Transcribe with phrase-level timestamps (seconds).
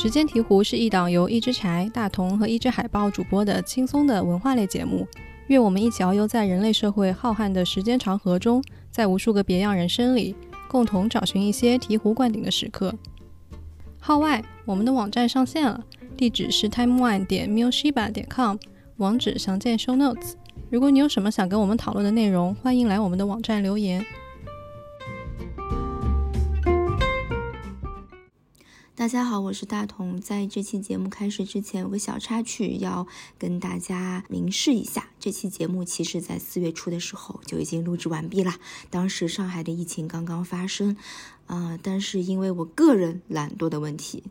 [0.00, 5.04] 时间提壶是一档由一只柴、大同和一只海豹主播的轻松的文化类节目。
[5.48, 10.36] 愿我们一起遨游在人类社会浩瀚的时间长河中，在无数个别样人生里，
[10.68, 12.94] 共同找寻一些醍醐灌顶的时刻。
[13.98, 15.84] 号外，我们的网站上线了，
[16.16, 18.56] 地址是 timeone 点 mushiba 点 com，
[18.98, 20.34] 网址详见 show notes。
[20.70, 24.06] 如果你有什么想跟我们讨论的内容，欢迎来我们的网站留言。
[28.98, 30.20] 大家好，我是大同。
[30.20, 33.06] 在这期节目开始之前，有个小插曲要
[33.38, 35.10] 跟大家明示一下。
[35.20, 38.56] 这期节目其实，在四月初的时候就已经录制完毕了。
[38.90, 40.96] 当时上海的疫情刚刚发生，
[41.46, 44.24] 啊，但是因为我个人懒惰的问题，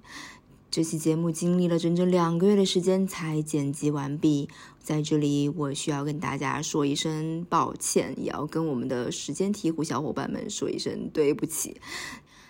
[0.69, 4.49] 这期节目经历了整整两个月的时间才剪辑完毕。
[4.81, 11.79] 在这里，我需要跟大家说一声抱歉，也要跟我们的时间鹈鹕小伙伴们说一声对不起。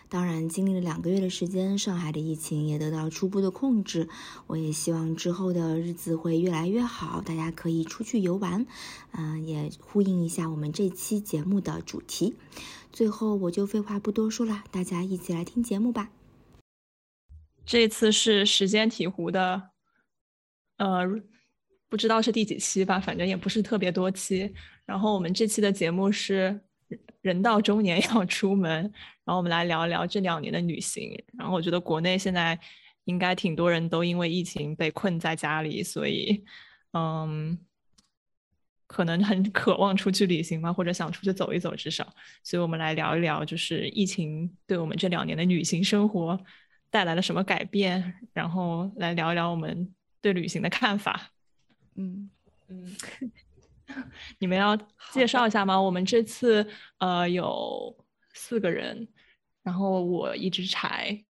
[0.10, 4.08] 当然，经历了两个月的时间，上海的疫情也得到初步的控制。
[4.48, 8.66] 我也希望之后的日子会越来越好，大家可以出去游玩。
[9.12, 12.36] 嗯，也呼应一下我们这期节目的主题。
[12.94, 16.10] 最后，我就废话不多说了，大家一起来听节目吧。
[17.66, 19.72] 这次是时间鹈鹕的，
[20.78, 21.06] 呃，
[21.90, 24.54] 不知道是第几期吧，反正也不是特别多期。
[24.86, 26.62] 然后我们这期的节目是。
[27.28, 28.82] 人到中年 要出门，
[29.26, 31.12] 然后我们来聊一聊这两年的旅行。
[31.38, 32.58] 然后我觉得国内现在
[33.04, 36.44] 应该挺多人都因为疫情被困在家里，所以
[36.94, 37.58] 嗯，
[38.88, 42.08] 可能很渴望出去旅行嘛，或者想出去走一走，至少。
[42.44, 46.40] 所以我们来聊一聊，就是疫情对我们这两年的旅行生活
[46.90, 51.32] 带来了什么改变，然后来聊一聊我们对旅行的看法。
[51.96, 52.30] 嗯
[52.70, 52.96] 嗯。
[54.40, 54.78] 你们要
[55.12, 55.80] 介绍一下吗？
[55.82, 56.68] 我们这次
[57.00, 57.96] 呃有
[58.34, 59.08] 四个人，
[59.64, 61.24] 然后我一只柴，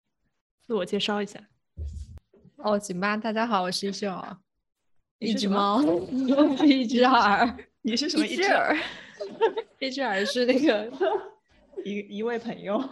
[0.61, 1.39] 自我介绍一下。
[2.57, 4.37] 哦，行吧，大家好，我是一只耳，
[5.19, 5.81] 一只猫，
[6.65, 8.25] 一只耳，你是什么？
[8.25, 8.77] 一只耳，
[9.79, 10.91] 一只耳是那个
[11.83, 12.83] 一一位朋友，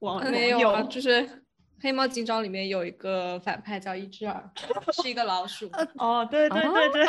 [0.00, 1.45] 网没有，就是。
[1.80, 4.50] 黑猫警长里面有一个反派叫一只耳，
[5.02, 5.70] 是一个老鼠。
[5.96, 7.06] 哦，对对对对，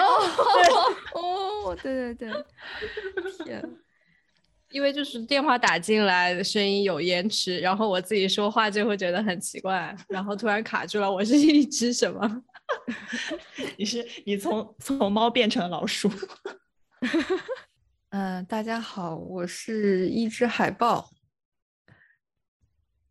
[1.13, 2.45] 哦， 对对对，
[3.45, 3.77] 天，
[4.69, 11.09] 因为就是电话打进来声音有延迟，然后我自己说话就会觉得很奇怪，然后突然卡住了。
[11.09, 12.43] 我是一只什么？
[13.77, 16.11] 你是你从从猫变成了老鼠？
[18.09, 21.09] 嗯，大家好，我是一只海豹。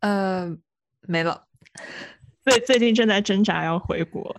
[0.01, 0.55] 呃，
[1.01, 1.46] 没了。
[2.45, 4.35] 最最近正在挣扎要回国，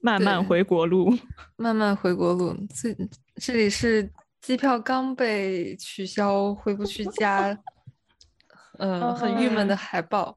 [0.00, 1.16] 慢慢回国路，
[1.56, 2.56] 慢慢回国路。
[2.74, 2.96] 这
[3.36, 7.58] 这里是机票刚被取消，回不去家，
[8.78, 10.36] 嗯，很郁闷的海报。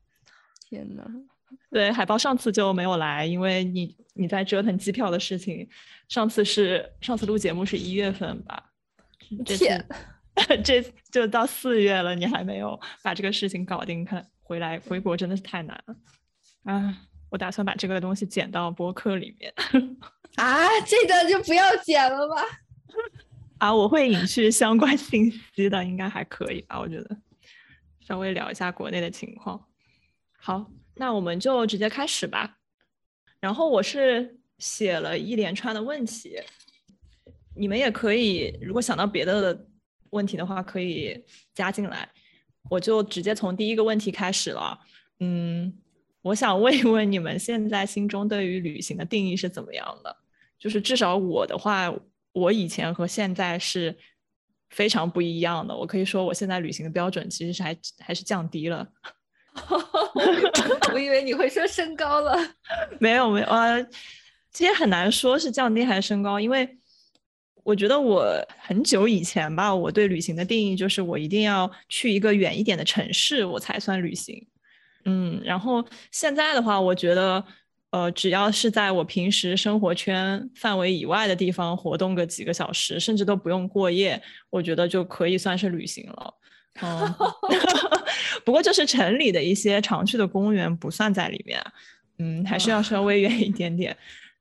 [0.69, 1.03] 天呐，
[1.71, 5.67] 对，海报上次就没有来，因为你你在折腾机票的事情。
[6.09, 8.71] 上次是上次录节目是一月份吧？
[9.45, 9.85] 天，
[10.63, 10.81] 这
[11.11, 15.95] 就到四月了，你还没有把这个事情搞定，看回来回国真的是太难了。
[16.67, 16.93] 啊，
[17.29, 19.53] 我打算把这个东西剪到博客里面。
[20.35, 22.43] 啊，这个就不要剪了吧。
[23.57, 26.77] 啊，我会隐去相关信息的，应该还可以吧？
[26.77, 27.17] 我觉得，
[28.01, 29.65] 稍微聊一下国内的情况。
[30.37, 32.57] 好，那我们就直接开始吧。
[33.39, 36.37] 然后我是写了一连串的问题，
[37.55, 39.67] 你们也可以，如果想到别的
[40.09, 41.23] 问题的话，可以
[41.53, 42.09] 加进来。
[42.69, 44.77] 我就直接从第一个问题开始了。
[45.21, 45.73] 嗯。
[46.27, 50.15] 我想问一问你们现在心中对于旅行的定义是怎么样的？
[50.59, 51.93] 就是至少我的话，
[52.33, 53.95] 我以前和现在是
[54.69, 55.73] 非常不一样的。
[55.75, 58.85] 我可以说，我现在旅行的标准其实是还还是降低了。
[60.93, 62.35] 我以为你会说升高了。
[62.99, 63.81] 没有没有啊，
[64.51, 66.77] 其实很难说是降低还是升高，因为
[67.63, 74.45] 我觉得我很久以前吧，我对旅行的定义就是我一定要去一个远一点的城市，我才算旅行。
[75.09, 77.41] 嗯，然后现在的话，我觉得，
[77.91, 86.33] 呃，只要是在我平时生活圈范围以外的地方活动个几个小时，甚至都不用过夜，我觉得就可以算是旅行了。
[86.81, 87.15] 嗯，
[88.43, 91.63] 不过就是城里的一些常去的公园不算在里面，
[92.19, 93.95] 嗯，还是要稍微远一点点。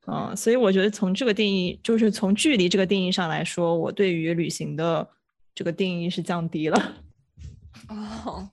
[0.08, 5.08] 嗯，所以我觉得从这个定义，就是从距离这个定义上来说，我对于旅行的
[5.54, 6.94] 这个定义是降低了。
[7.88, 8.50] 哦，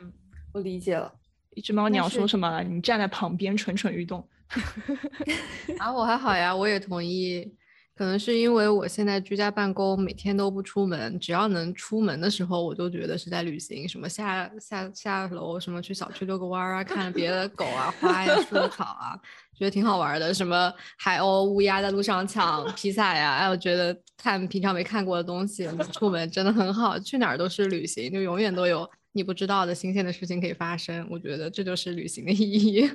[0.00, 0.10] 嗯，
[0.54, 1.19] 我理解了。
[1.54, 2.62] 一只猫，你要说什么？
[2.62, 4.26] 你站在旁边蠢蠢欲动。
[5.78, 7.48] 啊，我还好呀，我也同意，
[7.94, 13.88] 可能是因为我现在居家办公，每天都不出门，只要能出门的时候，我都觉得是在旅行。
[13.88, 19.14] 什么下下下楼，什么去小区遛个弯儿啊，看别的狗啊、花呀、树草啊，
[19.56, 20.34] 觉得挺好玩的。
[20.34, 26.98] 什么海鸥、乌鸦在路上抢披萨呀，哎，我觉得看平常没看过的东西，出门真的很好。
[26.98, 31.06] 去哪儿都是旅行，就永远都有你不知道的新鲜的事情可以发生。
[31.10, 32.90] 我觉得这就是旅行的意义。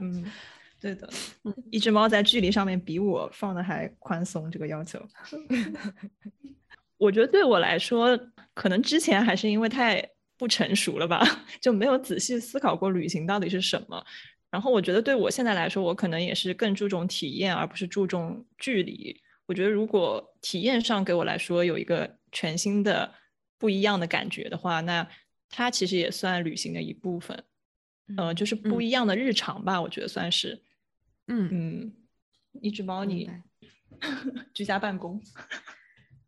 [0.00, 0.24] 嗯。
[0.80, 1.06] 对的，
[1.70, 4.98] 一只猫在距离上面比我放的还宽松，这个要求。
[6.96, 8.18] 我觉得对我来说，
[8.54, 10.02] 可能之前还是因为太
[10.38, 11.22] 不成熟了吧，
[11.60, 14.02] 就没有仔细思考过旅行到底是什么。
[14.50, 19.14] 然后我觉得对我现在来说，我可能也是更注重体验，而不是注重距离。
[19.44, 23.12] 我觉得如果体验上给我来说有一个全新的、
[23.60, 25.06] 不一样的感觉的话，那
[25.50, 27.44] 它其实也算旅行的一部分。
[28.16, 30.60] 呃，就是不一样的日常吧，我觉得算是。
[31.28, 31.92] 嗯嗯，
[32.62, 33.30] 一只猫你
[34.52, 35.22] 居家办公，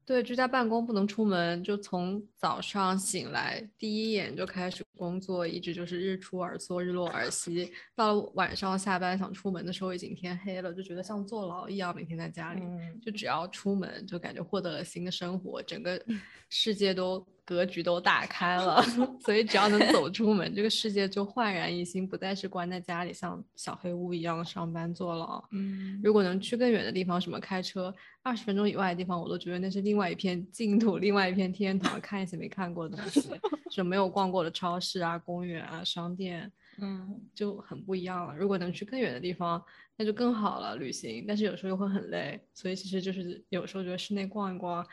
[0.05, 7.73] 对，居家办公不能出门，就从早上醒来第一眼就开始工作，一直就是日出而作，日落而息。
[7.95, 12.63] 到了晚上下班想出门的时候，已经天黑了，就觉得像坐牢一样，每天在家里，
[13.01, 16.03] 就只要出门就感觉获得了新的生活，整个
[16.49, 17.25] 世界都。
[17.45, 18.81] 格局都打开了，
[19.21, 25.43] 所以只要能走出门，这个世界就焕然一新，不再是关在家里像小黑屋一样上班坐牢。
[25.51, 33.29] 嗯，如果能去更远的地方，什么开车二十分钟以外的地方，我都觉得那是另外一片净土，另外一片天堂，看一些没看过的东西，
[33.71, 38.37] 就没有逛过的超市啊、公园啊、商店， 嗯，就很不一样了。
[38.37, 39.63] 如果能去更远的地方，
[39.97, 41.25] 那就更好了，旅行。
[41.27, 44.87] 但是有时候又会很累，所以其实就是有时候觉得室内逛一逛。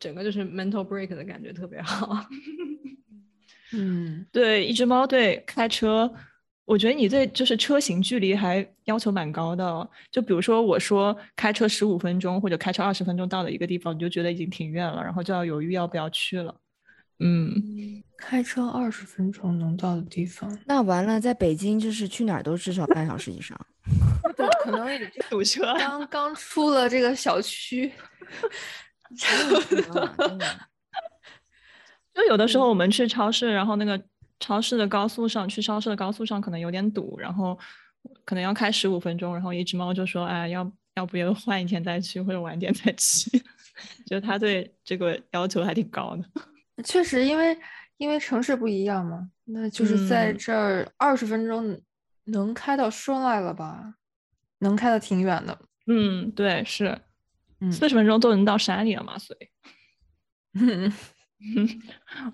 [0.00, 2.26] 整个就是 mental break 的感觉特别好。
[3.72, 6.12] 嗯，对，一只猫对开车，
[6.64, 9.90] 我觉得你对就是车型距离还要求蛮高的。
[10.10, 16.54] 就比如说我说开车十五分钟或者开车二十分钟到的一个地方，你就觉得已经挺远了，然后就要犹豫要不要去了。
[17.20, 23.58] 嗯，开车二十分钟能到的地方，那完了，在北京就是去哪儿都至少半小时以上。
[24.36, 24.98] 对，可能也
[25.30, 25.74] 堵车。
[25.78, 27.92] 刚刚出了这个小区。
[32.14, 34.00] 就有的时候我们去超市，然后那个
[34.40, 37.58] 超市的高速上去超市的高速上可能有点堵，然后
[38.24, 43.30] 可能要开十五分钟，然后一只猫就说：“哎，要要不要换一天再去，或者晚点再去？”
[44.06, 46.24] 就他对这个要求还挺高的。
[46.84, 47.56] 确实，因为
[47.96, 51.80] 因为城市不一样嘛，那就是在这儿二十分钟
[52.24, 53.94] 能开到顺来了吧？
[54.58, 55.58] 能开的挺远的。
[55.86, 56.98] 嗯，对，是。
[57.72, 59.18] 四十分钟都能到山里了嘛？
[59.18, 59.48] 所以，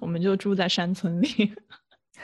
[0.00, 1.54] 我们就住在山村里。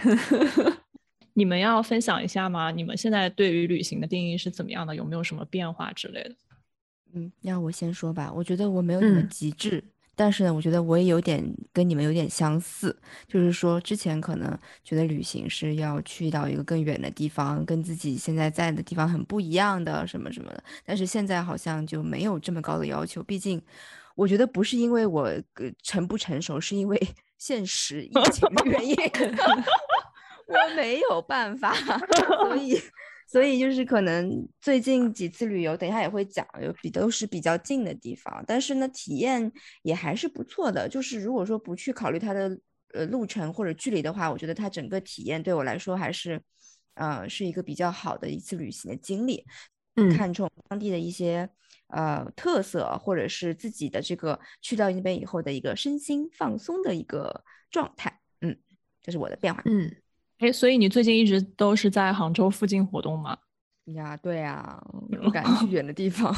[1.35, 2.71] 你们要分享一下吗？
[2.71, 4.97] 你们现在对于旅行的定义是怎么样的？
[4.97, 6.35] 有没有什么变化之类的？
[7.15, 8.33] 嗯，要我先说吧。
[8.35, 9.85] 我觉得我没有那么极致。
[10.19, 11.45] 但是呢，我觉得我也有点
[11.75, 12.99] 跟你们有点相似，
[13.29, 20.65] 就是说之前可能觉得旅行是要去到一个更远的地方，跟自己现在在的地方很不一样的什么什么的。
[20.87, 23.61] 但是现在好像就没有这么高的要求，毕竟
[24.15, 25.31] 我觉得不是因为我
[25.83, 26.99] 成不成熟，是因为
[27.39, 28.95] 现实疫情的原因，
[30.47, 31.75] 我没有办法，
[32.43, 32.81] 所以。
[33.29, 39.51] 所以就是可能最近几次旅游，等一下也会讲，有比都是比较近的地方，但是呢，体验
[39.83, 40.89] 也还是不错的。
[40.89, 42.57] 就是如果说不去考虑它的
[42.95, 46.41] 呃路程或者距离的话，我觉得它整个体验对我来说还是，
[46.95, 49.45] 呃，是一个比较好的一次旅行的经历。
[49.97, 51.51] 嗯，看重当地的一些
[51.89, 58.21] 呃特色，或者是自己的这个去到那边以后的一个身心放松的一个状态。
[58.41, 58.57] 嗯，
[59.03, 59.63] 这是我的变化。
[59.67, 59.95] 嗯。
[60.39, 63.39] 哎，所以你最近一直都是在杭州附近活动吗？
[63.87, 64.79] 呀，对呀，
[65.23, 66.35] 不敢去远的地方。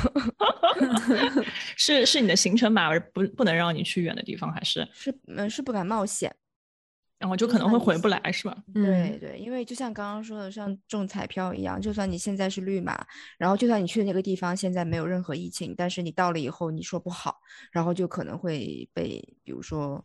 [1.76, 6.33] 是是你的行程码不不能让你去远的地方，还是是嗯是不敢冒险，
[7.19, 8.57] 然后就可能会回不来，是吧？
[8.73, 13.05] 对对，因为就像刚刚说的，像中彩票一样，就算你现在是绿码，
[13.39, 17.39] 然后就算你去的那个地方现在没有任何疫情，但是你到了以后你说不好，
[17.73, 20.05] 然后就可能会被比如说。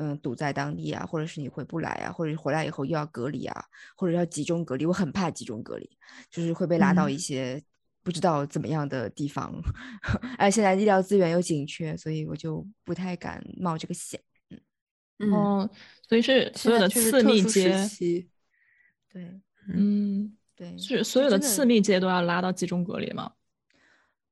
[0.00, 3.64] 嗯，堵在当地啊，或者是你回不来啊，或者回来以后又要隔离啊，
[3.96, 5.90] 或者要集中隔离，我很怕集中隔离，
[6.30, 7.60] 就是会被拉到一些
[8.04, 9.52] 不知道怎么样的地方。
[10.38, 14.20] 哎，现在医疗资源又紧缺，所以我就不太敢冒这个险。
[15.18, 15.70] 嗯，哦，
[16.08, 17.88] 所以是所有的次密接，
[19.12, 23.32] 对，嗯，对，是所有的次密接都要拉到集中隔离吗？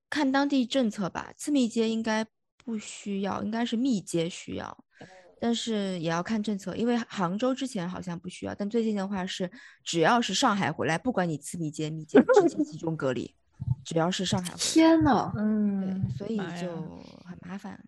[0.08, 2.24] 看当地政策吧，次密接应该
[2.64, 4.84] 不需要，应该是密接需要。
[5.38, 9.50] 但是也要看政策，因为杭州之前好像不需要，但最近的话是，
[9.84, 13.34] 只要是上海回来，不管你次密接、密接，直接集中隔离。
[13.84, 17.84] 只要是上海回来，天呐，嗯，所以就很麻烦。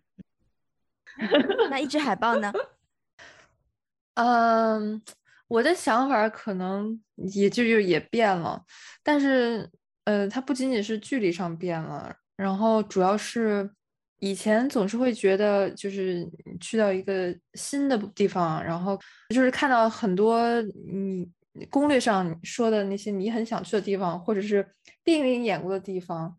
[1.71, 2.53] 那一只海豹呢？
[4.21, 5.01] 嗯，
[5.47, 8.61] 我的想法可能也就是也变了，
[9.01, 9.69] 但是
[10.03, 13.69] 呃，它不仅仅是距离上变了，然后主要是
[14.19, 18.99] 以前总是会觉得，就是去到一个新的地方，然后
[19.33, 21.25] 就是看到很多你
[21.69, 24.69] 攻略上说的那些你很想去的地方，或者是
[25.05, 26.37] 电影里演过的地方，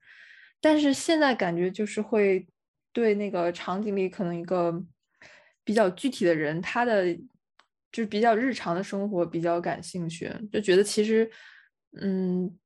[0.60, 2.46] 但是现在感觉就是会
[2.92, 4.84] 对那个场景里可能一个
[5.64, 7.16] 比较具体的人，他的
[7.92, 11.30] 就是比较日常的生活比较感兴趣，就觉得其实，
[12.00, 12.56] 嗯，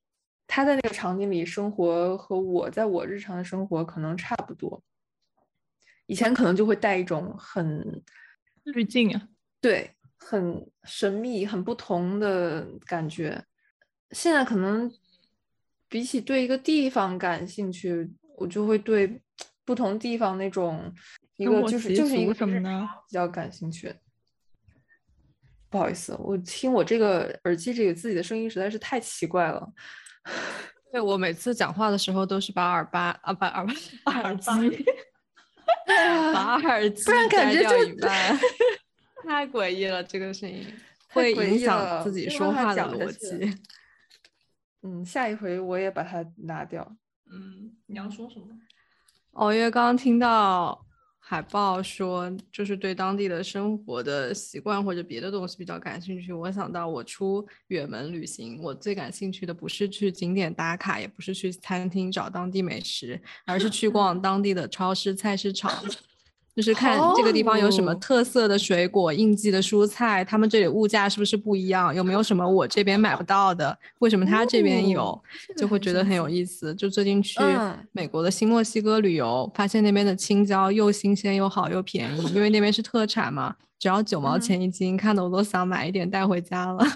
[0.47, 4.83] 他在那个场景里生活和我在我日常的生活可能差不多。
[6.07, 8.03] 以前可能就会带一种很
[8.65, 9.29] 滤镜啊，
[9.61, 13.43] 对，很神秘、很不同的感觉。
[14.11, 14.93] 现在可能
[15.89, 19.23] 比起对一个地方感兴趣，我就会对
[19.65, 20.95] 不同地方那种
[21.37, 23.95] 一个就是就是一个日什么的常比较感兴趣。
[25.75, 29.69] 不好意思，我听我这个耳机这个自己的声音实在是太奇怪了。
[30.93, 33.67] 对我每次讲话的时候都是把耳巴啊 把耳
[34.05, 34.85] 把耳机
[35.89, 38.39] 把 耳机不然感摘掉觉就一半，
[39.27, 40.65] 太诡异了，这个声音
[41.09, 43.59] 会影响自己说话的逻辑。
[44.83, 46.89] 嗯，下一回我也把它拿掉。
[47.33, 48.47] 嗯，你要说什么？
[49.33, 50.87] 哦，因为刚刚听到
[51.27, 56.35] 海报说，就是对当地的生活的习惯或者别的东西比较感兴趣。
[56.35, 65.73] 我想到我出远门旅行，我最感兴趣的不是去景点打卡，也不是去餐厅找当地美食，而是去逛当地的超市、菜市场。
[66.55, 71.93] 就是看这个地方有什么哦特色的水果、应季的蔬菜，他们这里物价是不是不一样？
[71.93, 73.77] 有没有什么我这边买不到的？
[73.99, 75.21] 为什么他这边有？
[75.57, 76.73] 就会觉得很有意思。
[76.75, 86.87] 就最近去嗯美国的新墨西哥旅游，发现那边的青椒又新鲜又好又便宜，因为那边是特产嘛，只要九毛嗯钱一斤，看得我都想买一点带回家了。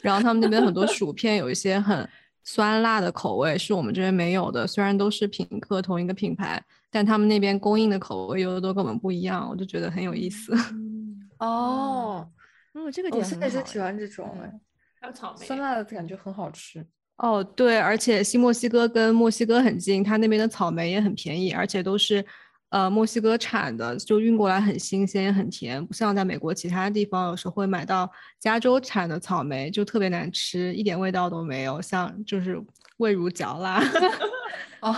[0.00, 2.08] 然后他们那边很多薯片有一些很
[2.44, 4.64] 酸辣的口味，是我们这边没有的。
[4.66, 10.54] 虽然都是品客同一个品牌，但他们那边供应的口味有的都跟我们不一样，我就觉得很有意思。
[11.38, 12.28] 哦，
[12.74, 14.60] 嗯，这个我点很好现在就喜哎欢这种嗯哎，
[15.00, 16.84] 还有草莓酸辣的感觉很好吃。
[17.18, 22.24] 哦，对，而且新墨西哥跟墨西哥很近，它那边的草莓也很便宜，而且都是
[22.70, 32.60] 呃墨西哥产的，就运过来很新鲜也很甜，不像在美国其他地方有时候会买到加州产的草莓，就特别难吃，一点味道都没有，像就是
[32.98, 33.82] 味如嚼蜡。
[34.80, 34.94] 哦，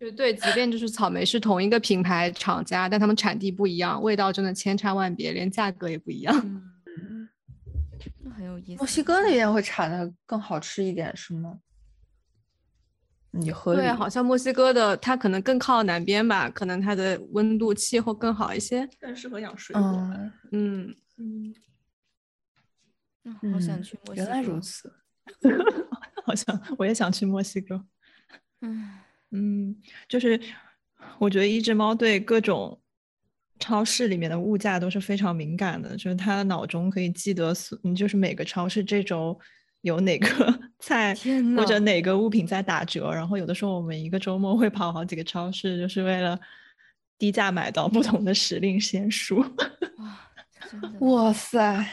[0.00, 6.34] 就对，即便就是草莓是同一个品牌厂家，但他们产地不一样，味道真的千差万别，连价格也不一样。
[6.44, 7.28] 嗯
[8.20, 8.78] 那很有意思。
[8.78, 11.58] 墨西哥那边会产的更好吃一点是吗？
[13.30, 13.80] 你合理。
[13.80, 18.88] 对，好像墨西哥的它可能更靠南边吧，可能它的温度气候更好一些。
[19.00, 19.82] 更适合养水果。
[19.82, 21.54] 嗯，嗯，嗯，
[23.42, 24.92] 嗯好想嗯去墨西哥原来如此。
[26.24, 27.84] 好像我也想去墨西哥。
[28.60, 28.90] 嗯，
[29.30, 29.76] 嗯，
[30.08, 30.40] 就是
[31.18, 32.80] 我觉得一只猫对各种
[33.58, 39.38] 超市里面的物价都是非常敏感的，就是它的脑中可以记得所，嗯，就是每个超市这周
[39.82, 46.38] 有哪个 菜天或者哪个物品在打折，然后有的时候我们一个周末会跑好几个超市，就是为了
[47.18, 49.44] 低价买到不同的时令鲜蔬。
[51.00, 51.84] 哇，哇塞，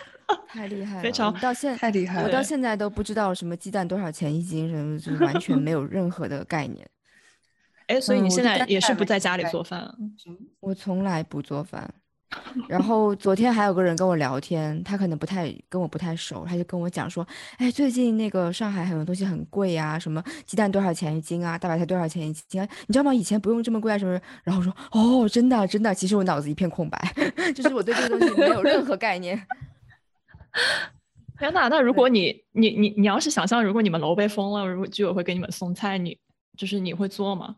[0.47, 1.01] 太厉害了！
[1.01, 2.27] 非常到现太厉害了！
[2.27, 6.87] 我到现在都不知道什么鸡蛋多少钱一斤，什么就是完全没有任何的概念。
[7.87, 9.95] 哎，所以你现在也是不在家里做饭啊？
[10.59, 11.93] 我从来不做饭。
[12.67, 17.25] 然后昨天还有个人跟我聊天，他可能不太跟我不太熟，他就跟我讲说，
[17.57, 22.67] 哎，最近那个上海很多东西很贵呀、什么鸡蛋多少钱一斤啊，大白菜多少钱一斤啊？
[22.87, 23.13] 你知道吗？
[23.13, 24.19] 以前不用这么贵啊，什么？
[24.43, 25.93] 然后我说，哦，真的啊真的啊。
[25.93, 26.99] 其实我脑子一片空白，
[27.55, 29.39] 就是我对这个东西没有任何概念。
[31.39, 36.17] 天呐，那如果你你你你要是想象，如果你们楼被封了，如果居委会给你们送菜，你
[36.57, 37.55] 就是你会做吗？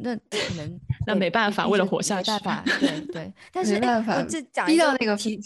[0.00, 3.32] 那可能 那没办法为了活下去没办法，对对。
[3.52, 5.40] 但是没哎办法我这讲一个到那个题。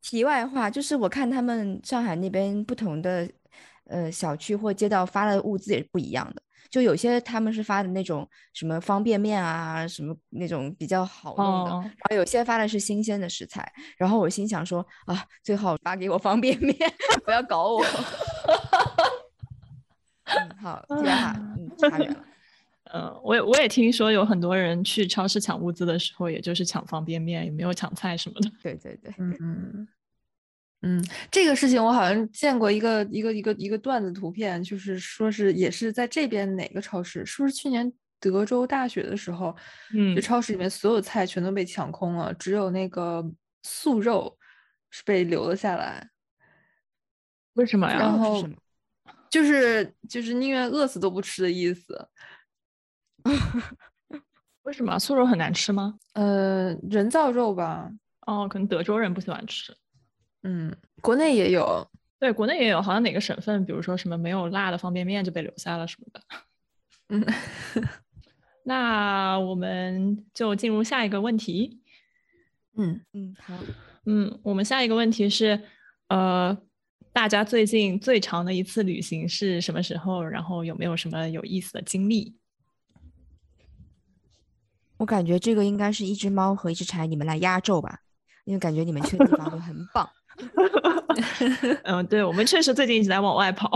[0.00, 3.28] 题外话，就是我看他们上海那边不同的
[3.88, 13.70] 呃小区或街道发的物资也是不一样的，就有些他们是发的那种什么方便面啊，什么那种比较好弄的，哦然后有些发的是新鲜的食材。
[13.98, 16.76] 然后我心想说啊，最好发给我方便面，
[17.24, 17.84] 不要搞我。
[20.24, 22.24] 嗯，好，题外话，嗯，差远了。
[22.96, 28.50] 嗯，我也我也听说有很多人去超市抢物资的时候，也就是抢方便面，也没有抢菜什么的。
[28.62, 29.88] 对对对，嗯，
[30.82, 39.54] 嗯，这个事情我好像见过一个一个一个一个段子图片，就是说是也是在这边哪个超市，是不是去年德州大雪的时候，
[39.92, 43.24] 嗯就超市里面所有菜全都被抢空了，只有那个
[43.62, 44.38] 素肉
[44.90, 46.08] 是被留了下来，
[47.54, 47.98] 为什么呀？
[47.98, 48.48] 然后
[49.28, 52.08] 就是就是宁愿饿死都不吃的意思。
[54.62, 55.98] 为什么素肉很难吃吗？
[56.14, 57.90] 呃，人造肉吧，
[58.26, 59.72] 哦，可能德州人不喜欢吃。
[60.42, 66.20] 嗯，国内也有，对，国内也有，好像哪个省份，比如说什么没有辣的方便面就被留下了什么的。
[67.08, 67.24] 嗯，
[68.64, 71.80] 那我们就进入下一个问题。
[72.76, 73.54] 嗯，嗯，好，
[74.06, 75.60] 嗯，我们下一个问题是，
[76.08, 76.56] 呃，
[77.12, 80.24] 大家最近最长的一次旅行是什么时候？
[80.24, 82.36] 然后有没有什么有意思的经历？
[84.98, 88.00] 我感觉这个应该是一只猫和一只柴，你们来压轴吧，
[88.44, 90.08] 因为感觉你们去的地方都很棒。
[91.84, 93.70] 嗯，对，我们确实最近一直在往外跑。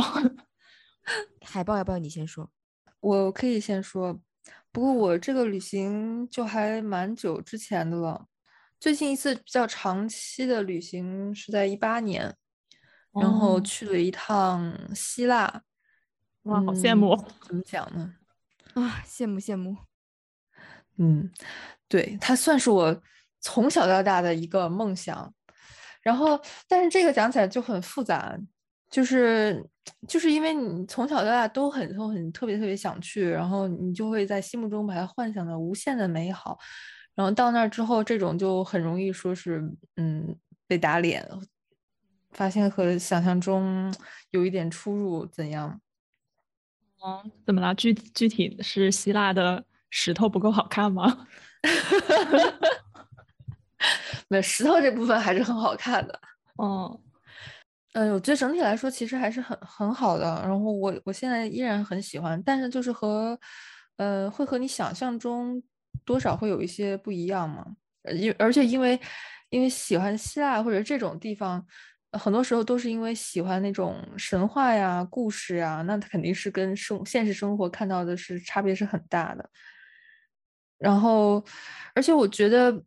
[1.43, 2.51] 海报要不要你先说？
[3.01, 4.21] 我可以先说，
[4.71, 8.27] 不过我这个旅行就还蛮久之前的了。
[8.79, 12.35] 最近一次比较长期的旅行是在一八年，
[13.13, 15.63] 然后哦去了一趟希腊。
[16.45, 17.25] 哇，好羡慕嗯！
[17.47, 18.15] 怎么讲呢？
[18.75, 19.77] 啊，羡慕羡慕。
[21.01, 21.31] 嗯，
[21.89, 23.03] 对，它算是我
[23.41, 25.33] 从小到大的一个梦想。
[26.03, 28.35] 然后，但是这个讲起来就很复杂，
[28.91, 29.63] 就是
[30.09, 36.59] 就是因为你从小到大都很都很特别特别想去，然后你就会在心目中把它幻想的无限的美好，
[37.15, 39.63] 然后到那儿之后，这种就很容易说是
[39.97, 40.35] 嗯
[40.67, 41.27] 被打脸，
[42.33, 43.95] 发现和想象中
[44.31, 45.81] 有一点出入，怎样？
[47.01, 47.75] 哦，怎么了？
[47.75, 51.27] 具具体是希腊的石头不够好看吗？
[54.29, 56.21] 没有石头这部分还是很好看的。
[56.57, 56.99] 哦，
[57.95, 60.41] 嗯，我觉得整体来说其实还是很很好的。
[60.43, 63.39] 然后我我现在依然很喜欢，但是就是和，
[63.97, 65.63] 呃，会和你想象中
[66.05, 67.65] 多少会有一些不一样嘛。
[68.03, 68.99] 呃因而且因为
[69.51, 71.65] 因为喜欢希腊或者这种地方，
[72.13, 79.51] 呃很多时候都是因为喜欢那种神话呀、故事呀，那它肯定是跟生现实生活看到的是差别是很大的。
[80.81, 81.45] 然后，
[81.95, 82.83] 而且我觉得，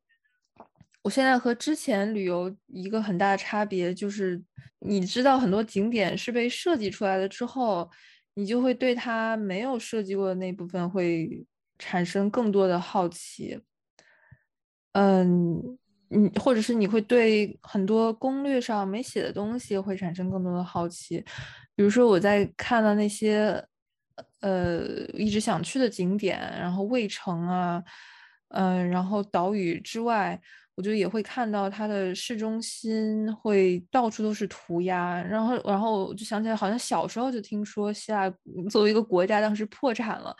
[1.03, 4.41] 我现在和之前旅游一个很大的差别就是，
[4.79, 7.89] 你知道很多景点是被设计出来了之后，
[8.33, 11.45] 你就会对它没有设计过的那部分会
[11.77, 13.61] 产生更多的好奇。
[14.93, 15.77] 嗯，
[16.09, 21.23] 嗯，或者是你会对很多攻略上没写的东西会产生更多的好奇，
[21.75, 23.63] 比如说我在看到那些
[24.41, 27.83] 呃一直想去的景点，然后卫城啊，
[28.49, 30.39] 嗯、然后岛屿之外，
[30.75, 38.31] 我就也会看到它的市中心会到处都是涂鸦，然后然后我就想起来，好像小时候就听说希腊
[38.69, 40.35] 作为一个国家当时破产了，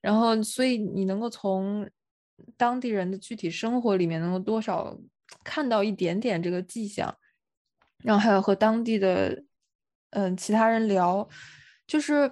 [0.00, 1.88] 然后所以你能够从
[2.56, 4.96] 当地人的具体生活里面能够多少
[5.42, 7.16] 看到一点点这个迹象，
[8.04, 9.42] 然后还有和当地的
[10.10, 11.28] 嗯其他人聊，
[11.86, 12.30] 就是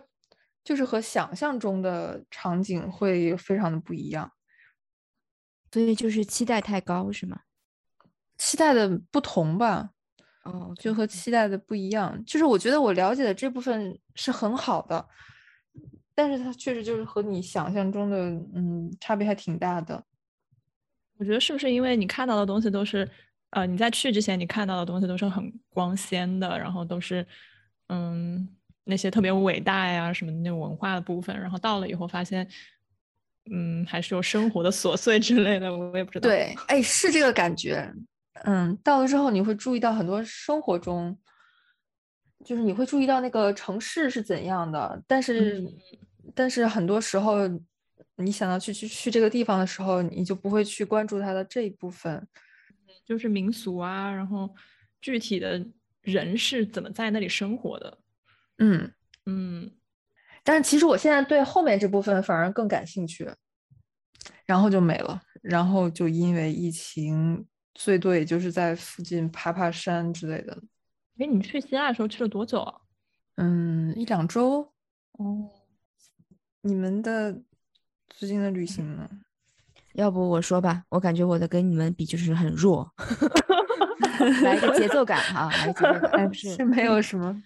[0.64, 4.32] 就是和想象中的场景会非常的不一样，
[5.70, 7.42] 所以就是期待太高是吗？
[8.38, 9.90] 期待的不同吧，
[10.42, 12.24] 哦，就和期待的不一样。
[12.24, 15.06] 就是我觉得我了解的这部分是很好的，
[16.14, 20.04] 但是它确实就是和你想象中的嗯差别还挺大的。
[21.16, 23.08] 我觉得是不是因为你看到的东西都是，
[23.50, 27.24] 呃，你在去之前你看到的东西都是很光鲜的，然后都是，
[27.86, 28.48] 嗯，
[28.84, 32.46] 那些特别伟大呀什么的那种文化的部分，然后到了以后发现，
[33.50, 36.28] 嗯，还是有生活的琐碎之类的，我也不知道。
[36.28, 37.92] 对，哎，是这个感觉。
[38.44, 41.16] 嗯，到了之后你会注意到很多生活中，
[42.44, 45.62] 就是你会注意到那个城市是怎样的，但是，
[46.34, 47.48] 但是很多时候
[48.16, 52.26] 你想要去去去这个地方的时候，你就不会去关注它的这一部分。
[53.04, 54.48] 就是民俗啊，然后
[55.00, 55.62] 具体的
[56.00, 57.98] 人是怎么在那里生活的。
[58.58, 58.92] 嗯，
[59.26, 59.70] 嗯，
[60.42, 63.28] 但是其实我现在对后面这部分反而更感兴趣，
[64.46, 70.56] 然后就没了，然后就因为疫情，最多也就是在附近爬爬山之类的。
[71.18, 72.74] 哎，你去希腊的时候去了多久啊？
[73.36, 74.72] 嗯，一两周。
[75.12, 75.50] 哦，
[76.62, 77.40] 你们的
[78.08, 79.08] 最近的旅行呢？
[79.94, 82.92] 要不我说吧，我感觉我的跟你们比就是很弱，
[84.42, 86.34] 来一个节奏感哈，来个节奏感。
[86.34, 87.42] 是没有什么。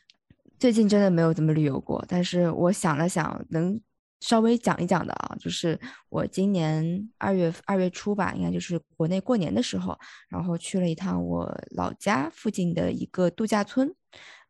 [0.58, 3.80] 最近真的没有怎么旅游过，但是我想了想，能
[4.20, 9.96] 稍微讲一讲的啊，就是我今年二月二月初吧，应该就是国内过年的时候，
[10.28, 13.94] 然后去了一趟我老家附近的一个度假村。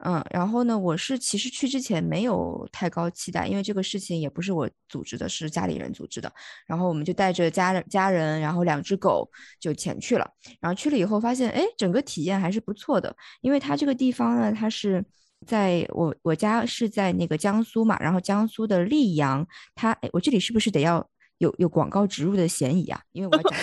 [0.04, 6.32] 嗯，然后呢，我是其实去之前没有太高期待，因为这个事情也不是我组织的，是家里人组织的。
[6.66, 9.28] 然后我们就带着家人家人，然后两只狗
[9.60, 10.30] 就前去了。
[10.60, 15.04] 然后去了以后发现，哎，整个体验还是不错的，因为它这个地方呢，它是
[15.46, 23.00] 在我我家是在那个江苏嘛，然后江苏的溧阳，它哎，我这里是不是得要有有广告植入的嫌疑啊？
[23.12, 23.58] 因为我要讲，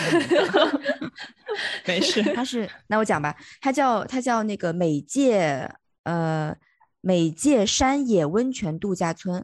[1.86, 5.72] 没事，它是那我讲吧，它叫它叫那个美界。
[6.06, 6.56] 呃，
[7.02, 9.44] 美界山野温泉度假村，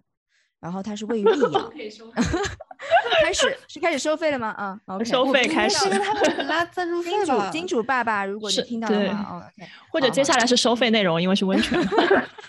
[0.60, 1.74] 然后它是位于溧阳，
[3.24, 4.50] 开始是开始收费了吗？
[4.50, 5.90] 啊，收费开始，
[6.48, 11.80] 拉赞助金主金主爸爸，如果你听到的话，OK， 或者接下来是收费内容，因为是温泉。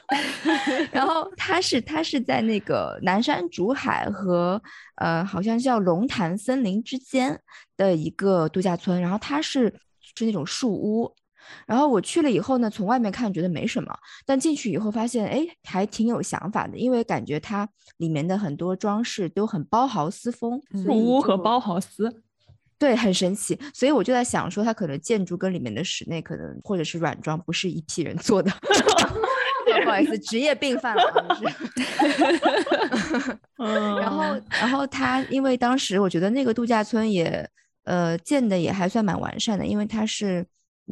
[0.91, 4.61] 然后他是他是在那个南山竹海和
[4.97, 7.39] 呃，好像叫龙潭森林之间
[7.77, 11.15] 的一个度假村，然后它是是那种树屋。
[11.67, 22.23] 然后我去了以后呢，从外面看觉得没什么，但进去以后发现，哎，还挺有想法的，因为感觉它里面的很多装饰都很包豪斯风，木屋和包豪斯，
[22.79, 23.59] 对，很神奇。
[23.73, 28.51] 所以我就在想说，它可能建筑跟里面的室内可能或者是软装不是一批人做的，
[29.85, 31.03] 不好意思，职业病犯了。
[34.01, 37.49] 然后，然后它因为当时我觉得那个度假村也
[37.85, 40.47] 呃建的也还算蛮完善的，因为它是。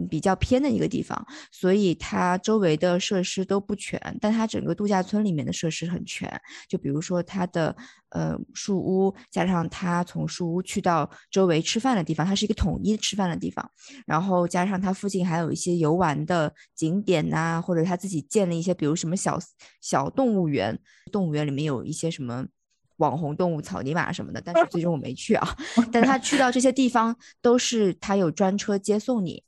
[0.09, 6.31] 比较偏的一个地方，所以它周围的设施都不全，但它整个度假村里面的设施很全。
[6.69, 7.75] 就比如说它的
[8.11, 13.71] 呃树屋，加上它从树屋去到周围吃饭的地方，它是一个统一吃饭的地方。
[14.07, 19.39] 然后加上它附近还有一些游玩的景点呐，或者他自己建了一些，比如什么小
[19.81, 20.79] 小动物园，
[21.13, 22.47] 动物园里面有一些什么
[22.97, 25.57] 网红动物草泥马什么的，但是最终我没去啊。
[25.93, 29.43] 但他去到这些地方都是他有专车接送你。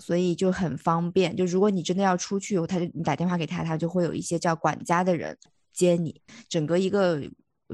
[0.00, 5.36] 所以就很方便，就如果你真的要出去，他就你打电话给他，他就会有一些叫管家的人
[5.74, 7.20] 接你，整个一个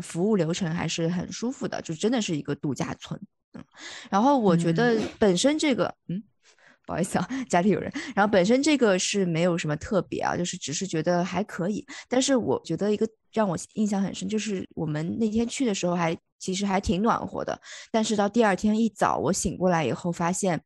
[0.02, 3.18] 服务流程还是很舒服的，就真的是一个度假村。
[3.54, 3.64] 嗯，
[4.10, 6.20] 然后我觉得本身这个，嗯，
[6.84, 7.90] 不好意思啊， 家里有人。
[8.14, 11.86] 然后本身这个是没有什么特别啊，就是只是觉得还可以。
[12.08, 17.58] 但是我觉得一个让我印象很深，就是我们那天去的时候还其实还挺暖和的，
[17.92, 20.60] 但是到第二天一早我醒过来以后发现。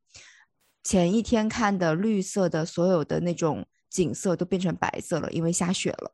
[0.82, 6.12] 前一天看的绿色的所有的那种景色都变成白色了，因为下雪了。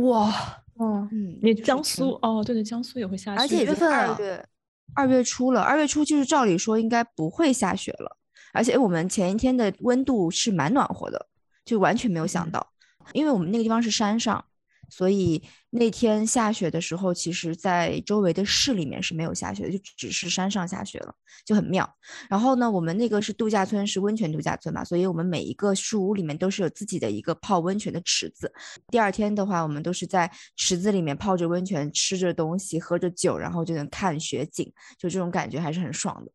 [0.00, 4.48] 哇，嗯嗯，你江苏哦，对对，江苏也会下雪，而且月份二月
[4.94, 8.16] 二月初了，二月初就是照理说应该不会下雪了，
[8.52, 11.26] 而且我们前一天的温度是蛮暖和的，
[11.64, 12.72] 就完全没有想到，
[13.12, 14.44] 因为我们那个地方是山上。
[14.90, 21.88] 所以那天下雪的时候，其实，在周围的市里面是没有下雪的，就只是山上下雪了，就很妙。
[22.28, 28.50] 然后呢，我们那个是度假村，是温泉度假村嘛，所以我们每一个树屋里面都是有自己的一个泡温泉的池子。
[28.88, 36.32] 第二天的话，我们都是在池子里面泡着温泉，吃着东西，喝着酒，然后就能看雪景，就这种感觉还是很爽的。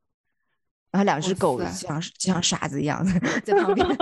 [0.92, 3.04] 然后两只狗像就像傻子一样
[3.44, 3.88] 在旁边。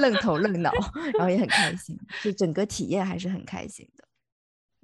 [0.00, 0.70] 愣头愣脑，
[1.14, 4.04] 然后也很开心，就整个体验还是很开心的。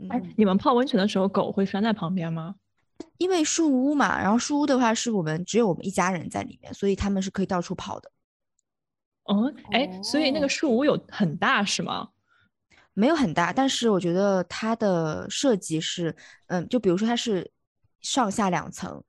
[0.09, 2.55] 哎，你们泡温泉的时候，狗会拴在旁边吗？
[3.19, 8.11] 因为树屋嘛，然后树屋的话是我们只有我们一家人在里面，所以他们是可以到处跑的。
[9.25, 12.09] 哦，哎，所以那个树屋有很大是吗？
[12.95, 16.15] 没有很大，但是我觉得它的设计是，
[16.47, 17.51] 嗯，就比如说它是
[18.01, 19.03] 上下两层。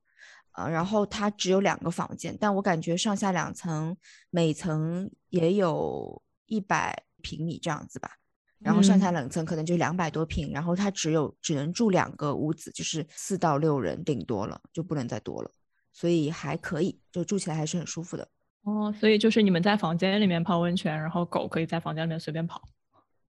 [0.70, 3.96] 然后它只有两个房间，但我感觉上下两层，
[4.30, 8.18] 每层也有一百平米这样子吧。
[8.60, 15.52] 然后上下两层可能就两百多平，然后它只有只能住两个屋子，就是四到六人顶多了，就不能再多了。
[15.92, 18.28] 所以还可以，就住起来还是很舒服的。
[18.64, 22.62] 哦，所以就是你们在房间里面泡温泉，然后狗可以在房间里面随便跑。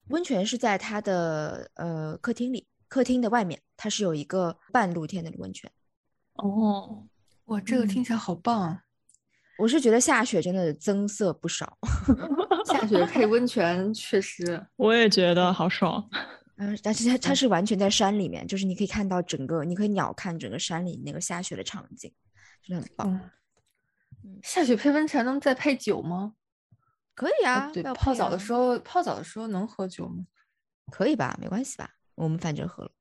[0.09, 5.71] 温泉是在它的呃客厅里，客厅的外面它是有一个半露天的温泉。
[6.35, 7.07] 哦。
[7.45, 8.79] 哇，这个听起来好棒！
[9.57, 11.77] 我是觉得下雪真的增色不少，
[12.65, 16.09] 下雪配 温泉确实，我也觉得好爽。
[16.57, 22.11] 嗯，但是它它是完全在山里面，就是你可以看到整个，你可以鸟瞰整个山里那个下雪的场景，
[22.61, 23.19] 真的很棒。
[24.43, 26.33] 下雪配温泉能再配酒吗？
[27.15, 30.25] 可以啊，对，泡澡的时候泡澡的时候能喝酒吗？
[30.91, 32.91] 可以吧，没关系吧，我们反正喝了。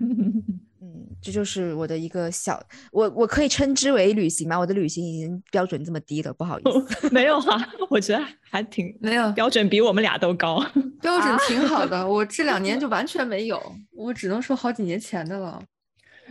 [0.00, 4.56] 嗯，嗯，这就是我的一个小，我我可以称之为旅行吗？
[4.56, 7.08] 我的旅行已经标准这么低了，不好意思。
[7.10, 10.64] 没有啊，我觉得还挺没有标准，比我们俩都高。
[11.02, 15.60] 标准挺好的，我这两年 就完全没有，我只能说好几年前的了。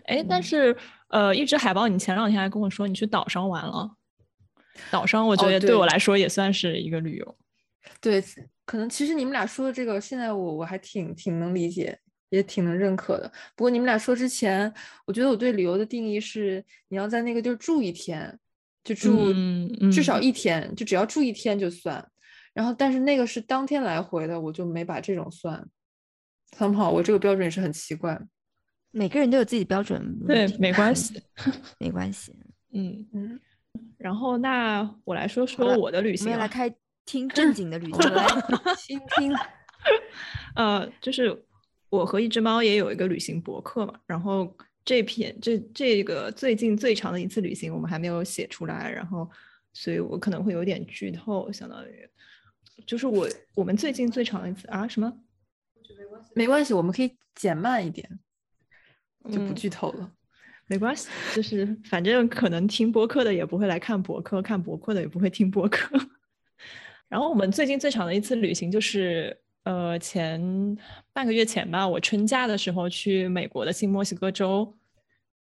[0.06, 0.74] 哎，但是
[1.10, 3.92] 呃，一只海豹，你前两天还跟我说你去岛上玩了，
[4.90, 7.36] 岛上我觉得对我来说也算是一个旅游。
[8.00, 8.24] 对，
[8.66, 12.00] 可能其实你们俩说的这个，现在我我还挺挺能理解。
[12.30, 13.32] 也挺能认可的。
[13.56, 14.74] 不过你们俩说之前，
[15.06, 18.38] 我觉得我对旅游的定义是，你要在那个地儿住一天，
[18.84, 19.34] 就住
[19.92, 22.06] 至少一天，就只要住一天就算。
[22.54, 25.68] 然后，但是那个是当天来回的，我就没把这种算。
[26.58, 28.20] 很好，我这个标准也是很奇怪。
[28.92, 31.22] 每个人都有自己的标准，对，没关系，
[31.80, 32.34] 没关系。
[32.74, 33.40] 嗯嗯。
[33.98, 36.28] 然后，那我来说说我的旅行。
[36.28, 36.74] 我们来开
[37.06, 38.26] 听 正经的旅行，来
[38.78, 39.34] 倾听。
[40.56, 41.46] 呃，就是。
[41.90, 49.30] 我和一只猫也有一个旅行博客嘛，然后这篇这这个最近最长的一次旅行我们还没有写出来，然后
[49.74, 52.10] 所以我可能会有点剧透，相当于
[52.86, 55.12] 就是我我们最近最长的一次啊什么？
[56.34, 58.20] 没关系，我们可以减慢一点，
[59.32, 60.12] 就不剧透了，
[60.68, 65.98] 没关系，就是反正可能听播客的也不会来看博客，看博客的也不会听播客。
[67.08, 69.40] 然后我们最近最长的一次旅行就是。
[69.66, 70.40] 呃，前
[71.12, 74.72] 半个月前吧，我春假的时候去美国的新墨西哥州，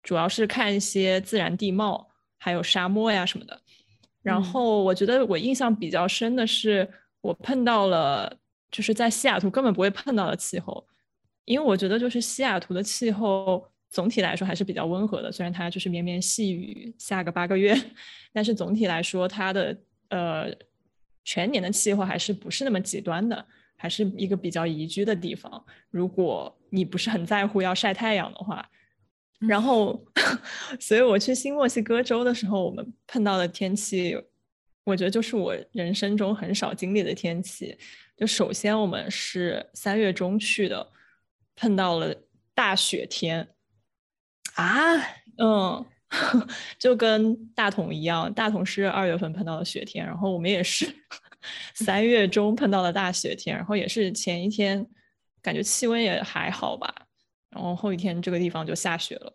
[0.04, 3.60] 主要是看一些自然地貌，还有沙漠呀什么的。
[4.22, 6.88] 然后我觉得我印象比较深的是，
[7.20, 8.32] 我碰到了
[8.70, 10.86] 就是在西雅图根本不会碰到的气候，
[11.44, 17.76] 因为我觉得就是西雅图的气候总体来说还是比较温和的，虽然它就是绵绵细雨下个八个月，
[18.32, 19.76] 但是总体来说它的
[20.10, 20.52] 呃
[21.24, 23.44] 全年的气候还是不是那么极端的。
[23.84, 25.62] 还是一个比较宜居的地方。
[25.90, 28.66] 如果你不是很在乎要晒太阳的话，
[29.40, 30.02] 然后，
[30.80, 34.16] 所以我去新墨西哥州的时候，我们碰到的天气，
[34.84, 37.76] 我觉得就是我人生中很少经历的天气。
[38.16, 40.90] 就首先我们是三月中去的，
[41.54, 42.14] 碰到了
[42.54, 43.46] 大雪天
[44.54, 44.96] 啊，
[45.36, 45.84] 嗯，
[46.80, 50.86] 就跟大同一样，大同是二月份碰到的雪天，然后我们也是。
[51.74, 54.86] 三月中碰到了大雪天，然后也是前一天，
[55.42, 56.94] 感觉气温也还好吧，
[57.50, 59.32] 然后后一天这个地方就下雪了。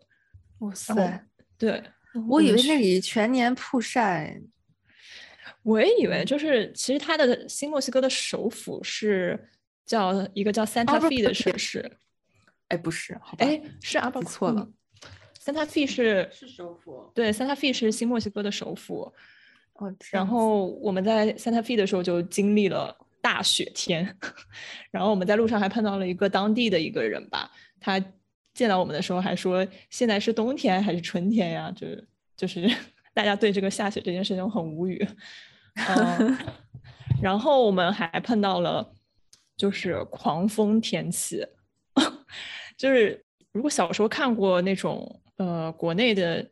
[0.58, 1.26] 哇塞！
[1.56, 1.82] 对，
[2.28, 4.40] 我以为那里全年曝晒。
[5.62, 9.48] 我也以为，就是其实它的新墨西哥的首府是
[9.84, 11.98] 叫一个叫 Santa Fe 的城市。
[12.68, 14.66] 哎，不是，哎，是阿巴错了。
[15.38, 17.10] Santa Fe 是是首府。
[17.14, 19.12] 对，Santa Fe 是新墨西哥的首府。
[20.10, 24.16] 然后我们在 Santa Fe 的时候就经历了大雪天，
[24.90, 28.02] 然后我们在路上还碰到了一个当地的一个人吧，他
[28.54, 31.72] 见到我们的时候还说现在是冬天还是春天呀？
[31.76, 32.68] 就是就是
[33.14, 35.06] 大家对这个下雪这件事情很无语。
[35.74, 36.38] 嗯，
[37.22, 38.92] 然后我们还碰到了
[39.56, 41.46] 就是狂风天气，
[42.76, 46.48] 就是如果小时候看过那种呃国内的。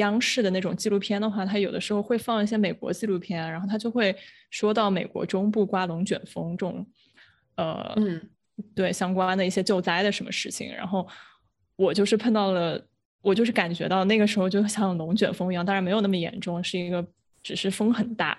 [0.00, 4.14] 央视的那种纪录片的话，它有的时候会放一些美国纪录片，然后它就会
[4.50, 6.86] 说到美国中部刮龙卷风这种，
[7.56, 8.20] 呃，嗯，
[8.74, 10.74] 对相关的一些救灾的什么事情。
[10.74, 11.06] 然后
[11.76, 12.80] 我就是碰到了，
[13.22, 17.06] 我就是感觉到那个时候就像龙卷风一样，当然没有那么严重，是一个
[17.42, 18.36] 只是风很大，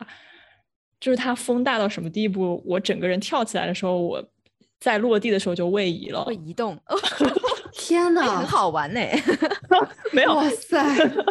[0.99, 4.23] 就是它风大到什么地步，我整个人跳起来的时候，我
[4.79, 6.77] 在落地的时候就位移了，会移动。
[7.81, 9.01] 天哪，很好玩呢！
[10.13, 10.77] 没有，哇塞！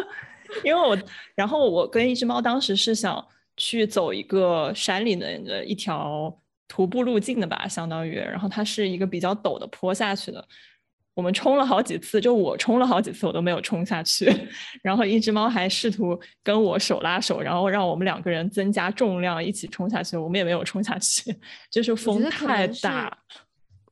[0.65, 0.97] 因为我，
[1.33, 6.37] 然后我跟一只猫当时是想去走一个山里的的一条
[6.67, 10.45] 徒步路径的吧，相当于，然后它是一个比较陡的坡下去的。
[11.13, 14.29] 我们冲了好几次，就我冲了好几次，我都没有冲下去。
[14.83, 21.33] 然后一只猫还试图跟我手拉手，然后让我们两个人增加重量一起冲下去，我们也没有冲下去，
[21.71, 23.17] 就是风太大。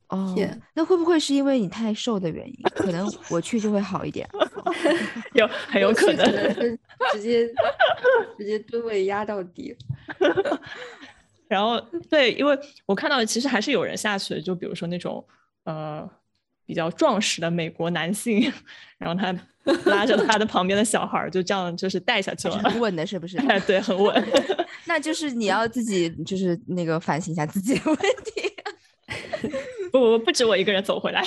[0.09, 0.35] 哦，
[0.73, 2.55] 那会不会是因为你太瘦的原因？
[2.75, 4.27] 可能我去就会好一点，
[5.33, 6.25] 有很 有可能，
[7.13, 7.47] 直接
[8.37, 9.75] 直接吨位压到底。
[11.47, 15.23] 然后对，因为我看到其实还是有人下去的，就比如说那种
[15.63, 16.07] 呃
[16.65, 18.51] 比较壮实的美国男性，
[18.97, 19.31] 然后他
[19.85, 23.37] 拉着他的旁边的小孩，就这样就是带下去了，很稳的是不是？
[23.47, 24.27] 哎，对，很稳。
[24.85, 28.41] 那就是你要自己就是那个反省一下自己的问题。
[29.91, 31.23] 不不不止我一个人走回来。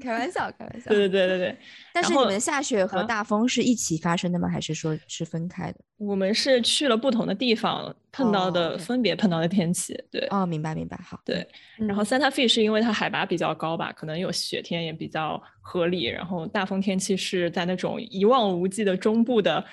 [0.00, 0.90] 开玩笑，开玩笑。
[0.90, 1.58] 对对对对对。
[1.92, 4.48] 但是你们下雪和啊大风是一起发生的吗？
[4.48, 5.78] 还是说是分开的？
[5.98, 9.96] 我们是去了不同的地方碰到哦的分别碰到的天气。
[10.10, 11.20] 对，哦，明白明白，好。
[11.24, 11.46] 对
[11.78, 16.04] 然后 Santa Fe 是因为它海拔比较高吧，可能有雪天也比较合理。
[16.04, 19.64] 然后大风天气是在那种一望无际的中部的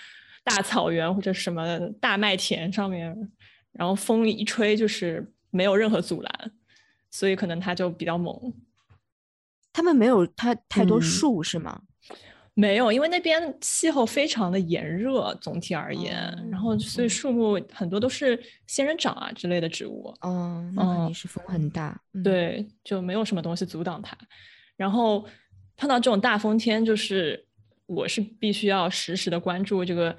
[0.44, 3.16] 大草原或者什么大麦田上面，
[3.74, 6.52] 然后风一吹就是没有任何阻拦，
[7.12, 8.36] 所以可能它就比较猛。
[9.72, 11.82] 他们没有太太多嗯树是吗？
[12.54, 16.16] 没有，因为那边气候非常的炎热，总体而言，
[16.52, 20.14] 然后所以嗯树木很多都是仙人掌啊之类的植物。
[20.20, 21.98] 哦，那肯定嗯是风很大。
[22.14, 24.18] 嗯，对，就没有什么东西阻挡它。
[24.76, 25.26] 然后
[25.78, 27.48] 碰到这种大风天，就是
[27.86, 30.16] 我是必须要实时的关注这个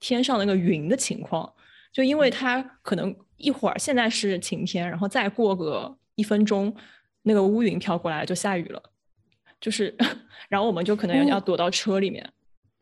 [0.00, 1.50] 天上那个云的情况，
[1.92, 6.74] 就因为它可能一会儿现在是晴天，然后再过个一分钟，
[7.22, 8.82] 那个乌云飘过来就下雨了，
[9.60, 9.94] 就是，
[10.50, 12.28] 然后我们就可能要哦躲到车里面。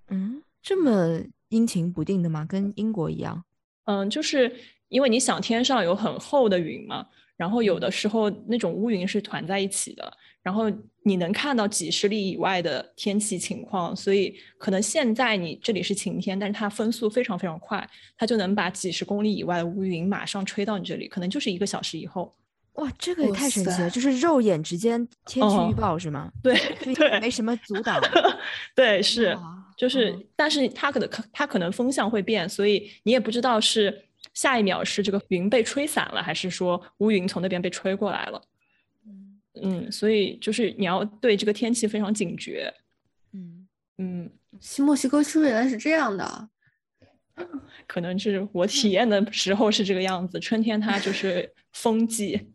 [0.09, 2.47] 嗯，这么阴晴不定的吗？
[2.49, 3.45] 跟英国一样？
[3.85, 4.55] 嗯，就是
[4.89, 10.71] 因为你想天上有很厚的云嘛，然后有的时候那种乌云是团在一起的，然后
[11.03, 22.35] 你能看到几十里以外的天气情况，所以可能现在你这里是晴天，但是它风速非常非常快，它就能把几十公里以外的乌云马上吹到你这里，可能就是一个小时以后。
[22.75, 23.91] 哇，这个也太神奇了！
[23.91, 26.31] 就是肉眼直接天气预哦报是吗？
[26.43, 26.57] 对
[26.95, 28.01] 对没什么阻挡。
[28.75, 29.39] 对，是，
[29.77, 38.43] 就是，嗯但是它可能它可能风向会变，所以你也不知道是下一秒是这个云被吹散了，还是说乌云从那边被吹过来了。
[39.07, 42.75] 嗯嗯，所以就是你要对这个天气非常警觉。
[43.33, 46.49] 嗯，嗯，新墨西哥州原来是这样的，
[47.87, 52.51] 可能是我体验的时候是这个样子，春天它就是风季。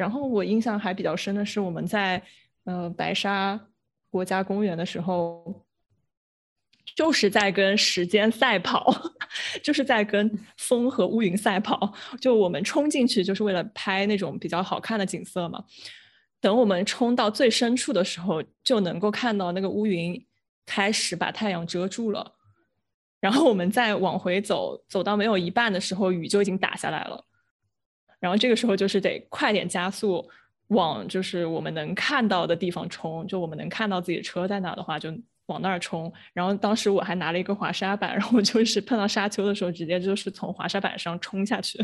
[0.00, 2.22] 然后我印象还比较深的是我们在
[2.64, 3.60] 呃白沙
[4.08, 5.62] 国家公园的时候，
[6.96, 8.90] 就是在跟时间赛跑，
[9.62, 11.92] 就是在跟风和乌云赛跑。
[12.18, 15.62] 就我们冲进去就是为了拍那种比较好看的景色嘛。
[16.40, 20.26] 等我们冲到最深处的时候，就能够看到那个乌云
[20.64, 22.36] 开始把太阳遮住了。
[23.20, 27.22] 然后我们再往回走，走到没有一半的时候，雨就已经打下来了。
[28.20, 30.24] 然后这个时候就是得快点加速，
[30.68, 33.26] 往就是我们能看到的地方冲。
[33.26, 35.12] 就我们能看到自己的车在哪的话，就
[35.46, 36.12] 往那儿冲。
[36.32, 41.78] 然后当时我还拿了一个滑沙板，然后我就是碰到沙丘的时候，直接就是从滑沙板上冲下去，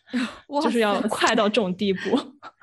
[0.62, 2.18] 就是要快到这种地步。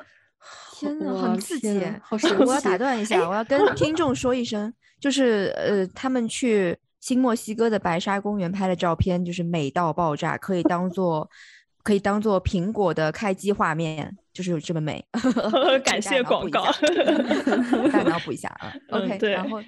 [0.76, 1.70] 天呐，哇很刺激
[2.46, 11.30] 我要打断一下，我要跟听众说一声，就是呃，他们去新墨西哥的白沙公园拍的照片，就是美到爆炸，可以当做
[11.84, 15.04] 可以当做苹果的开机画面，就是有这么美。
[15.84, 16.66] 感谢广告。
[17.92, 18.74] 大脑补一下啊。
[18.90, 19.62] 嗯 OK，对然后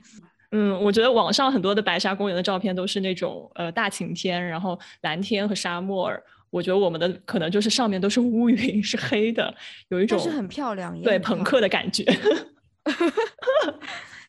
[0.51, 6.11] 嗯，我觉得网上很多的白沙公园的照片都是那种呃大晴天，然后蓝天和沙漠。
[6.51, 9.53] 我觉得我们的可能就是上面都是乌云，是黑的，
[9.89, 12.05] 有一种但是很漂亮，对朋克的感觉。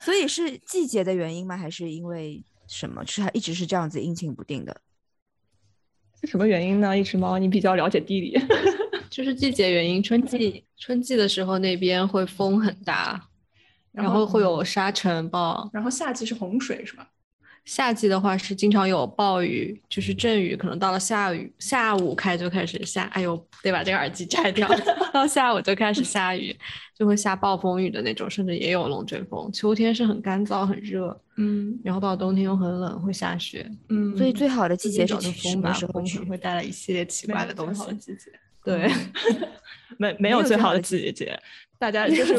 [0.01, 1.57] 所以是季节的原因吗？
[1.57, 3.07] 还是因为什么？
[3.07, 4.77] 是它一直是这样子阴晴不定的？
[6.20, 6.96] 是什么原因呢？
[6.96, 8.38] 一只猫，你比较了解地理。
[9.11, 13.29] 就是季节原因，春季春季的时候那边会风很大，
[13.92, 15.70] 然后会有沙尘暴。
[15.72, 17.09] 然后夏季是洪水是吧？
[17.66, 24.68] 夏季的话是经常有暴雨，就是阵雨，可能到了下雨下午开就开始下，哎呦，得把这个耳机摘掉，
[25.12, 26.57] 到下午就开始下雨，
[26.96, 29.50] 就会下暴风雨的那种，甚至也有龙卷风。
[29.52, 33.68] 秋天是很干燥很热，嗯然后到冬天又很冷，会下雪。
[33.88, 36.31] 嗯所以最好的季节是去什风吧，么时候去风可能？
[36.31, 37.85] 会带来一系列奇怪的东西。
[37.96, 38.31] 季节。
[38.62, 38.88] 对，
[39.98, 41.40] 没没有最好的有最好的季节，
[41.81, 42.35] 大家就是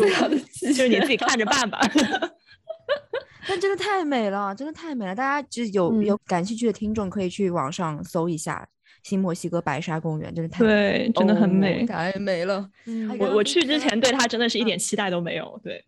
[0.62, 1.80] 就是你自己看着办吧。
[3.48, 5.16] 但真的太美了，真的太美了！
[5.16, 8.68] 大家就是有、有嗯感兴趣的听众可以去网上搜一下
[9.04, 11.86] 新墨西哥白沙公园，真的太美对，真的很哦美。
[11.86, 12.70] 太美了。
[12.86, 15.60] 嗯我我去之前对它真的是一点期待都没有。
[15.64, 15.84] 对，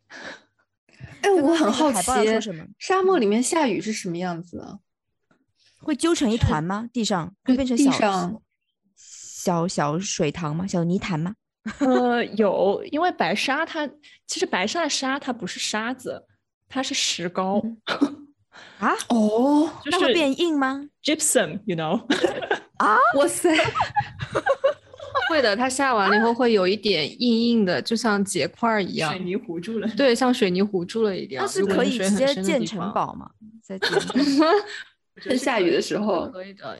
[1.22, 2.02] 哎，我很好奇，
[2.78, 4.80] 沙漠里面下雨是什么样子啊？
[5.82, 6.89] 会揪成一团吗？
[6.93, 8.41] 地上会变成小上
[8.95, 10.65] 小小水塘吗？
[10.65, 11.34] 小泥潭吗？
[11.80, 13.88] 呃，有，因为白沙它
[14.26, 16.26] 其实白沙的沙它不是沙子，
[16.69, 17.62] 它是石膏，
[18.79, 21.99] 啊，哦，就那会是变硬吗？gypsum，you know
[22.77, 22.97] 啊。
[23.17, 23.49] 哇塞，
[25.29, 29.19] 会的，它下完了以后会有一点硬硬的，就像结块儿一样水。
[29.23, 29.88] 泥糊住了。
[29.97, 31.45] 对，像水泥糊住了一样。
[31.45, 33.29] 它是可以直接建城堡吗？
[33.63, 34.45] 在地上
[35.21, 36.77] 趁下雨的时候，可以的。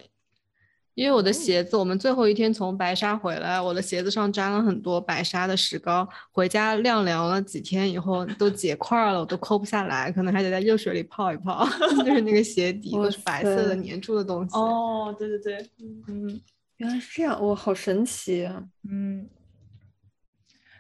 [1.00, 11.66] 因为我的鞋子，我们最后一天从白沙回来，我的鞋子上沾了很多白沙的石膏，回家晾凉了几天以后都结块了，我都抠不下来，可能还得在热水里泡一泡，
[12.04, 14.54] 就是那个鞋底都是白色的粘住的东西。
[14.58, 15.70] 哦，对对对，
[16.10, 16.42] 嗯，
[16.76, 18.62] 原来是这样，哇，好神奇啊！
[18.84, 19.26] 嗯，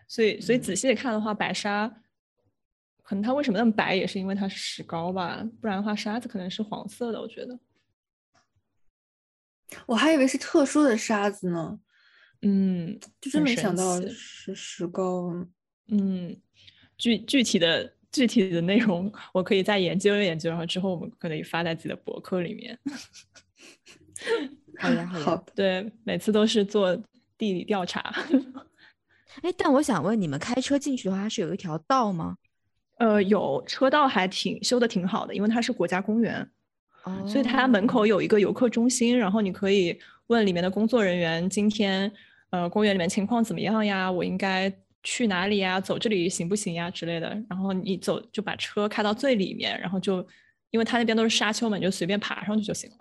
[0.05, 1.87] 所以所以仔细的看的话，白沙
[3.03, 7.57] 可能它为什么那么白，也是因为它是石膏吧，不然的话沙子可能是黄色的，我觉得。
[9.85, 11.79] 我还以为是特殊的沙子呢，
[12.41, 15.33] 嗯，就真没想到是石膏。
[15.87, 16.35] 嗯，
[16.97, 22.79] 具具体的具体的内容我可以再研究研究，然后之后我们可以发在自己的博客里面。
[24.77, 25.53] 好呀，好的。
[25.55, 26.95] 对，每次都是做
[27.37, 28.13] 地理调查。
[29.43, 32.37] 哎，但我想问，你们开车进去的话，它是有一条道吗？
[32.97, 36.49] 呃，有车道还挺修的挺好的，因为它是国家公园。
[37.27, 39.97] 所以它门口有一个游客中心，然后你可以
[40.27, 42.11] 问里面的工作人员，今天
[42.49, 44.11] 呃公园里面情况怎么样呀？
[44.11, 44.71] 我应该
[45.03, 45.79] 去哪里呀？
[45.79, 47.29] 走这里行不行呀之类的。
[47.49, 50.25] 然后你走就把车开到最里面，然后就
[50.71, 52.97] 因为它那边都是沙丘嘛，你就随便爬上去就行了。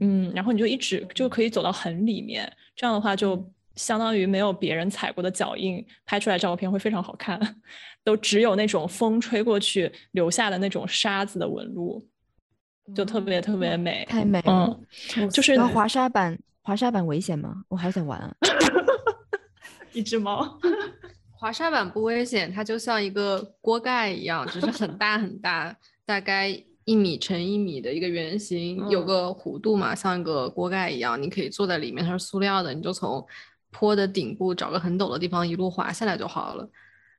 [0.00, 7.38] 嗯，然后你就一直就可以走到很里面，这样的话就相当于没有别人踩过的脚印，拍出来照片会非常好看，
[8.02, 12.06] 都只有那种风吹过去留下的那种沙子的纹路。
[12.94, 14.78] 就特别特别美，太美了。
[15.16, 17.64] 嗯，就是滑沙板，滑沙板危险吗？
[17.68, 18.34] 我好想玩啊！
[19.92, 20.58] 一只猫，
[21.30, 25.74] 滑沙板不危险，它就像一个锅盖一样，只是很大很大，
[26.04, 26.48] 大概
[26.84, 33.26] 一米乘一米的一个圆形，有个弧度嘛，像一个锅盖一样，你可以坐在里面，它是塑料的，你就从
[33.70, 36.68] 坡的顶部找个很陡的地方一路滑下来就好了。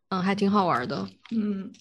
[0.10, 1.08] 嗯，还挺好玩的。
[1.32, 1.72] 嗯。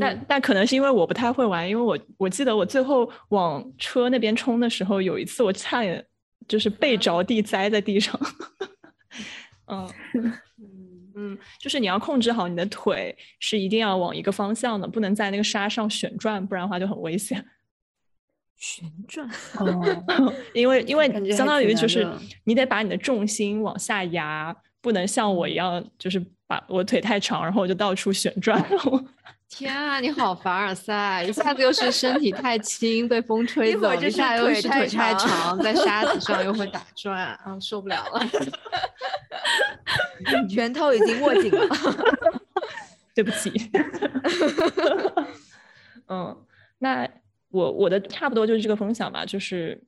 [0.00, 6.04] 但但可能是因为我不太会玩，因为我我记得我最后往车那边冲的时候，有一次我差点
[6.48, 8.18] 就是背着地栽在地上。
[9.66, 9.88] 嗯
[11.14, 17.44] 嗯，就是你要控制好你的腿，是一定要往一个方向的，不能在那个沙上旋转，不然的话就很危险。
[18.56, 22.06] 旋转 哦，因为因为相当于就是
[22.44, 28.62] 你得把你的重心往下压，不能像我一样，就是把我腿太长，然后我就到处旋转。
[29.50, 31.24] 天啊，你好凡尔赛！
[31.24, 38.20] 一下子又是身体太轻被风吹走，一下又是腿太长在 沙子上又会打转，啊，受不了了！
[40.48, 41.66] 拳头已经握紧了，
[43.12, 43.52] 对不起。
[46.06, 46.46] 嗯，
[46.78, 47.06] 那
[47.50, 49.82] 我我的差不多就是这个分享吧，就是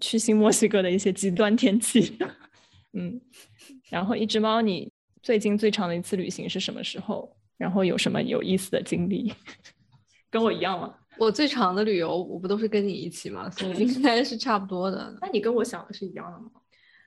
[0.00, 2.18] 去新墨西哥的一些极端天气。
[2.94, 3.20] 嗯，
[3.90, 4.90] 然后一只猫，你
[5.22, 7.36] 最近最长的一次旅行是什么时候？
[7.56, 9.32] 然后有什么有意思的经历？
[10.30, 10.94] 跟我一样吗？
[11.18, 13.50] 我最长的旅游，我不都是跟你一起吗？
[13.50, 15.16] 所以应该是差不多的。
[15.20, 16.50] 那你跟我想的是一样的吗？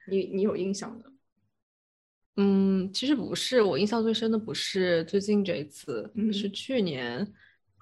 [0.08, 1.12] 你你有印象的？
[2.38, 3.62] 嗯，其实不是。
[3.62, 7.34] 我印象最深的不是最近这一次，是去年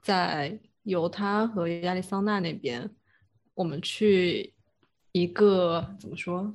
[0.01, 2.89] 在犹他和亚利桑那那边，
[3.53, 4.53] 我们去
[5.11, 6.53] 一个怎么说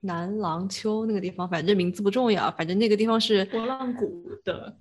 [0.00, 4.76] 南廊丘那个地方，反正名字不重要，反正那个地方是波浪谷的。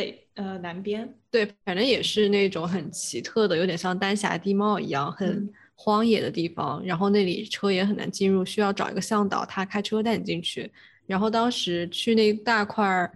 [0.00, 6.82] 北呃南边对，反正也是那种很奇特的，有点像丹霞地貌一样，很荒野的地方。
[6.84, 10.70] 然后那里车也很难进入，需要找一个向导，他开车带你进去。
[11.06, 13.12] 然后当时去那大块儿，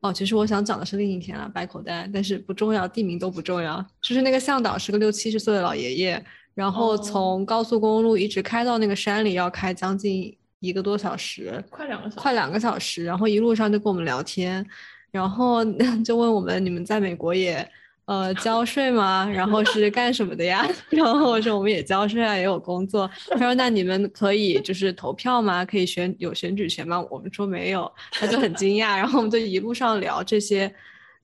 [0.00, 3.84] 哦，其实我想讲的是另一天啊，白口袋，但是不重要，地名都不重要。
[4.00, 13.04] 就是那个向导是个六七十岁的老爷爷，然后从高速公路一直开到那个山里，要开将近一个多小时，快两个小时，快两个小时。
[13.04, 14.66] 然后一路上就跟我们聊天。
[15.14, 15.64] 然后
[16.04, 17.64] 就问我们，你们在美国也
[18.06, 19.24] 呃交税吗？
[19.32, 20.68] 然后是干什么的呀？
[20.90, 23.08] 然后我说我们也交税啊，也有工作。
[23.30, 25.64] 他说那你们可以就是投票吗？
[25.64, 27.00] 可以选有选举权吗？
[27.08, 28.96] 我们说没有，他就很惊讶。
[28.96, 30.74] 然后我们就一路上聊这些，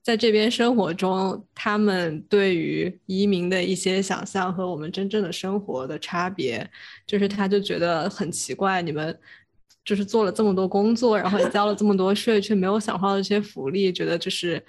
[0.01, 6.65] 在这边生活中他们对于移民的一些想象和我们真正的生活的差别，
[7.05, 9.19] 就是他就觉得很奇怪，你们。
[9.83, 14.63] 就是做了这么多工作，然后也交了这么多税，却没有享受到这些福利，觉得就是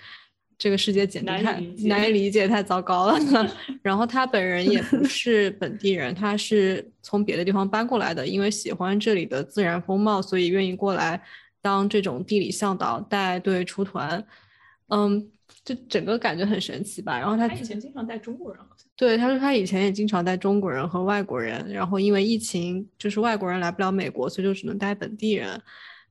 [0.57, 3.19] 这个世界简直太难以理解，太糟糕了。
[3.83, 11.23] 然后他本人也不是本地人，他是从别的地方搬过来的，因为喜欢这里的自然风貌，所以愿意过来
[11.61, 14.25] 当这种地理向导，带队出团。
[14.89, 15.31] 嗯，
[15.65, 17.19] 就整个感觉很神奇吧。
[17.19, 18.63] 然后他以前经常带中国人。
[19.03, 25.61] 对，他说他以前也经常带中国人和外国人，然后因为疫情，就是外国人来不了美国，所以就只能带本地人。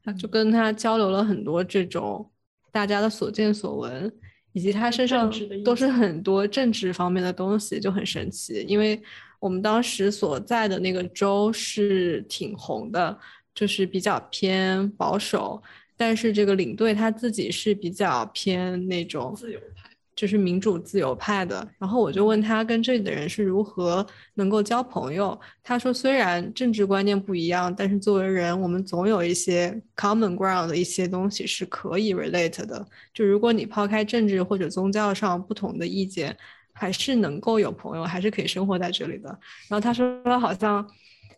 [0.03, 2.29] 他就跟他交流了很多这种
[2.69, 4.11] 大家的所见所闻，
[4.51, 5.31] 以及他身上
[5.63, 8.65] 都是很多政治方面的东西，就很神奇。
[8.67, 9.01] 因为
[9.39, 13.17] 我们当时所在的那个州是挺红的，
[13.55, 15.63] 就是比较偏保守，
[15.95, 19.80] 但是这个领队他自己是比较偏那种自由派。
[20.21, 24.05] 就是民主自由派的，然后我就问他跟这里的人是如何
[24.35, 25.35] 能够交朋友。
[25.63, 32.85] 他说，虽然政治观念不一样，但是作为人，我们总有一些 common ground 的一些东西是可以 relate 的。
[33.15, 36.37] 就如果你抛开政治或者宗教上不同的意见，
[36.71, 39.29] 还是能够有朋友，还是可以生活在这里的。
[39.69, 40.87] 然后他说，好像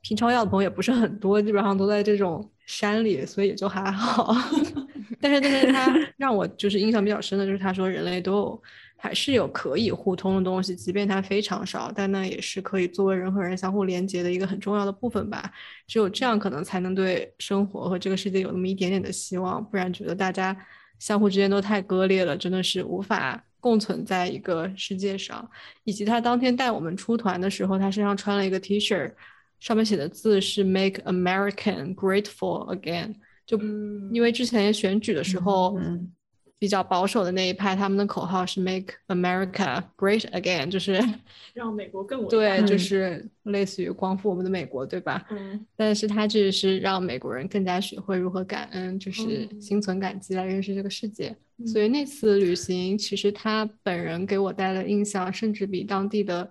[0.03, 4.35] 平常要的朋友也不是很多，基本上都在这种山里，所以也就还好。
[5.19, 8.63] 但是，但是他 让我就是印象比较深的，就是他说人类都有
[8.97, 15.51] 还是有可以互通的东西，即便它非常少，但那也是可以作为人和人相互连接的一个很重要的部分吧。
[15.87, 19.63] 只有这样，可能才能对生活和这个世界有那么一点点的希望。
[19.63, 20.55] 不然，觉得大家
[20.99, 25.49] 相互之间都太割裂了，真的是无法共存在一个世界上。
[25.83, 29.11] 以及他当天带我们出团的时候，他身上穿了一个 T 恤，
[29.63, 33.15] 上面写的字是 “Make American Grateful Again”。
[33.45, 33.57] 就
[34.11, 35.79] 因为之前选举的时候，
[36.59, 41.01] 比较保守的那一派，他们的口号是 “Make America Great Again”，就是
[41.55, 42.29] 让美国更伟大。
[42.29, 45.25] 对，就是类似于光复我们的美国，对吧？
[45.31, 45.65] 嗯。
[45.77, 51.33] 但是他这是让美国人更加学会如何感恩，就是心存感激来认识这个世界。
[51.65, 56.49] 所以那次旅行，其实他本人给我带来的印象，甚至比当地的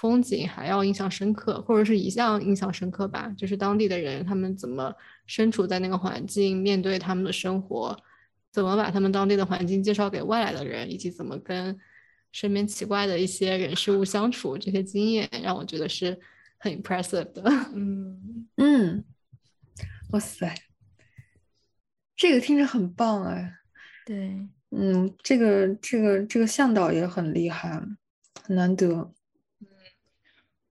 [0.00, 3.32] 风景还要印象深刻，或者是一向印象深刻吧。
[3.36, 4.94] 就是当地的人，他们怎么。
[5.28, 7.98] 身处在那个环境，面对他们的生活，
[8.52, 11.76] 怎么把他们当地的环境介绍给外来的人，以及怎么跟
[12.30, 16.16] 身边奇怪的一些人事物相处，这些经验让我觉得是
[16.58, 17.42] 很 impressive 的。
[17.74, 19.04] 嗯嗯，
[20.12, 20.54] 哇塞，
[22.14, 23.52] 这个听着很棒哎。
[24.06, 27.82] 对，嗯，这个这个这个向导也很厉害，
[28.44, 29.12] 很难得。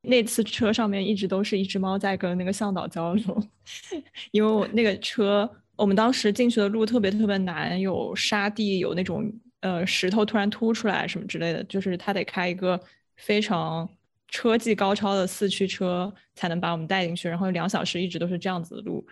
[0.07, 3.43] 那次车上面一直都是一只猫在跟那个向导交流，
[4.31, 9.31] 因为我那个车，我们当时进去的路特别特别难，有沙地，有那种
[9.61, 12.79] 呃石头突然凸出来什么之类的，就是他得开一个
[13.17, 13.87] 非常
[14.27, 19.05] 车技高超的四驱车才能把我们带进去，然后两小时一直都是这样子的路，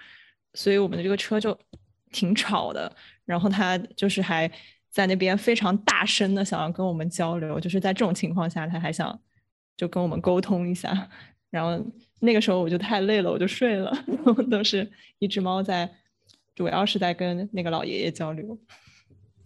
[0.54, 1.58] 所以我们的这个车就
[2.12, 2.94] 挺吵的，
[3.26, 4.52] 然后他就是还
[4.90, 9.20] 在那边非常大声的想要跟我们交流，就是在这种情况下他还想。
[9.76, 11.10] 就跟我们沟通一下，
[11.50, 11.84] 然后
[12.22, 13.92] 那个时候我就太累了，我就睡了。
[14.50, 15.90] 都是一只猫在，
[16.56, 18.58] 主要是在跟那个老爷爷交流。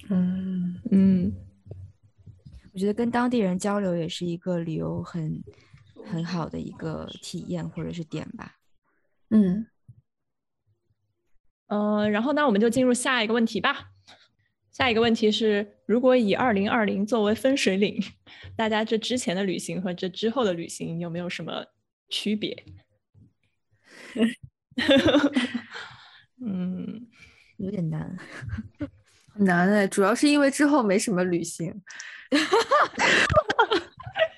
[0.10, 1.34] 嗯嗯，
[2.74, 5.44] 我觉得跟当地人交流也是一个旅游很
[6.06, 8.56] 很好的一个体验或者是点吧。
[9.30, 9.68] 嗯
[11.68, 13.92] 嗯，然后那我们就进入下一个问题吧。
[14.78, 18.00] 下一个问题是，如果以二零二零作为分水岭，
[18.56, 21.66] 大家这之前的旅行和这之后的旅行有没有什么
[22.10, 22.64] 区别？
[26.46, 27.08] 嗯，
[27.58, 28.16] 有点难，
[29.34, 31.74] 很难哎，主要是因为之后没什么旅行。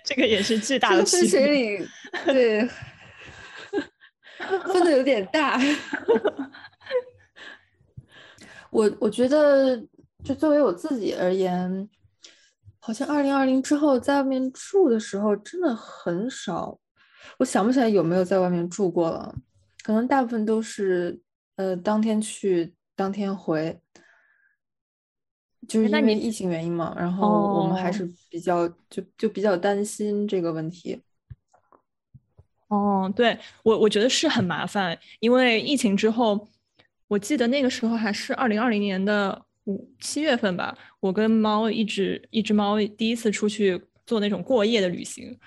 [0.05, 1.85] 这个也是巨 大的分水岭，
[2.25, 2.65] 对，
[4.39, 5.59] 分的有点大。
[8.71, 9.85] 我我觉得。
[10.23, 11.89] 就作为我自己而言，
[12.79, 16.77] 好像二零二零之后在外面住的时候真的很少。
[17.37, 19.33] 我想不起来有没有在外面住过了，
[19.81, 21.19] 可能大部分都是
[21.55, 23.79] 呃当天去当天回，
[25.67, 26.93] 就是因为疫情原因嘛。
[26.97, 31.01] 然后我们还是比较就就比较担心这个问题。
[32.67, 36.47] 哦，对我我觉得是很麻烦，因为疫情之后，
[37.07, 39.45] 我记得那个时候还是二零二零年的。
[39.69, 45.37] 五七月份吧，我跟猫一只一只猫第一次出去做那种过夜的旅行，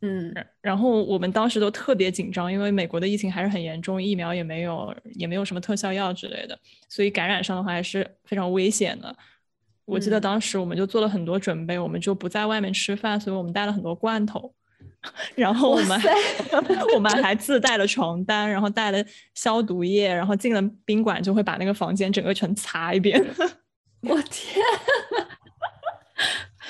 [0.00, 6.58] 嗯，然后我们当时都特别紧张，因为美国的疫情还是很严重，疫苗也没有，也没有什么特效药之类的，
[6.88, 9.14] 所以感染上的话还是非常危险的。
[9.84, 14.54] 我记得当时我们就做了很多准备，我们就不在外面吃饭，所以我们带了很多罐头。
[15.34, 15.98] 然后我们
[16.94, 19.02] 我们还自带了床单，然后带了
[19.34, 23.24] 消毒液，然后进了宾馆就会把那个房间整个全擦一遍。
[24.02, 24.62] 我天！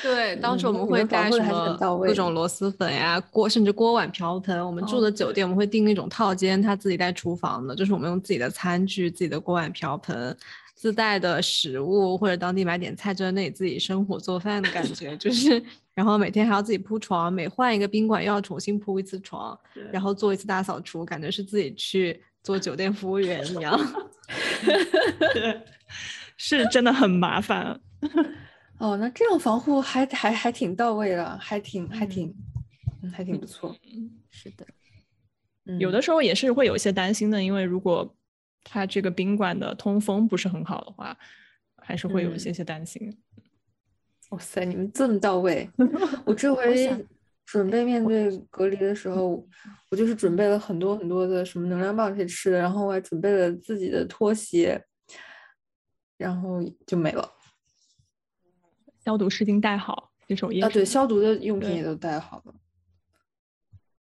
[0.03, 4.65] 对，当时我们会带什么各种螺蛳粉呀、锅，甚至锅碗瓢盆。
[4.65, 10.35] 我们住的酒店我们会订那种套间，他自己带厨房的，就是我们用自己的餐具、自己的锅碗瓢盆。
[10.81, 15.63] 自带的食物，或者当地买点菜，就在那里自己生火做饭的感 觉，就是，
[15.93, 19.55] 然后每天还要自己铺床，每换一个宾馆又要重新铺一次床，
[19.93, 23.79] 然后做一次大扫除，感觉是自己去做酒店服务员一样。
[25.35, 25.61] 对，
[26.39, 27.79] 是真的很麻烦。
[28.79, 32.35] 哦，那这样防护还还还挺到位的，还挺还挺
[33.03, 33.77] 嗯，还挺不错。
[34.31, 34.67] 是的，
[35.79, 38.17] 有的时候也是会有一些担心的，因为如果
[38.63, 41.17] 它这个宾馆的通风不是很好的话，
[41.77, 43.19] 还是会有一些些担心。
[44.31, 45.69] 哇塞，你们这么到位！
[46.25, 47.07] 我这回
[47.45, 49.45] 准备面对隔离的时候，
[49.91, 54.85] 我就是准备了很多很多的什么能量棒可以吃的，然后我还准备了自己的拖鞋，
[56.17, 57.33] 然后就没了。
[59.05, 62.55] 消毒湿巾带好，洗手液啊，对，消毒的用品也都带好了。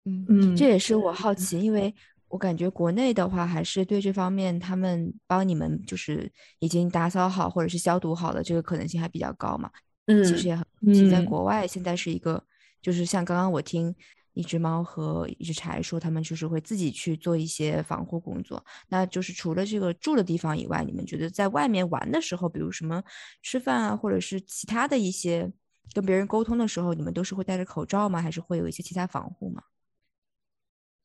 [0.03, 1.93] 嗯嗯，这也是我好奇，因为
[2.29, 9.71] 我感觉国内的话，还是对这方面他们帮你们就是已经打扫好或者是消毒好的，这个可能性还比较高嘛。
[10.07, 12.43] 嗯，其实也很，其实在国外现在是一个，
[12.81, 13.93] 就是像刚刚我听
[14.33, 18.63] 一只猫和一只柴说，他们就是会自己去做一些防护工作。
[18.87, 23.03] 那就是除了这个住的地方以外，你们觉得在外面玩的时候，比如什么
[23.41, 25.51] 吃饭啊，或者是其他的一些
[25.93, 28.21] 跟别人沟通的时候，你们都是会戴着口罩吗？
[28.21, 29.63] 还是会有一些其他防护吗？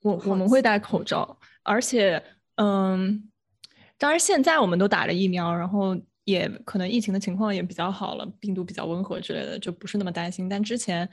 [0.02, 2.20] 我我们会戴口罩，而且，
[2.56, 3.30] 嗯，
[3.96, 10.48] 当然现在我们都打了疫苗，然后也可能疫情的情况也比较好了，病毒比较温和之类的，就不是那么担心。
[10.48, 11.08] 但之前，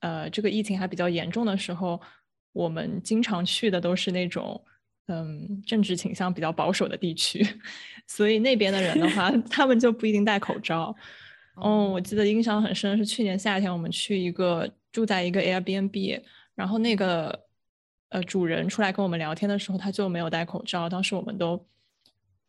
[0.00, 2.00] 呃，这个疫情还比较严重的时候，
[2.52, 4.60] 我们经常去的都是那种，
[5.06, 7.46] 嗯，政治倾向比较保守的地区，
[8.08, 10.92] 所以那边的人的话，他们就不一定戴口罩。
[11.54, 16.20] 哦，我记得印象很深是去年夏天我们去一个住在一个 Airbnb，
[16.56, 17.43] 然后那个。
[18.14, 20.88] 呃，主人出来跟我们聊天的时候，他就没有戴口罩。
[20.88, 21.66] 当时我们都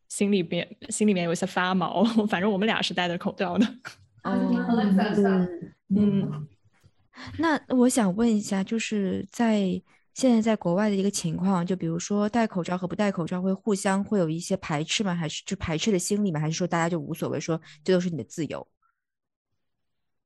[0.07, 2.03] 心里边心里面有一些发毛。
[2.27, 3.65] 反正我们俩是戴着口罩的。
[4.21, 6.47] 嗯嗯。
[7.39, 9.81] 那我想问一下，就是在
[10.13, 15.15] 现在在国外的一个情况，就比如说戴口罩和不戴口罩会互相会有一些排斥吗？
[15.15, 16.39] 还是就排斥的心理吗？
[16.39, 18.67] 还是说大家就无所谓，说这都是你的自由？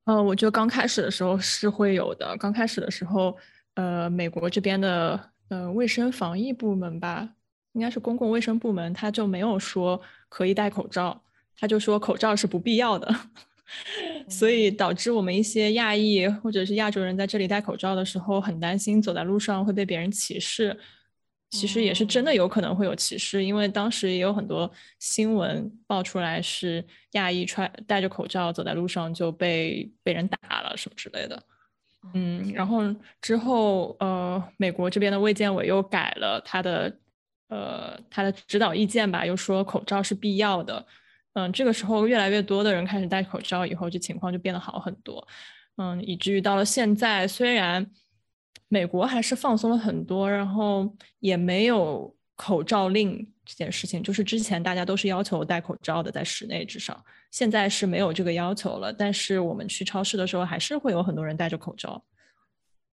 [0.04, 2.36] 呃，我觉得刚开始的时候是会有的。
[2.36, 3.34] 刚开始的时候。
[3.74, 7.28] 呃，美国这边的呃卫生防疫部门吧，
[7.72, 11.22] 应该是公共卫生部门，他就没有说可以戴口罩，
[11.58, 13.14] 他就说口罩是不必要的，
[14.26, 20.74] 所以导致我们一些亚裔或者是亚洲人在这里戴口罩的时候，很担心走在路上会被别人歧视。
[21.50, 24.70] 其实也是真的有可能会有歧视，因为当时也有很多
[25.00, 26.84] 新闻爆出来是
[27.14, 31.42] 亚裔穿戴着口罩走在路上就被被人打了什么之类的。
[32.14, 32.80] 嗯，然后
[33.20, 36.98] 之后，呃，美国这边的卫健委又改了他的，
[37.48, 40.84] 呃，他的指导意见吧，又说口罩是必要的。
[41.34, 45.26] 嗯，这个时候越来越多的人开始戴口罩，以后这情况就变得好很多。
[45.76, 47.86] 嗯，以至于到了现在，虽然
[48.68, 53.14] 美国还是放松了很多，然后也没有口罩令
[53.44, 57.04] 这件事情，就是之前大家都是要求戴口罩的，在室内至少。
[57.30, 62.02] 现在是没有这个要求了，但是我们去超市的时候还是会有很多人戴着口罩。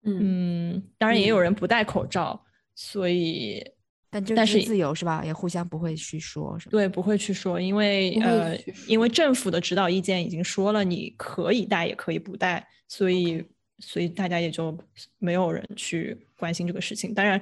[0.05, 2.43] 嗯，当然也有人不戴口罩，
[2.75, 3.63] 所以
[4.09, 5.23] 但这但是自由是吧？
[5.23, 6.59] 也互相不会去说？
[6.71, 13.45] 对，不会去说，因为呃，因为政府的指导意见已经说了，你可以戴也可以不戴，所以
[13.79, 14.77] 所以大家也就
[15.19, 17.15] 没有人去关心这个事情。
[17.15, 17.41] 当然，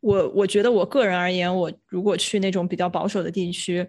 [0.00, 3.86] 我我觉得我个人而言，我如果去那种比较保守的地区。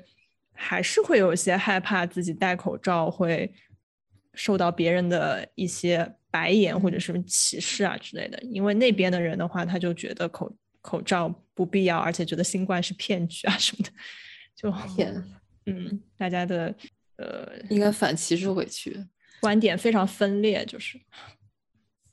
[0.55, 3.51] 还是会有一些害怕自己戴口罩会
[4.35, 13.91] 受到别人的一些白眼或者是歧视啊之类的，因为那边的人的话，他就觉得口口罩不必要，而且觉得新冠是骗局啊什么的，
[14.55, 15.23] 就天，
[15.65, 16.73] 嗯，大家的
[17.17, 18.95] 呃应该反歧视回去，
[19.41, 21.01] 观点非常分裂，就是，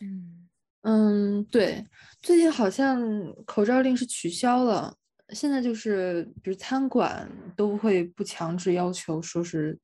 [0.01, 0.48] 嗯
[0.82, 1.86] 嗯，对，
[2.22, 3.01] 最近好像
[3.44, 4.96] 口罩令是取消了。
[5.28, 9.78] 现在就是，比如餐馆都会不强制要求说是，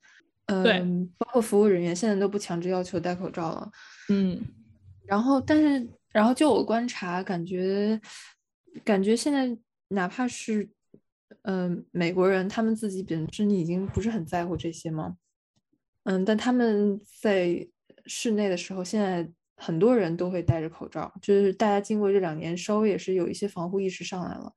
[0.47, 3.71] 嗯，包括服务人员现在都不强制要求戴口罩了。
[4.09, 4.41] 嗯，
[5.05, 8.01] 然后但是，然后就我观察，感觉
[8.83, 9.57] 感觉现在
[9.89, 10.69] 哪怕是，
[11.43, 15.17] 嗯，美国人他们自己本身已经不是很在乎这些吗？
[16.05, 17.69] 嗯，但他们在
[18.07, 24.53] 室内的时候，现在很多人都会戴着口罩，就是大家经过这两年稍微也是有一些防护意识上来了。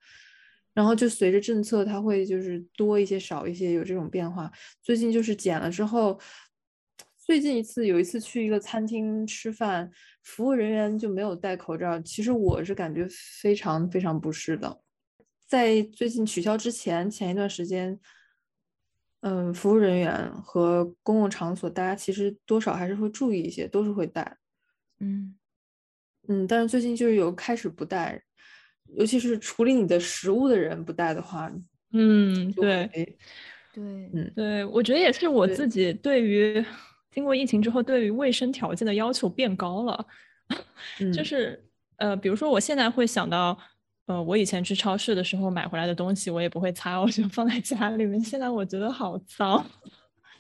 [0.74, 4.50] 然后就随着政策，它会就是多一些少一些，有这种变化。
[4.82, 6.18] 最近就是减了之后，
[7.18, 9.92] 最近一次有一次去一个餐厅吃饭，
[10.24, 12.00] 服务人员就没有戴口罩。
[12.02, 13.06] 其实我是感觉
[13.42, 14.82] 非常非常不适的。
[15.48, 18.00] 在最近取消之前，前一段时间，
[19.22, 24.38] 嗯，服务人员和公共场所，大家其实多少还是会注意一些，都是会戴。
[25.00, 25.36] 嗯
[26.28, 28.22] 嗯，但是最近就是有开始不带。
[28.96, 31.48] 尤其是处理你的食物的人不带的话，
[31.94, 33.18] 嗯，对，对，
[33.76, 36.66] 嗯，对，我觉得也是我自己对于
[37.12, 40.08] 经过疫情之后，对于卫生条件的要求变高了，
[41.14, 41.64] 就是
[41.98, 43.56] 呃，比如说我现在会想到，
[44.08, 48.20] 呃，我以前去超市的时候买回来的东西，我也不会擦，我就放在家里面。
[48.20, 49.64] 现在我觉得好脏，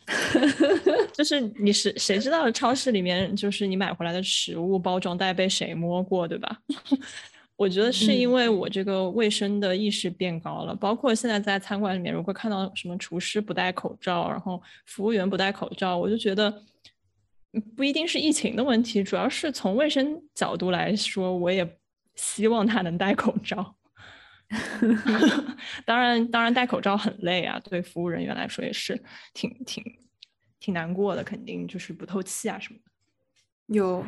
[1.14, 6.60] 就是你是谁知道超市里面就是你买回来的食物包装袋被谁摸过，对吧？
[7.56, 16.64] 我觉得是因为我这个卫生的意识变高了，包括现在在餐馆里面，如果看到什么厨师不戴口罩，然后服务员不戴口罩，我就觉得
[17.76, 21.68] 不一定是疫情的问题，主要是从卫生角度来说，我也
[22.16, 23.76] 希望他能戴口罩。
[25.86, 29.02] 当然，当然戴口罩很累啊，对服务人员来说也是
[29.34, 29.84] 挺挺
[30.60, 32.92] 挺难过的，肯定就是不透气啊什么的。
[33.68, 34.06] 有。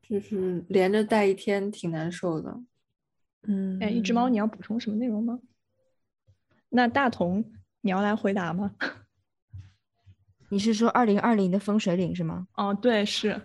[0.00, 2.58] 就是连着戴一天挺难受的，
[3.42, 5.38] 嗯，哎，一只猫，你要补充什么内容吗？
[6.70, 7.44] 那大同，
[7.82, 8.74] 你要来回答吗？
[10.48, 12.48] 你是说二零二零的风水岭是吗？
[12.54, 13.38] 哦，对，是。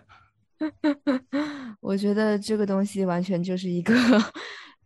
[1.82, 3.94] 我觉得这个东西完全就是一个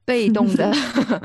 [0.08, 0.72] 被动的，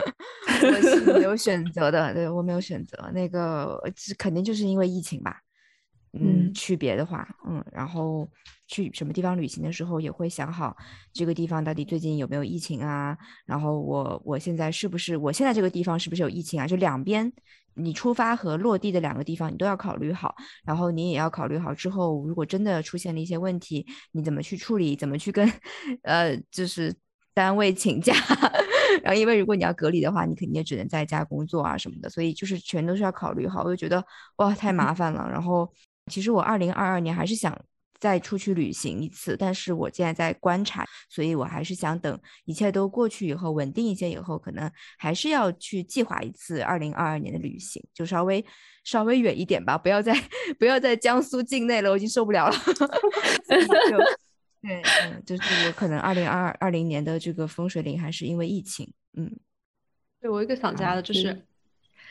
[0.61, 3.80] 我是没有选择的，对我没有选择，那个
[4.18, 5.39] 肯定就是因为疫情吧。
[6.14, 8.28] 嗯，区别的话，嗯，然后
[8.66, 10.76] 去什么地方旅行的时候，也会想好
[11.12, 13.16] 这个地方到底最近有没有疫情啊？
[13.47, 16.66] 然后我我现在是不是我现在这个地方是不是有疫情啊？
[16.66, 17.33] 就两边
[17.74, 20.35] 你出发和落地的两个地方，你都要考虑好。
[20.66, 24.95] 然后你也要考虑好之后，如果真的出现了一些问题，你怎么去处理？
[24.97, 25.51] 怎么去跟
[26.03, 26.95] 呃，就是
[27.33, 28.12] 单位请假？
[29.03, 33.62] 然后因为如果你要隔离的话，你肯定也只能在家工作啊什么的，所以就是全都是要考虑好。
[33.62, 34.05] 我就觉得
[34.36, 35.28] 哇，太麻烦了。
[35.30, 35.72] 然后。
[36.11, 37.57] 其实我二零二二年还是想
[38.01, 44.68] 再出去旅行一次，但是我现在在观察，所以我还是想等一切都过去以后，稳定一些以后，可能
[44.99, 48.45] 还是要去计划一次二零二二年的旅行，就稍微
[48.82, 50.12] 稍微远一点吧，不要在
[50.59, 52.55] 不要在江苏境内了，我已经受不了了。
[54.63, 59.31] 对，嗯，就是我可能二零二二零年的这个风水岭还是因为疫情，嗯，
[60.21, 61.43] 对我一个想加的就是，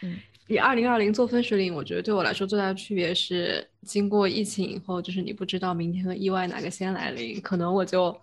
[0.01, 0.19] 嗯。
[0.47, 8.13] 比二零二零做风水岭，我觉得对我来说最大的区别是，经过疫情以后，就是你不知道明天和意外哪个先来临，可能我就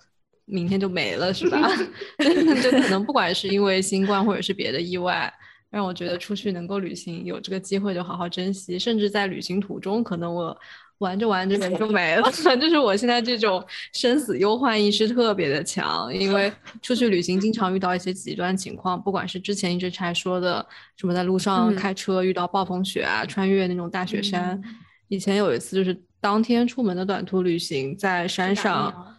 [0.45, 1.59] 明天就没了，是吧？
[2.63, 5.33] 就可能不管是因为新冠或者是别的意外，
[5.71, 10.61] 让我觉得出去能够旅行，有这个机会就好好珍惜，甚至在旅行途中，可能我。
[10.99, 12.31] 玩着玩着人就 没了，
[12.61, 24.61] 就是我现在这种生死忧患意识特别的强，因为出去旅行经常遇到一些极端情况，不管是之前一直才说的什么在路上开车遇到暴风雪啊，穿越那种大雪山，
[25.09, 29.17] 以前有一次就是当天出门的短途旅行，在山上，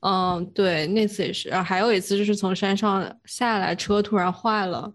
[0.00, 4.92] 嗯，对，那次也是，然后还有一次就是从山上下来，车突然坏了。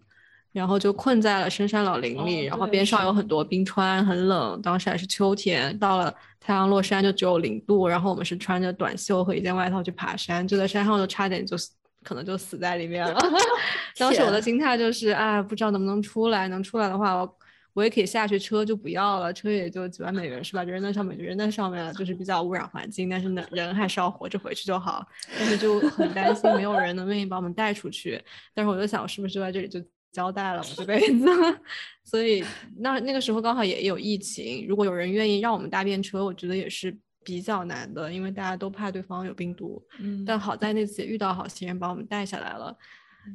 [0.53, 4.61] 然后就困在了深山老林里，然后边上有很多冰川，很冷。
[4.61, 11.57] 当时还是秋天，到了太阳落山就只有零度，然后我们是穿着短袖和一件外套去爬山，就在山上就差点就
[12.03, 13.19] 可能就死在里面了。
[13.97, 17.37] 当时我的心态就是，哎，不知道能不能出来，能出来的话，我
[17.73, 20.63] 我也可以下去，车就不要了，车也就几万美元是吧？
[20.63, 25.03] 就扔在上面就扔在上面了，就是比较污染环境，但是呢，人还是要活着回去就好。
[25.35, 28.23] 但是就很担心没有人能愿意把我们带出去，
[28.53, 29.83] 但是我就想，是不是就在这里就。
[30.13, 31.25] 交代了我这辈子，
[32.05, 32.45] 所以
[32.77, 34.65] 那那个时候刚好也有疫情。
[34.67, 39.83] 如果有人愿意让我们搭便车，我觉得也是比较难的，因为大家都怕对方有病毒。
[39.99, 42.77] 嗯，但好在那次也遇到好心人把我们带下来了。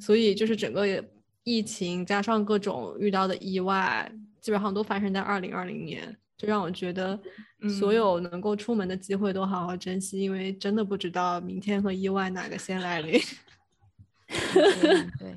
[0.00, 0.86] 所以就是整个
[1.42, 4.10] 疫情加上各种遇到的意外，
[4.40, 7.18] 基本上都发生在二零二零年，就让我觉得
[7.80, 13.20] 所有能够出门的机会都好好珍惜，因为真的不知道明天和意外哪个先来临。
[15.18, 15.36] 对。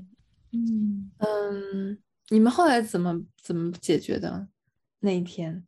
[0.54, 1.97] 嗯嗯，
[2.30, 4.47] 你们后来怎么怎么解决的？
[4.99, 5.64] 那一天，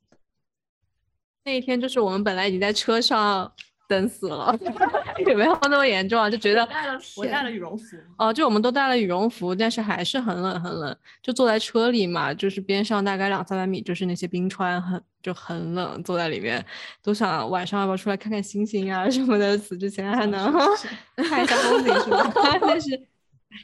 [1.46, 3.52] 那一天就是我们本来已经在车上
[3.88, 4.56] 等死了，
[5.26, 6.62] 也没有那么严重啊，就觉得
[7.16, 16.64] 我带了羽绒服哦，就我们都带了羽绒服，但是还是很冷很冷，就坐在车里嘛，就是边上大概两三百米就是那些冰川，很就很冷，坐在里面
[17.02, 20.54] 都想晚上要不要出来看看星星啊什么的，死之前还能
[21.18, 22.32] 看一下风景是吧？
[22.62, 23.08] 但是。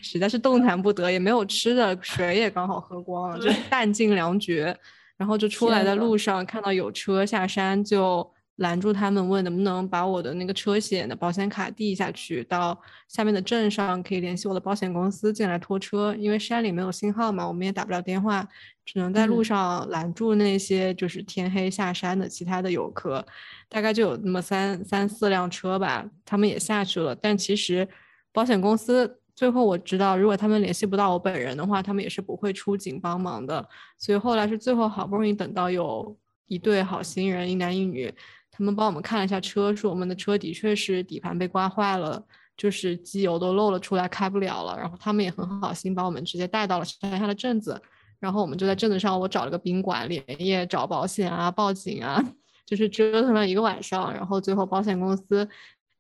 [0.02, 4.78] 实在是动弹不得，也没有吃的，水也刚好喝光了，就弹尽粮绝。
[5.18, 8.26] 然后就出来的路上看到有车下山，就
[8.56, 12.80] 拦住他们问能不能把我的那个车险的保险卡递下去，到
[13.10, 16.16] 下面的镇上可以联系我的保险公司进来拖车。
[16.18, 18.48] 因为山里没有信号嘛，我们也打不了电话，
[18.86, 23.26] 只能在路上拦住那些就是天黑下山的其他的游客，
[23.68, 27.14] 大概就有那么三三四辆车吧，他们也下去了。
[27.14, 27.86] 但其实
[28.32, 29.18] 保险公司。
[29.40, 33.66] 最后我知道，如果他们联系不到我本人的话，他们也是不会出警帮忙的。
[33.98, 36.14] 所以后来是最后好不容易等到有
[36.48, 38.14] 一对好心人，一男一女，
[38.52, 42.22] 他们帮我们看了一下车，说我们的车的确是底盘被刮坏了，
[42.58, 44.78] 就是机油都漏了出来，开不了了。
[44.78, 47.82] 然后他们也很好心把我们直接带到了山下的镇子，
[48.20, 52.22] 然后我们就在镇子上，我找了个宾馆，连夜找保险啊，报警啊，
[52.66, 54.14] 就是折腾了一个晚上。
[54.14, 55.48] 然后最后保险公司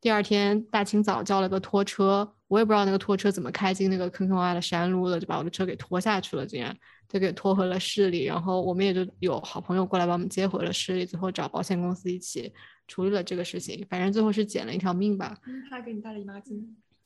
[0.02, 6.76] 第二天大清早叫了个拖车，我也不知道那个拖车怎么开进那个坑坑洼洼的山路了，就把我的车给拖下去了，竟然
[7.08, 8.26] 就给拖回了市里。
[8.26, 12.52] 然后我们也就有好朋友过来把我们接回了市里，最后找保险公司一起。
[12.88, 15.38] 处理了这个事情，反正最后是捡了一条命吧。
[15.46, 16.60] 嗯，他给你带了姨妈巾。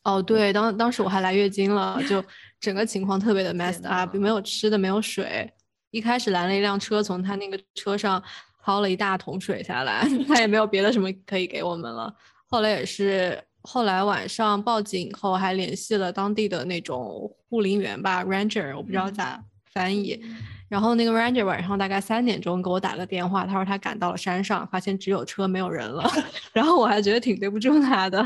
[0.03, 2.23] 哦，对，当当时我还来月经了，就
[2.57, 5.51] 整个情况特别的 messed up，没有吃的，没有水。
[5.91, 8.23] 一开始拦了一辆车，从他那个车上
[8.63, 12.15] 薅了一大桶水下来， 他也没有别的什么可以给我们了。
[12.47, 19.41] 后来也是，后来晚上报警后还联系了当地的那种护林员吧，ranger，我不知道咋
[19.71, 20.21] 翻译。
[20.67, 26.03] 然后那个 ranger 晚上大概三点钟给我打了电话，他说他赶到了山上，发现只有车没有人了。
[26.51, 28.19] 然后我还觉得挺对不住他的，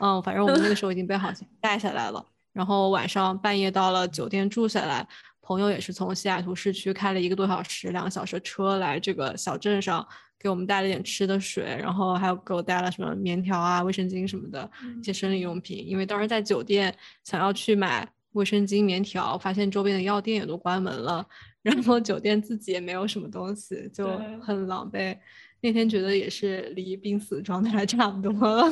[0.00, 2.24] 嗯，反正我们那个时候已经被好心 带下来了。
[2.52, 5.06] 然后晚上半夜到了酒店住下来，
[5.40, 10.06] 朋友也是从西雅图市区开了一个多小时、两个小时车来这个小镇上，
[10.46, 14.70] 给我们带了点吃的水，然后还有给我带了什么棉条啊、卫生巾什么的
[15.00, 15.84] 一些生理用品。
[15.84, 16.94] 因为当时在酒店
[17.24, 21.26] 想要去买卫生巾、棉条，发现周边的药店也都关门了。
[21.62, 24.06] 然后酒店自己也没有什么东西，就
[24.40, 25.18] 很狼狈。
[25.60, 28.70] 那天觉得也是离濒死状态差不多了，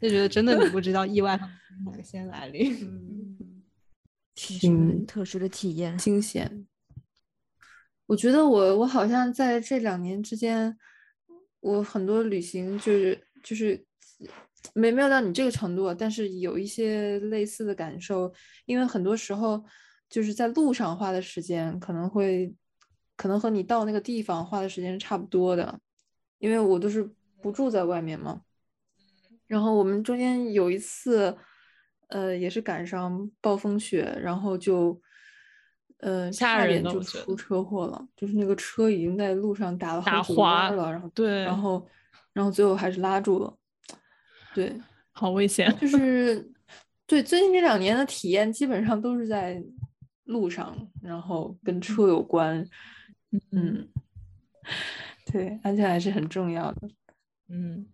[0.00, 1.36] 就觉得真的你不知道意外
[1.84, 3.36] 哪个先来临，
[4.36, 6.66] 挺特殊的体验，惊险。
[8.12, 10.76] 我觉得我我好像在这两年之间，
[11.60, 13.82] 我很多旅行就是就是
[14.74, 18.30] 没没有到你这个程度，但是有一些类似的感受，
[18.66, 19.64] 因为很多时候。
[20.12, 22.54] 就是在路上花的时间可能会，
[23.16, 25.80] 可能和你到那个地方花的时间是差不多的，
[26.38, 27.02] 因为我都是
[27.40, 28.42] 不住在外面嘛。
[29.46, 31.34] 然后我们中间有一次，
[32.08, 35.00] 呃，也是赶上暴风雪，然后就，
[36.02, 41.56] 呃，差点就出车祸了，就是那个车已经在路上打了好几弯了，然后对，然。
[41.56, 41.84] 后，
[42.32, 43.58] 然后最后还是拉住了，
[44.54, 44.78] 对，
[45.10, 45.74] 好危险。
[45.80, 45.88] 就。
[45.88, 46.52] 是，
[47.06, 49.62] 对，最近这两年的体验基本上都是在。
[50.26, 52.64] 路上，然后跟车有关，
[53.50, 53.86] 嗯，
[55.26, 56.88] 对，安全还是很重要的，
[57.48, 57.84] 嗯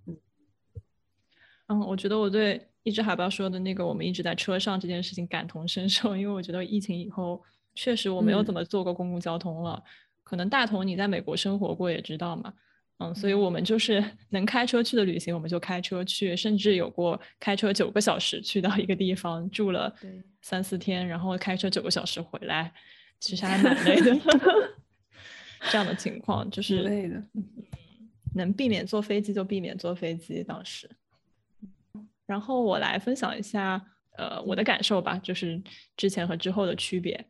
[1.66, 7.42] 嗯，我觉得我对一只海豹说的那个我们一直在车上这件事情感同身受，因为我觉得疫情以后
[7.74, 9.82] 确实我没有怎么坐过公共交通了，
[10.24, 12.52] 可能大同你在美国生活过也知道嘛。
[13.00, 19.94] 嗯，所以我们就是 能开车去的旅行，我们就开车去，甚至有过开车九个小时去到一个地方住了
[20.42, 22.72] 三四天，然后开车九个小时回来，
[23.20, 24.18] 其实还蛮累的。
[25.70, 27.22] 这样的情况就是累的，
[28.34, 30.42] 能避免坐飞机就避免坐飞机。
[30.42, 30.90] 当时，
[32.26, 33.80] 然后我来分享一下
[34.16, 35.62] 呃我的感受吧，就是
[35.96, 37.24] 之前和之后的区别。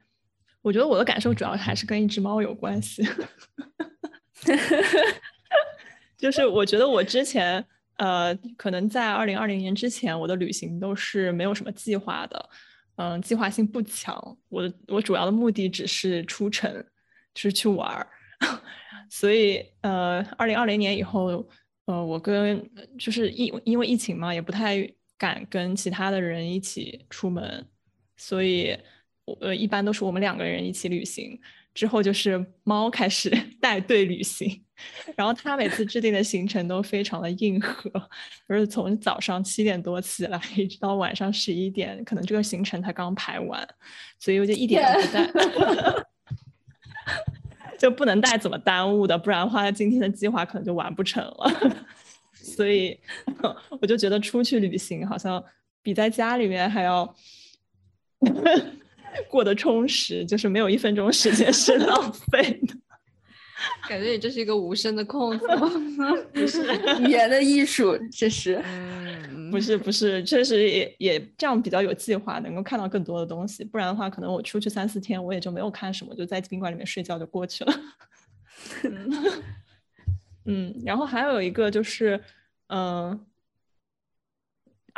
[0.69, 3.03] 我觉得我的感受主要还是跟一只猫有关系。
[6.19, 7.64] 就是我觉得我之前，
[7.97, 12.51] 呃，可能在二零二零年之前，我的旅行都是没有什么计划的，
[12.97, 14.14] 嗯，计划性不强。
[14.51, 16.71] 我的我主要的目的只是出城，
[17.33, 18.07] 就是去玩儿。
[19.09, 21.49] 所以，呃，二零二零年以后，
[21.87, 22.62] 呃，我跟
[22.99, 27.66] 就是疫因为疫情嘛，也不太敢跟其他的人一起出门，
[28.19, 28.98] 所以，我
[29.41, 31.39] 呃一般都是我们两个人一起旅行。
[31.74, 34.64] 之后就是猫开始 带队旅行。
[35.16, 37.91] 然后他每次制定的行程都非常的硬核，
[38.49, 43.68] 就是从早上七点多起来，一直到晚上十一点，可能这个行程才刚排完，
[44.20, 46.05] 所以我就一点都不带，
[47.76, 51.87] 就不能带怎么耽误的，不然的话今天的计划可能就完不成了。
[52.33, 52.99] 所以
[53.81, 55.45] 我就觉得出去旅行好像
[55.83, 57.12] 比在家里面还要
[59.29, 62.75] 过得充实，就是没有一分钟时间是浪费的。
[63.89, 65.47] 感觉你这是一个无声的控诉，
[66.33, 66.62] 不是
[67.01, 68.62] 语言的艺术，这是，
[69.51, 73.64] 不是不是，确实也也这样比较有计划，能够看到更多的东西。
[73.64, 77.75] 不然的话，可能我出去三四天，我也就没有看什么，就在宾馆里面睡觉就过去了。
[80.45, 82.23] 嗯，然后还有一个就是，
[82.69, 83.19] 嗯，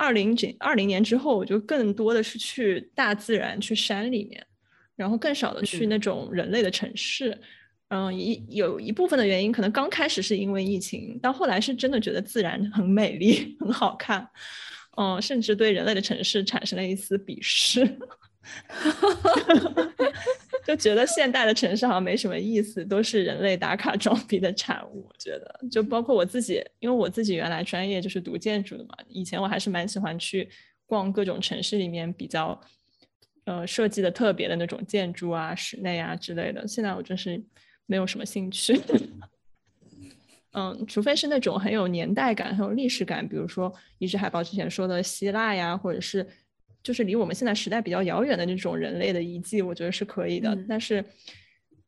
[0.00, 4.42] 二零几二零年之后，我就更多的是去大自然，去山里面，
[4.96, 7.38] 然后更少的去那种人类的城市。
[7.88, 14.26] 嗯，一有一部分的原因，可能刚开始是因为疫情，到后来是真的觉得自然很美丽、 很好看，
[14.96, 17.98] 嗯，甚至对人类的城市产生了一丝鄙视。
[20.66, 25.06] 就觉得现代的城市好像没什么意思，都是人类打卡装逼的产物。
[25.08, 30.48] 我觉得，就包括我自己，因为我自己原来专业就是读建筑的嘛，以前我还是蛮喜欢去
[30.86, 32.58] 逛各种城市里面比较
[33.44, 36.66] 呃设计的特别的那种建筑啊、室内啊之类的。
[36.68, 37.42] 现在我真是
[37.86, 38.80] 没有什么兴趣。
[40.52, 46.26] 嗯，除非是那种很有年代感、很有历史感，比如说一只海报之前说的希腊呀，或者是
[46.82, 50.56] 就是离我们现在时代比较遥远的那种人类的遗迹，我觉得是可以的。
[50.68, 51.04] 但是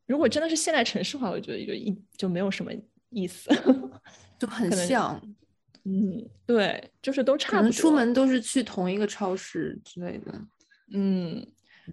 [0.07, 2.73] 如果真的是现代城市化，我觉得就一就没有什么
[3.11, 3.51] 意思，
[4.39, 5.21] 就很像。
[5.85, 7.73] 嗯，对，就是都差不多。
[7.73, 10.33] 出门都是去同一个超市之类的。
[10.93, 11.45] 嗯，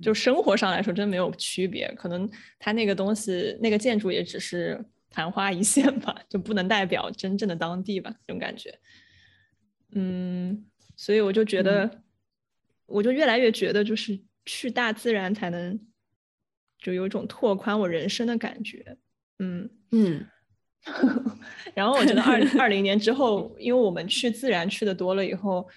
[0.02, 2.30] 就生活上来说真没有区别，可能
[2.60, 4.84] 它那个东西、那个建筑也只是。
[5.12, 8.72] 昙花一现吧，就不能代表真正的当地吧，这种感觉。
[9.94, 10.64] 嗯，
[10.96, 11.90] 所以我就觉得，
[12.90, 15.80] 我就越来越觉得，就是去大自然才能，
[16.80, 18.98] 就有一种拓宽我人生的感觉。
[19.40, 20.28] 嗯嗯。
[21.76, 25.68] 然后我觉得二二零年之后，因为我们去自然去的多了以后，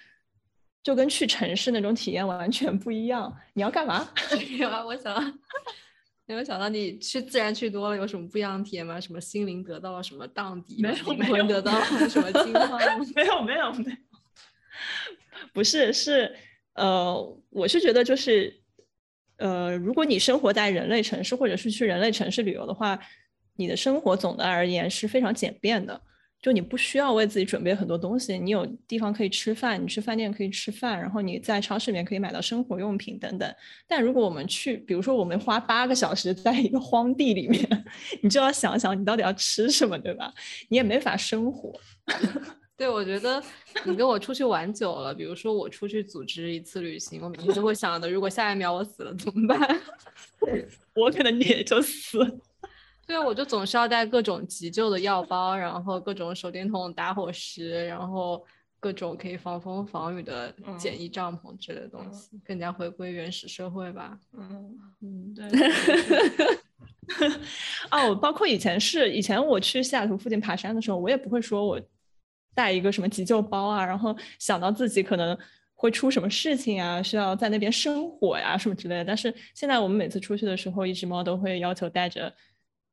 [0.81, 3.35] 就跟去城市那种体验完全不一样。
[3.53, 4.09] 你要干嘛？
[4.57, 5.13] 有啊，我想。
[6.25, 8.97] 没有想到你去自然去多了有什么不一样的体验吗？
[8.97, 10.81] 什么心灵得到了什么荡涤？
[10.81, 12.79] 没有，没有得到了什么净化？
[13.13, 13.97] 没有，没有，没有。
[15.51, 16.33] 不是，是
[16.75, 18.53] 呃，我是觉得就是，
[19.37, 22.99] 呃，如果你生活在人类城市，或者是去人类城市旅游的话，
[23.55, 26.01] 你的生活总的而言是非常简便的。
[26.41, 33.55] 就你不需要为自己准备很多东西，你有地方可以吃饭，你去饭店可以吃饭，然后你在超市里面可以买到生活用品等等。
[33.87, 37.85] 但如果我们去，比如说我们花八个小时在一个荒地里面，
[38.21, 40.33] 你就要想想你到底要吃什么，对吧？
[40.67, 41.79] 你也没法生活。
[42.75, 43.41] 对，我觉得
[43.85, 49.81] 你跟我出去玩久了，比如说我出去组织一次旅行，我每天都会想的，如果下一秒我死了怎么办？
[50.95, 52.19] 我可能也就死。
[53.05, 58.43] 对，我就总是要带各种急救的药包，然后各种手电筒、打火石，然后
[58.79, 64.17] 各种可以防风防雨的简易帐篷之类的东西，更加回归原始社会吧。
[64.37, 65.45] 嗯嗯，对。
[67.91, 71.79] 哦，包括以前是以前我去西雅图附近爬山的时候，我也不会说我
[72.53, 75.37] 带一个什么急救包啊，然后想到自己可能
[75.75, 79.05] 会出什么事情啊，需要在那边生火呀什么之类的。
[79.05, 82.33] 但是现在我们每次出去的时候，一只猫都会要求带着。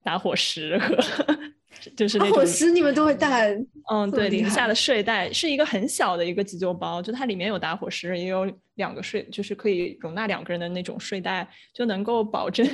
[0.03, 0.97] 打火石和
[1.95, 3.55] 就是那种火石，你们都会带？
[3.93, 12.67] 嗯，对，零下的睡袋是一个很小的一个急救包，就它里面有打火石，也有两个睡，就是可以容纳两个人的那种睡袋，就能够保证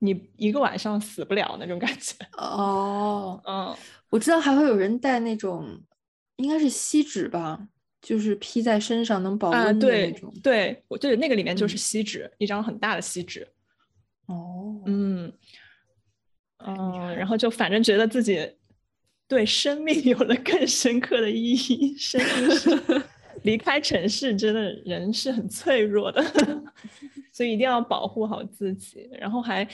[0.00, 2.16] 你一个晚上死不了那种感觉。
[2.32, 3.72] 哦，嗯，
[4.10, 5.64] 我知道还会有人带那种，
[6.38, 7.68] 应该是锡纸吧，
[8.02, 10.32] 就是披在身上能保温的那种。
[10.42, 13.46] 对，我对那个里面就是锡纸，一张很大的锡纸。
[14.26, 15.32] 哦，嗯。
[16.66, 18.44] 嗯，然后就反正觉得自己
[19.28, 21.96] 对生命有了更深刻的意义。
[21.96, 23.02] 生命是
[23.44, 26.20] 离开城市，真的人是很脆弱的，
[27.32, 29.08] 所以一定要保护好自己。
[29.20, 29.64] 然后还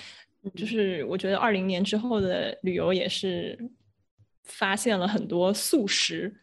[0.55, 3.59] 就是我觉得二零年之后的旅游也是
[4.43, 6.35] 发现了很多素食。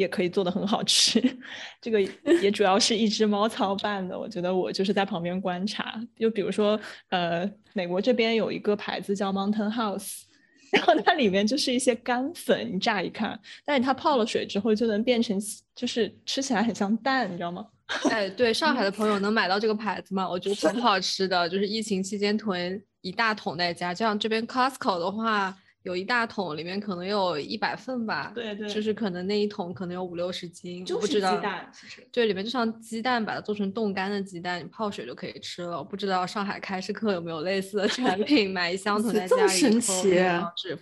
[0.00, 1.20] 也可以做的很好吃，
[1.80, 2.00] 这个
[2.42, 4.18] 也主要是一只猫操办的。
[4.18, 6.00] 我觉得我就是在旁边观察。
[6.18, 6.80] 就比如说，
[7.10, 10.22] 呃，美国这边有一个牌子叫 Mountain House，
[10.72, 15.38] 然后它里面就是一些干粉，你乍一看，但是它泡了水之后就能变成，
[15.74, 17.66] 就是吃起来很像蛋，你知道吗？
[18.10, 20.26] 哎，对，上海的朋友能买到这个牌子吗？
[20.26, 23.92] 我觉得挺好吃的，就是疫情期间囤一大桶在家。
[23.92, 25.54] 就像这边 Costco 的话。
[25.82, 28.30] 有一大桶，里面可能有一百份吧。
[28.34, 31.70] 对对，就是可能那一桶可能有五六十斤，就是鸡蛋。
[31.72, 35.82] 其实对，里面就像鸡蛋，把它做成冻干的鸡蛋，你泡水就可以吃了。
[35.82, 40.78] 不知道上海开市客有没有类似的产 品，买一箱囤在家里，神奇，然后吃。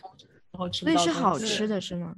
[0.85, 2.13] 所以是好吃的是吗？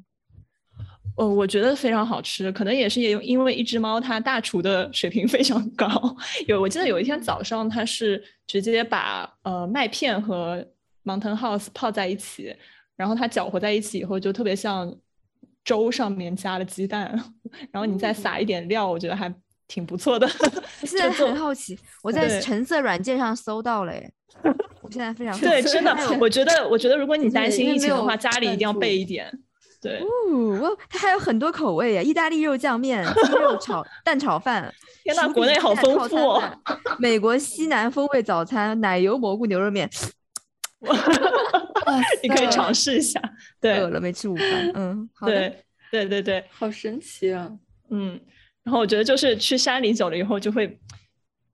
[1.16, 6.16] 哦，我觉得非常好吃，可能也是也因为一只猫，它大厨的水平非常高。
[6.48, 10.66] 有，我记得有一天早上，它是直接把呃麦片和。
[11.05, 12.55] Mountain House 泡在一起，
[12.96, 14.94] 然后它搅和在一起以后，就特别像
[15.64, 17.11] 粥上面加了鸡蛋，
[17.70, 19.32] 然后你再撒一点料，我觉得还
[19.66, 20.26] 挺不错的。
[20.80, 24.11] 我现在很好奇，我在橙色软件上搜到了，哎，
[24.82, 29.30] 我现在非常 对，真的，我觉得，我觉得如果你担心疫情的话，家里一定要备一点。
[29.82, 34.70] 对，哦，它还有很多口味啊，意大利肉酱面、鸡肉炒蛋炒饭。
[35.03, 36.16] 天呐，国内好丰富！
[36.16, 36.42] 哦
[36.98, 39.88] 美国西南风味早餐，奶油蘑菇牛肉面。
[42.22, 43.20] 你可以尝试一下。
[43.60, 44.70] 对，饿了没吃午饭。
[44.74, 47.50] 嗯，对，对对对，好神奇啊。
[47.90, 48.18] 嗯，
[48.62, 50.78] 然后我觉得就是去山里走了以后，就会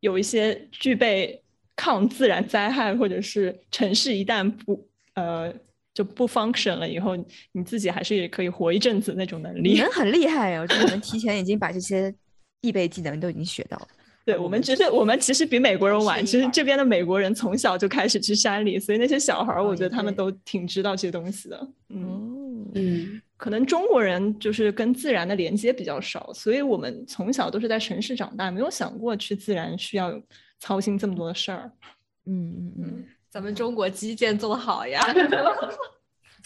[0.00, 1.42] 有一些具备
[1.74, 5.52] 抗自然灾害，或者是城市一旦不呃
[5.94, 7.16] 就不 function 了以后，
[7.52, 9.72] 你自己还是也可以活一阵子那种能力。
[9.72, 12.14] 你们很厉害，我觉得你们 提前已经把这些
[12.60, 13.88] 必备技能都已经学到了。
[14.26, 21.68] 对我们只是我们其实比美国人晚，其实这边的美国人从小就开始去山里，所以那些小孩儿，我觉得他们都挺知道这些东西的。
[21.90, 30.20] 嗯嗯，可能中国人就是跟自然的连接比较少，所以我们从小都是在城市长大，没有想过去自然需要
[30.58, 31.70] 操心这么多的事儿。
[32.26, 35.00] 嗯嗯嗯，咱们中国基建做得好呀。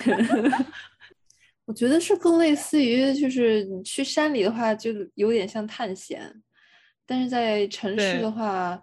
[1.64, 6.42] 我觉得是更类似于，就是你去山里的话，就有点像探险。
[7.10, 8.80] 但是在城市的话，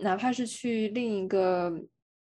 [0.00, 1.72] 哪怕是去另一个，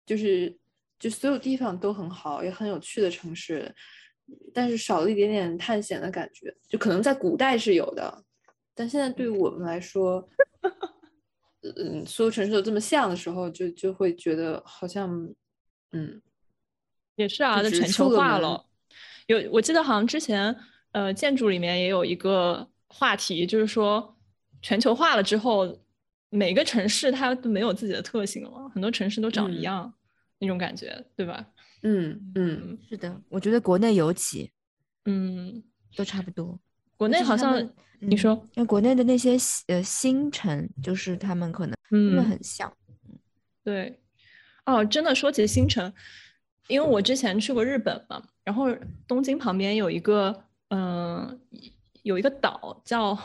[0.06, 0.54] 就是
[1.00, 3.74] 就所有地方都很好，也很有趣的城市，
[4.54, 6.54] 但是少了一点点探险的感觉。
[6.68, 8.22] 就可能在古代是有的，
[8.74, 10.28] 但现在对于我们来说，
[11.78, 15.10] 嗯，所有城市都这么像的时候，就就会觉得好像，
[15.94, 16.22] 嗯，
[17.16, 18.66] 也是啊，那全球化了。
[19.28, 20.54] 有我记得好像之前，
[20.92, 24.12] 呃，建筑里面也有一个话题，就是说。
[24.66, 25.78] 全球化了之后，
[26.32, 29.94] 每个城市它都没有自己的特性了，很多城市都长一样，
[30.40, 31.46] 那种感觉，对吧？
[31.84, 34.50] 嗯嗯，是的，我觉得国内尤其，
[35.06, 35.64] 嗯，
[35.96, 36.60] 都差不多。
[36.98, 39.38] 国内好像你说，因为国内的那些
[39.68, 42.74] 呃新城，就是他们可能真的很像。
[43.64, 44.02] 对，
[44.66, 45.94] 哦，真的说起新城，
[46.70, 48.76] 因为我之前去过日本嘛，然后
[49.08, 51.40] 东京旁边有一个嗯
[52.02, 53.16] 有一个岛叫。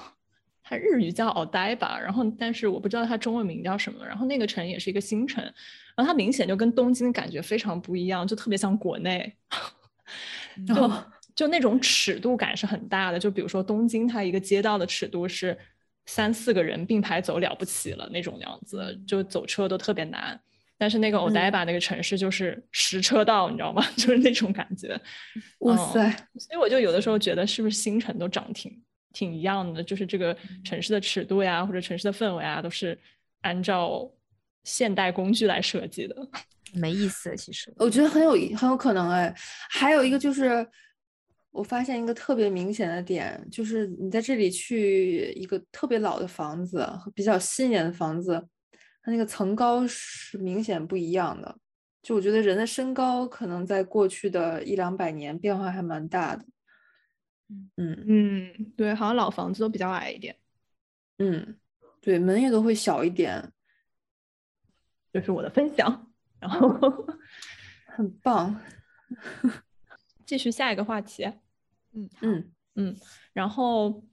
[0.71, 4.07] 它日语叫 o d a i b a，然后但是我不知道它中文名叫什么。
[4.07, 9.35] 然后那个城也是一个新城，然后它明显就跟东京的感觉非常不一样，就特别像国内，
[10.69, 10.89] 然后
[11.35, 13.19] 就那种尺度感是很大的。
[13.19, 15.59] 就比如说东京，它一个街道的尺度是
[16.07, 20.41] 三四个人并排走了不起了那种样子，就走车都特别难。
[20.79, 23.85] 但是那个 Odaiba 那个城市就是十车道，你知道吗？
[23.99, 24.99] 就是那种感觉。
[25.59, 26.09] 哇塞！
[26.39, 28.81] 所以我就有的时候觉得是不是新城都涨停？
[29.13, 32.99] 挺一样的，就是这个城市的尺度呀，或者城市的氛围啊，都是
[33.41, 34.11] 按照
[34.65, 36.17] 现代工具来设计的，
[36.75, 37.35] 没意思。
[37.37, 39.35] 其实我觉得很有很有可能哎。
[39.71, 40.67] 还有一个就是，
[41.51, 48.47] 我发现一个特别明显的点，就是你在这里去一个特别老的房子和比较新一点的房子，
[49.03, 51.57] 它那个层高是明显不一样的。
[52.03, 56.45] 就我觉得人的身高可能在过去的一两百年变化还蛮大的。
[57.77, 60.37] 嗯嗯，对，好像老房子都比较矮一点。
[61.19, 61.59] 嗯，
[62.01, 63.53] 对，门也都会小一点。
[65.13, 66.69] 这是我的分享，然后
[67.97, 68.61] 很棒。
[70.25, 71.25] 继续下一个话题。
[71.93, 72.97] 嗯嗯嗯，
[73.33, 74.05] 然后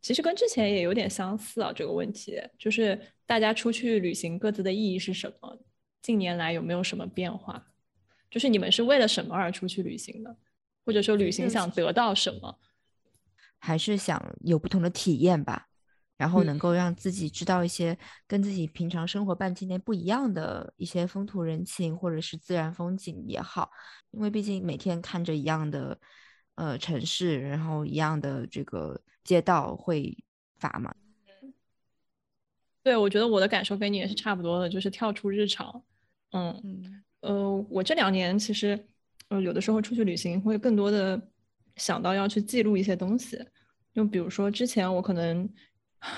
[0.00, 5.62] 其实跟之前也有点相似啊，这个问题就是大家出去旅行各自的意义是什么？
[6.02, 7.68] 近年来有没有什么变化？
[8.28, 10.36] 就是你们是为了什么而出去旅行的？
[10.84, 12.58] 或者说旅行想得到什么？
[13.60, 15.68] 还是想有不同的体验吧，
[16.16, 17.96] 然后能够让自己知道一些
[18.26, 23.70] 跟自己平常生活半径内不一样的一些风土人情，或者是自然风景也好。
[24.10, 25.98] 因为毕竟每天看着一样的
[26.54, 30.16] 呃城市，然后一样的这个街道会
[30.58, 30.94] 乏嘛。
[32.82, 35.82] 对，我觉得我的感受跟你也是差不多的，就是跳出日常。
[36.32, 38.86] 嗯呃，我这两年其实
[39.28, 41.29] 呃有的时候出去旅行会更多的。
[41.80, 43.42] 想到要去记录一些东西，
[43.94, 45.48] 就比如说之前我可能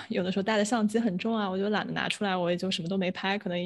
[0.08, 3.56] 有的时候带的相机很重啊，我就懒得拿出来，我也就什么都没拍，可能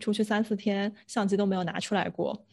[0.00, 2.44] 出去三四天相机都没有拿出来过。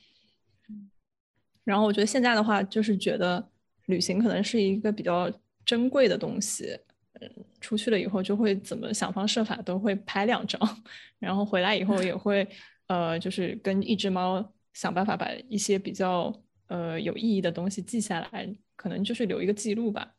[1.63, 3.49] 然后我觉得现在的话，就是觉得
[3.88, 5.30] 旅行可能是一个比较
[5.65, 6.80] 珍贵的东西，
[7.19, 10.61] 嗯，出去了以后就会怎么想方设法都会拍两张，
[11.17, 12.47] 然后回来以后也会
[12.86, 16.32] 呃，就是跟一只猫想办法把一些比较。
[16.69, 20.15] 呃，有意义的东西记下来，可能就是留一个记录吧。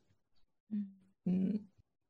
[0.71, 0.93] 嗯
[1.25, 1.67] 嗯，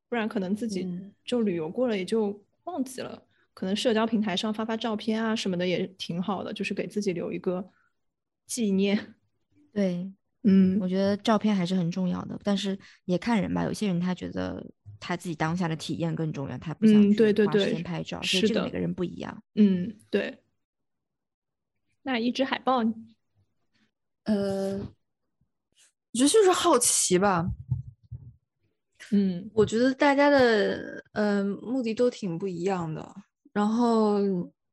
[0.09, 0.85] 不然可能自己
[1.25, 3.23] 就旅游过了也就忘记了。
[3.55, 7.71] 可能社交平台上发发照片啊什么的也挺好的，就是给自己留一个
[8.47, 9.15] 纪念。
[9.73, 10.13] 对，
[10.45, 13.65] 嗯，我觉得照片还是很重要的，但是也看人吧。
[13.65, 14.65] 有些人他觉得
[15.01, 19.43] 他自己当下的体验更重要，他不想花时间拍照，所以这个每个人不一样。
[19.57, 20.39] 嗯，对。
[22.03, 22.83] 那一只海豹。
[24.25, 24.81] 呃，
[26.13, 27.47] 我觉得就是好奇吧。
[29.13, 33.15] 嗯，我觉得大家的嗯目的都挺不一样的，
[33.53, 34.19] 然后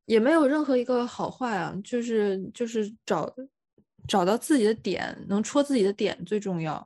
[0.06, 3.34] 也没有任何一个好坏啊，就是就是找
[4.08, 6.86] 找到自己的点，能戳自己的点最重要。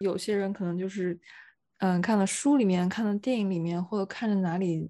[0.00, 1.18] 有些人可能就是
[1.78, 4.88] 嗯看了书里面，看了电影里面，或者看着哪里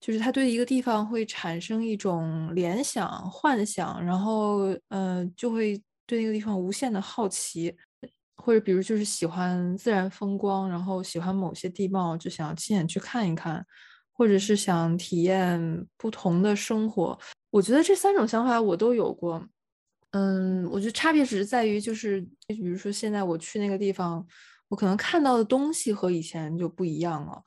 [0.00, 7.76] 就是他对一个地方会产生一种联想、幻想，然后嗯、呃就会对那个地方无限的好奇，
[8.36, 13.64] 或者比如就是喜欢自然风光，然后喜欢某些地貌，就想亲眼去看一看，
[14.12, 17.18] 或者是想体验不同的生活。
[17.50, 19.44] 我觉得这三种想法我都有过。
[20.12, 24.24] 嗯，我觉得差别只是在于，就是比如说现在我去那个地方，
[24.68, 27.42] 我可能看到的东西和以前就不一样了。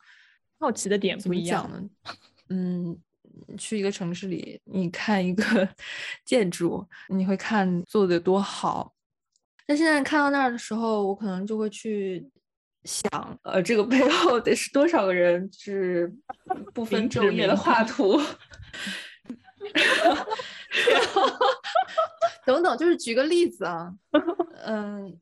[0.60, 1.70] 好奇的点不一样。
[1.72, 1.90] 呢？
[2.49, 2.98] 嗯，
[3.57, 5.44] 去一个城市里，你看一个
[6.26, 8.94] 建筑，你会看做的有多好。
[9.69, 12.27] 但现在看到那儿的时候，我可能就会去
[12.85, 16.11] 想，呃，这个背后得是多少个人是
[16.73, 18.19] 不分昼夜的画图，
[22.47, 23.93] 等等，就是举个例子啊，
[24.65, 25.15] 嗯，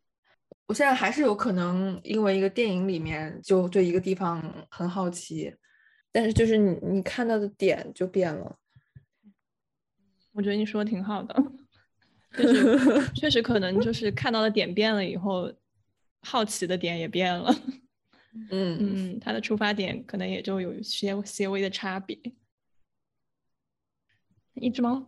[0.67, 5.53] 我现在还是有可能因为一个电影里面就对一个地方很好奇，
[6.09, 8.57] 但是就是你你看到的点就变了。
[10.31, 11.35] 我觉得你说的挺好的，
[12.37, 15.51] 就是确实可能就是看到的点变了以后，
[16.21, 17.53] 好奇的点也变了。
[18.51, 22.15] 嗯嗯，他的出发点可能也就有一些些微的差别。
[24.53, 25.03] 一只猫，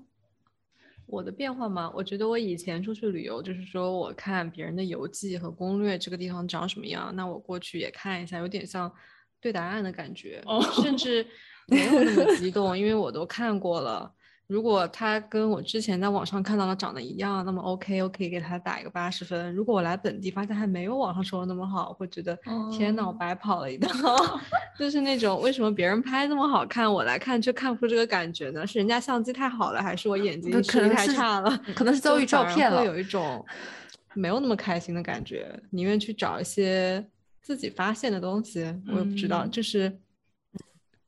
[1.05, 8.91] 我的变化嘛，我觉得我以前出去旅游，就是说我看别人的游记和攻略，这个地方长什么样，那我过去也看一下，有点像
[9.39, 11.25] 对答案的感觉，哦甚至
[11.67, 14.11] 没有那么激动，因为我都看过了。
[14.49, 19.53] 如果他跟我之前在网上看到的长得一样，那么 OK，我可以给他打一个八十分。
[19.53, 22.35] 如果我来本地发现还没有网上说的那么好，会觉得
[22.71, 24.17] 天呐，我哦白跑了一趟。
[24.75, 28.65] 就是那种为什么别人拍那么好看，我来看却看不出这个感觉呢？
[28.65, 31.55] 是人家相机太好了，还是我眼睛视力太差了？
[31.75, 33.45] 可能是遭遇照骗了会有一种
[34.15, 37.05] 没有那么开心的感觉，宁愿去找一些
[37.39, 38.63] 自己发现的东西。
[38.87, 39.95] 我也不知道，嗯就是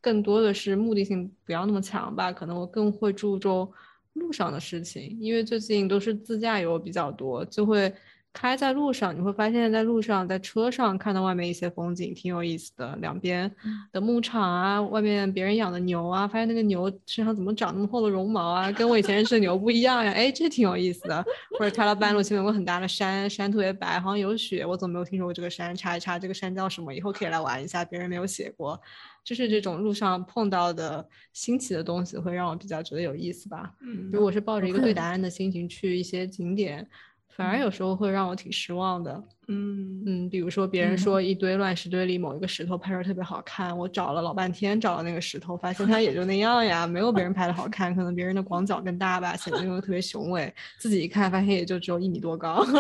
[0.02, 2.32] 更多的是目的性不要那么强吧。
[2.34, 3.72] 可能我更会注重
[4.14, 7.94] 路上的事情，因为最近都是自驾游比较多，就会。
[8.33, 12.95] 开在路上，你会发现在路上，在车上看到外面一些风景，挺有意思的。
[13.01, 13.53] 两边
[13.91, 20.11] 的牧场啊，外面别人养的牛啊，发现那个牛身上怎么长那么厚的绒毛啊，跟我以前认识的牛不一样呀。
[20.11, 21.23] 哎，这挺有意思的。
[21.59, 25.75] 或者开到半路，前面有个很大的山，山特别白，好像有雪，我怎么没有听说过这个山？
[25.75, 28.79] 查一查这个山叫什么，以后可以来玩一下，别人没有写过。
[29.23, 33.71] 就是这种路上碰到的新奇的东西，会让我比较觉得有意思吧。
[33.81, 36.87] 嗯如果是抱着一个对答案的心情去一些景点，
[37.35, 39.23] 反而有时候会让我挺失望的。
[39.47, 52.65] 嗯嗯，比如说别人说一堆乱石堆里某一个石头拍出来特别好看，我找了老半天找了那个石头，发现它也就那样呀，没有别人拍的好看，可能别人的广角更大吧，显得又特别雄伟，自己一看发现也就只有一米多高。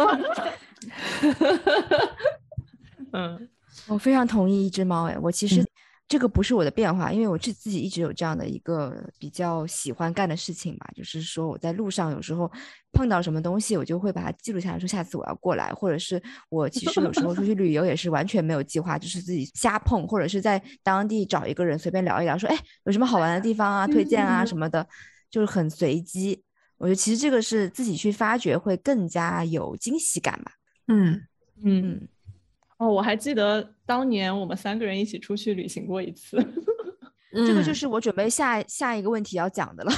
[3.13, 3.49] 嗯
[3.87, 5.65] 我非常同意一只猫，哎，我其实
[6.11, 12.51] 这个不是我的变化，因为我自自己一直有这样的一个比较喜欢干的事情吧，就是说我在路上有时候
[12.91, 24.85] 碰到什么东西，我就会把它记录下来，说下次我要过来，或者是我其实有时候出去旅游也是完全没有计划，就是自己瞎碰，或者是在当地找一个人随便聊一聊，说哎有什么好玩的地方啊，推荐啊什么的，
[25.29, 26.43] 就是很随机。
[26.75, 30.51] 我觉得其实这个是自己去发掘会更加有惊喜感吧。
[30.87, 31.23] 嗯
[31.63, 31.81] 嗯。
[31.85, 32.07] 嗯，
[32.81, 36.35] 哦，我还记得当年我们三个人一起出去旅行过一次。
[37.31, 39.91] 这个就嗯是我准备下下一个问题要讲的了。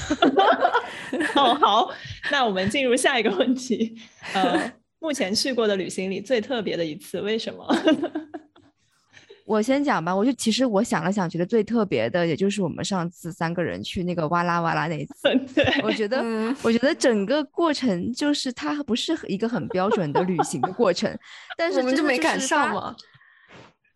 [1.35, 1.89] 哦，好，
[2.30, 3.95] 那我们进入下一个问题。
[4.34, 7.65] 呃， 目前去过的旅行里最特别的一次，为什么？
[9.45, 15.14] 我先讲吧，我就其实我想了想，觉得最特别的，也就是我们上次三个人去那个哇啦哇啦那一次。
[15.53, 21.14] 对，我觉得，嗯我觉得整个过程就是它不是一个很标准的旅行的过程，
[21.57, 22.95] 但是我们就没赶上嘛。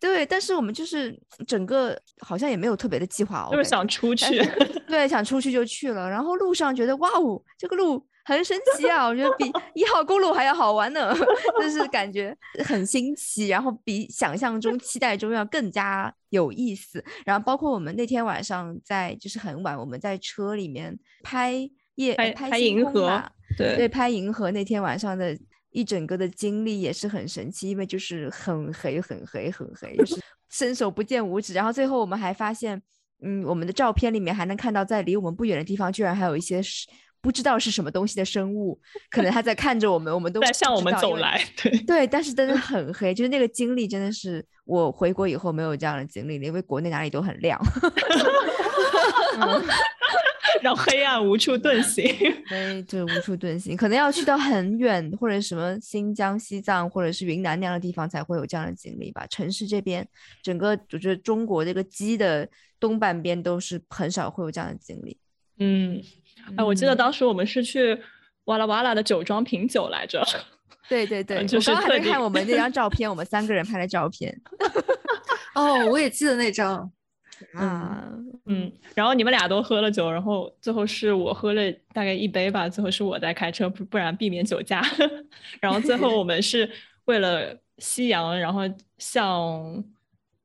[0.00, 4.40] 对，但是我们就是整个好像也没有特别的计划哦，就是想出去。
[4.86, 11.14] 对，想出去就去了，然后路上觉得哇哦，这个路很神奇啊，我觉得比一号公路还要好玩呢，
[11.58, 17.02] 就是感觉很新奇，然后比想象中、期待中要更加有意思。
[17.24, 21.54] 然后包括我们那天晚上在就是很晚，我们在车里面拍
[21.94, 23.22] 夜拍拍拍银河
[23.56, 25.34] 对对，拍银河那天晚上的
[25.70, 31.54] 一整个的经历也是很神奇，因为就是很黑、很黑、很黑，就是伸手不见五指。
[31.54, 32.82] 然后最后我们还发现，
[33.22, 36.86] 嗯，我们的照片里面还能看到，在离我们不远的地方，居然还有一些是
[37.20, 38.78] 不知道是什么东西的生物，
[39.10, 47.60] 可能它在看着我们，我们都在向我们走来，对，对，但是真的 很黑，就是那个经历真的是我回国以后没有这样的经历了，因为国内哪里都很亮。
[50.62, 52.02] 让黑暗无处遁形。
[52.48, 59.24] 对，就无处遁形，可能要去到很远或者什么新疆、西藏或者是云南那样的地方才会有这样的经历吧。
[59.28, 60.04] 城市这边，
[60.42, 62.48] 整个我觉得中国这个鸡的
[62.80, 65.16] 东半边都是很少会有这样的经历。
[65.60, 66.02] 嗯，
[66.56, 67.98] 哎，我记得当时我们是去
[68.44, 70.24] 哇啦哇啦的酒庄品酒来着。
[70.88, 74.34] 对对对，就是我刚刚还在看我们那张照片，我们三个人拍的照片
[75.54, 76.90] 哦，我也记得那张。
[77.52, 78.04] 啊。
[78.46, 84.82] 嗯，然后你们俩都喝了酒，然后最后是我喝了大概一杯吧，最后是我在开车，不不然避免酒驾。
[85.60, 86.70] 然后最后我们是
[87.04, 88.62] 为了夕阳，然后
[88.96, 89.84] 向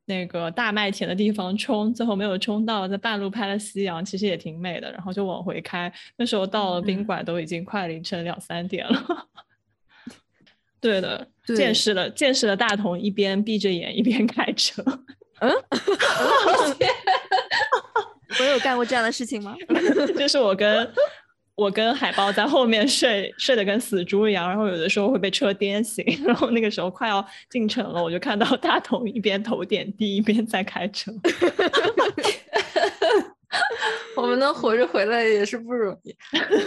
[0.06, 4.92] 那个大麦田的地方冲，最后没有冲到，在半路拍了夕阳，其实也挺美的。
[4.92, 9.28] 然后就往回开，那时候到了宾馆都已经快凌晨两三点了。
[10.82, 14.84] 对的，对见识了见识了大同一边闭着眼一边开车。
[15.40, 15.52] 嗯
[18.40, 19.56] 我有干过这样的事情吗？
[20.18, 20.92] 就是我跟
[21.56, 31.12] 我跟海豹在后面睡，睡得跟死猪一样，然后有的时候会被车颠醒， 然后那个时候快要进城了，我就看到大同一边头点地一边在开车。
[34.18, 36.16] 我们能活着回来也是不容易，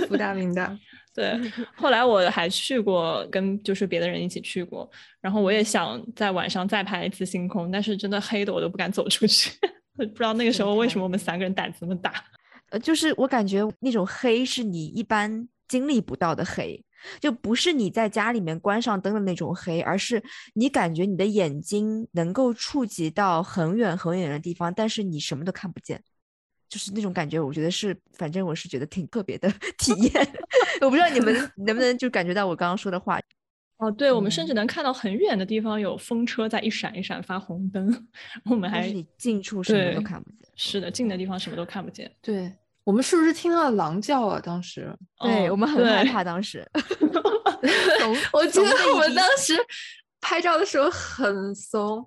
[0.07, 0.77] 福大命大。
[1.13, 1.35] 对，
[1.75, 4.89] 后来我还去过，跟就是别的人一起去过，
[5.21, 9.51] 然后我也想在晚上再拍一次星空，但是真的黑的我都不敢走出去，
[9.97, 12.13] 不知道那个时候为什么我们三个人胆子那么大。
[12.71, 16.85] 呃，就是我感觉那种黑是你一般经历不到的黑，
[17.21, 20.23] 就不是你在家里面关上灯的那种黑，而是
[20.55, 26.03] 你感觉你的眼睛能够触及到很远很远的地方，但是你什么都看不见，
[26.69, 27.41] 就是那种感觉。
[27.41, 29.49] 我觉得是，反正我是觉得挺特别的
[29.79, 30.13] 体验。
[30.83, 33.21] 我不知道你们能不能就感觉到我刚刚说的话。
[33.79, 38.09] 哦，对，我们甚嗯至能看到很远的地方有风车在一闪一闪发红灯，
[38.49, 40.49] 我们还你近处什么都看不见。
[40.55, 42.11] 是的，近的地方什么都看不见。
[42.23, 42.51] 对
[42.85, 44.41] 我们是不是听到了狼叫啊？
[44.43, 46.67] 当时哦对我们很害怕，当时。
[48.33, 49.55] 我记得我们当时
[50.21, 52.07] 拍照的时候很怂，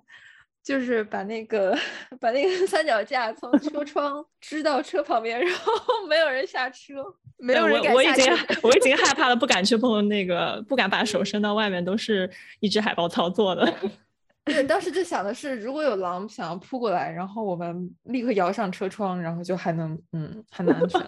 [0.62, 1.76] 就是把那个
[2.20, 5.72] 把那个三脚架从车窗支到车旁边，然后
[6.08, 7.04] 没有人下车。
[7.42, 12.30] 没有人我我已经敢下车 我已经害怕了，不敢去碰那个，不敢把手伸到外面，都是
[12.60, 13.74] 一只海豹操作的。
[14.44, 21.00] 对，当时就想的是，如果有狼想要扑过来，然后我们立刻摇上车窗，然后就还能嗯还能安全。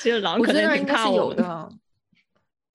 [0.00, 1.68] 其实狼我可能挺觉得那儿应该是怕我们有的。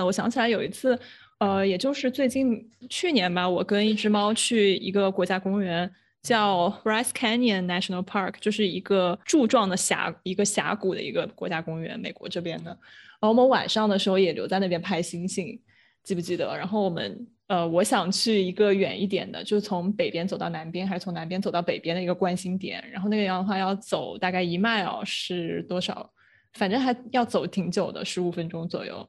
[0.06, 0.98] 我想起来有一次，
[1.44, 5.92] 呃，也就是最近去年吧，我跟一只猫去一个国家公园，
[6.22, 12.70] 叫 Bryce Canyon National Park，就是一个柱状的峡，一个峡谷的一个国家公园，美国这边的。
[12.70, 15.60] 然后我们晚上的时候也留在那边拍星星，
[16.02, 16.56] 记不记得？
[16.56, 22.82] 然后我们呃，我想去一个远一点的，就是从北边走到南边，还是从南边走到北边的一个观星点。
[22.90, 26.10] 然后那个样的话要走大概一 mile 是多少？
[26.54, 29.06] 反正还要走挺久的，十五分钟左右。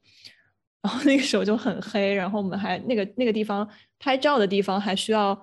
[0.85, 3.66] 然后那个时候就很黑，然后我们还那个那个地方
[3.98, 5.35] 拍照的地方还需要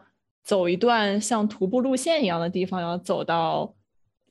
[0.43, 3.73] 走一段像徒步路线一样的地方，要走到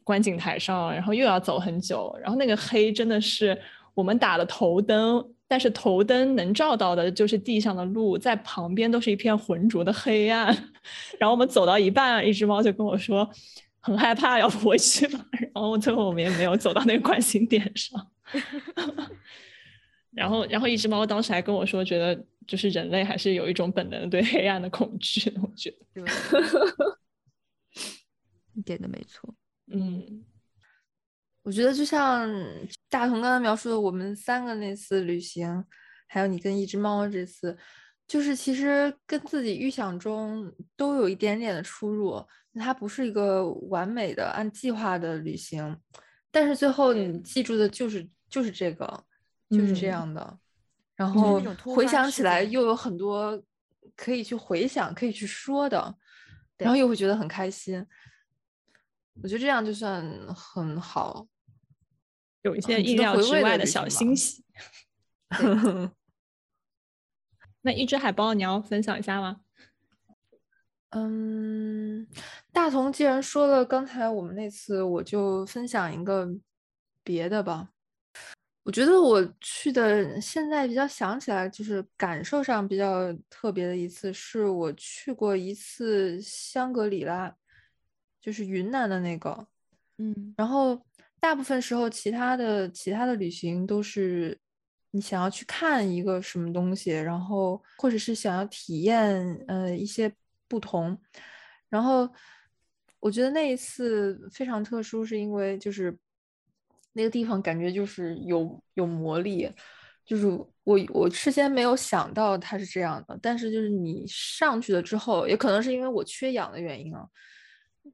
[0.04, 2.16] 观景台上，然后又要走很久。
[2.22, 3.60] 然后那个黑真的是
[3.92, 10.46] 我们打了头灯，但是头灯能照到的就是地上的路，在旁边都是一片浑浊的黑暗。
[11.18, 13.28] 然后我们走到一半，一只猫就跟我说
[13.80, 15.18] 很害怕，要不回去吧。
[15.52, 18.06] 然后最后我们也没有走到那个观景点上。
[20.12, 25.32] 然后，然后一只猫当时还跟我说，觉得就是人类还是有一种本能对黑暗的恐惧。
[25.42, 26.04] 我觉得，对
[28.54, 29.34] 一点都没错。
[29.72, 30.24] 嗯，
[31.42, 32.28] 我觉得就像
[32.88, 35.64] 大同刚才描述的，我们三个那次旅行，
[36.08, 37.56] 还有你跟一只猫这次，
[38.08, 42.20] 就是其实跟自己预想中都有一点点的出入。
[42.54, 45.78] 它不是一个完美的按计划的旅行，
[46.32, 49.04] 但是最后你记住的就是就是这个，
[49.50, 50.38] 就是这嗯样的。
[50.94, 53.42] 然后回想起来又有很多
[53.96, 55.94] 可以去回想、可以去说的，
[56.56, 57.86] 然后又会觉得很开心。
[59.22, 60.02] 我觉得这样就算
[60.34, 61.26] 很好。
[62.42, 64.44] 有一些意料之外的小惊喜。
[67.62, 69.42] 那一只海豹，你要分享一下吗？
[70.90, 72.06] 嗯，
[72.52, 76.28] 大同既然说了刚才我们那次，我就分享一个
[77.04, 77.70] 别的吧。
[78.62, 87.34] 我觉得我去的现在比较想起来，就是感受上比较特别的一次，是我去过一次香格里拉，
[88.20, 89.46] 就是云南的那个。
[89.96, 90.80] 嗯，然后
[91.18, 94.38] 大部分时候，其他的其他的旅行都是
[94.90, 100.12] 你想要去看一个什么东西，然后或者是想要体验呃一些
[100.46, 100.96] 不同。
[101.68, 102.08] 然后
[102.98, 105.96] 我觉得那一次非常特殊，是因为就是
[106.92, 109.50] 那个地方感觉就是有有魔力，
[110.04, 110.26] 就是
[110.64, 117.06] 我我事先没有想到它是这样的，但是就是你上去了之后，也可能是因为我缺氧的原因啊，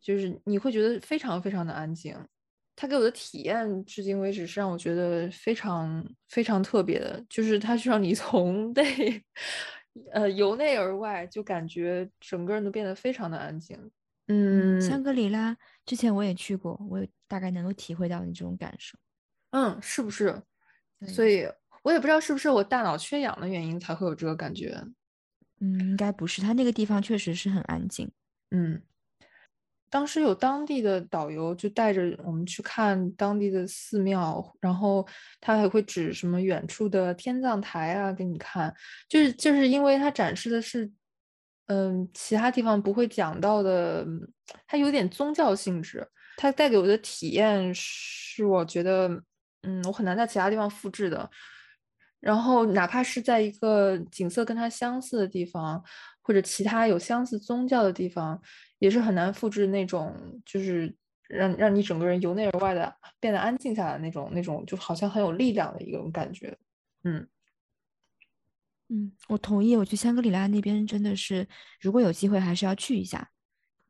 [0.00, 2.16] 就是你会觉得非常非常的安静。
[2.78, 9.22] 他给我的体验，至今为止是让我觉得非常非常特别的，就是它是让你 从内，
[10.12, 13.78] 呃，由内而外就感觉整个人都变得非常的安静。
[14.28, 18.98] 嗯，香格里拉之前我也去过，我大概能够体会到你这种感受。
[19.50, 20.42] 嗯，是不是？
[21.06, 21.46] 所以
[21.82, 24.82] 我也不知道是不是我大脑缺氧的原因才会有这个感觉。
[25.60, 28.10] 嗯，应该不是，它那个地方确实是很安静。
[28.50, 28.82] 嗯。
[29.88, 35.06] 当时有当地的导游就带着我们去看当地的寺庙，然后
[35.40, 38.74] 他还会指什么远处的天葬台啊给你看，
[39.08, 40.90] 就是就是因为他展示的是，
[41.66, 44.06] 嗯，其他地方不会讲到的，
[44.66, 46.06] 它有点宗教性质。
[46.36, 49.08] 它带给我的体验是，我觉得，
[49.62, 51.28] 嗯，我很难在其他地方复制的。
[52.20, 55.82] 然后哪怕是在一个景色跟它相似的地方，
[56.22, 58.40] 或者其他有相似宗教的地方。
[58.78, 60.14] 也是很难复制那种，
[60.44, 60.94] 就是
[61.28, 66.54] 让让你整个人由内而外的变得安静下来那种那种，就好像很有力量的一种感觉。
[67.04, 67.26] 嗯
[68.88, 69.74] 嗯，我同意。
[69.76, 71.48] 我去香格里拉那边真的是，
[71.80, 73.30] 如果有机会还是要去一下。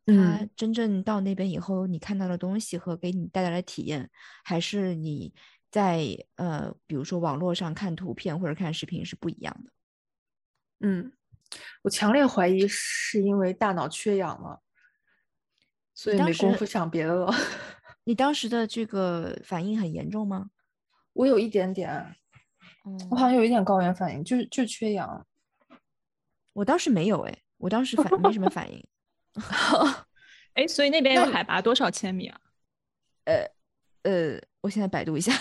[0.06, 4.08] 嗯，真正到那边以后，你看到的东西和给你带来的体验，
[4.44, 5.34] 还是你
[5.70, 9.70] 在呃，比如说网络上看图片或者看视频是不一样的。
[10.80, 11.12] 嗯，
[11.82, 14.62] 我强烈怀疑是因为大脑缺氧了。
[15.92, 17.34] 所以没工夫想别的了。
[18.04, 20.50] 你当时的这个反应很严重吗？
[21.14, 22.14] 我有一点点，
[23.10, 25.26] 我好像有一点高原反应，就是就缺氧。
[26.52, 28.86] 我当时没有哎，我当时反没什么反应。
[30.54, 32.40] 哎，所以那边有海拔多少千米啊？
[33.24, 33.50] 呃
[34.04, 35.32] 呃，我现在百度一下，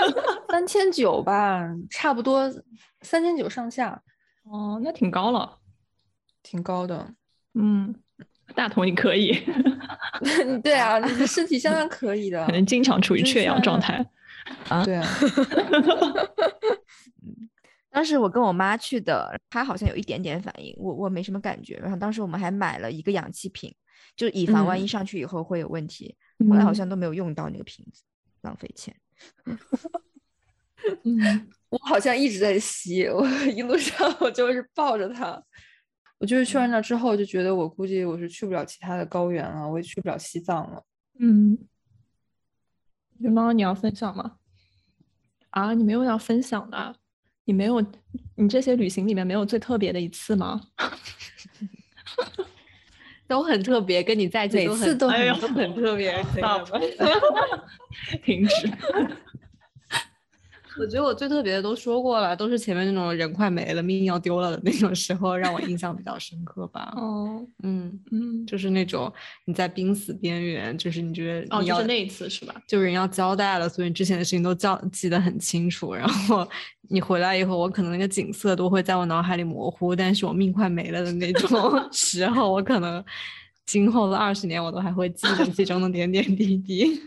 [0.50, 2.50] 三千九吧，差不多
[3.02, 4.02] 三千九上下。
[4.44, 5.58] 哦，那挺高了，
[6.42, 7.14] 挺高的。
[7.54, 7.94] 嗯。
[8.54, 9.32] 大同，你可以，
[10.62, 14.04] 对啊，你的身体相当可以的，可能经常处于缺氧状态
[14.68, 14.84] 啊。
[14.84, 15.06] 对啊，
[17.94, 21.76] 当时我跟我妈去的，她好像有一点点反应，我我没什么感觉。
[21.76, 23.72] 然后当时我们还买了一个氧气瓶，
[24.16, 26.16] 就以防万一上去以后会有问题。
[26.50, 28.02] 后来好像都没有用到那个瓶子，
[28.40, 28.96] 浪费钱。
[31.04, 35.40] 嗯， 我好像一直在吸，我一路上我就是抱着它。
[36.18, 40.82] 我就是去完那之后就觉得，我估计我是去不了其他的高原了，我也去不了西藏了。
[41.20, 41.56] 嗯，
[43.22, 44.38] 熊猫，你要分享吗？
[45.50, 46.96] 啊，你没有要分享的？
[47.44, 47.80] 你没有？
[48.36, 50.60] 你这些旅行里面没有最特别的一次吗？
[53.26, 56.14] 都很特别，跟你在一起每次都很都很特别，
[58.22, 58.70] 停止。
[60.78, 66.92] 我觉得我最特别的都说过了，都是前面那种人快没了、命要丢了的那种时候，让我印象比较深刻吧。
[66.96, 69.12] 哦，嗯嗯，就是那种
[69.44, 72.54] 你在濒死边缘，就是你觉得哦，就是那一次是吧？
[72.66, 75.94] 就人要交代了，所以之前的事情都叫记得很清楚。
[75.94, 76.46] 然后
[76.88, 81.48] 你回来以后，我可能那个景色都会在我脑海里模糊，但是我命快没了的那种
[81.92, 83.04] 时候，我可能
[83.64, 87.00] 今后的二十年我都还会记得其中的点点滴滴。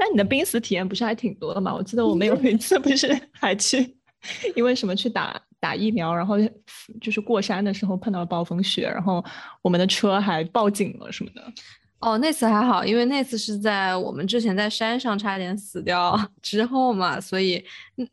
[0.00, 1.74] 但你的濒死体验不是还挺多的吗？
[1.74, 3.96] 我记得我们有一次不是 还去，
[4.54, 6.36] 因为什么去打打疫苗，然后
[7.00, 9.22] 就是过山的时候碰到了暴风雪，然后
[9.60, 11.42] 我们的车还报警了什么的。
[12.00, 17.60] 哦，那次还好，因为那次是在我们之前在山上差点死掉之后嘛，所以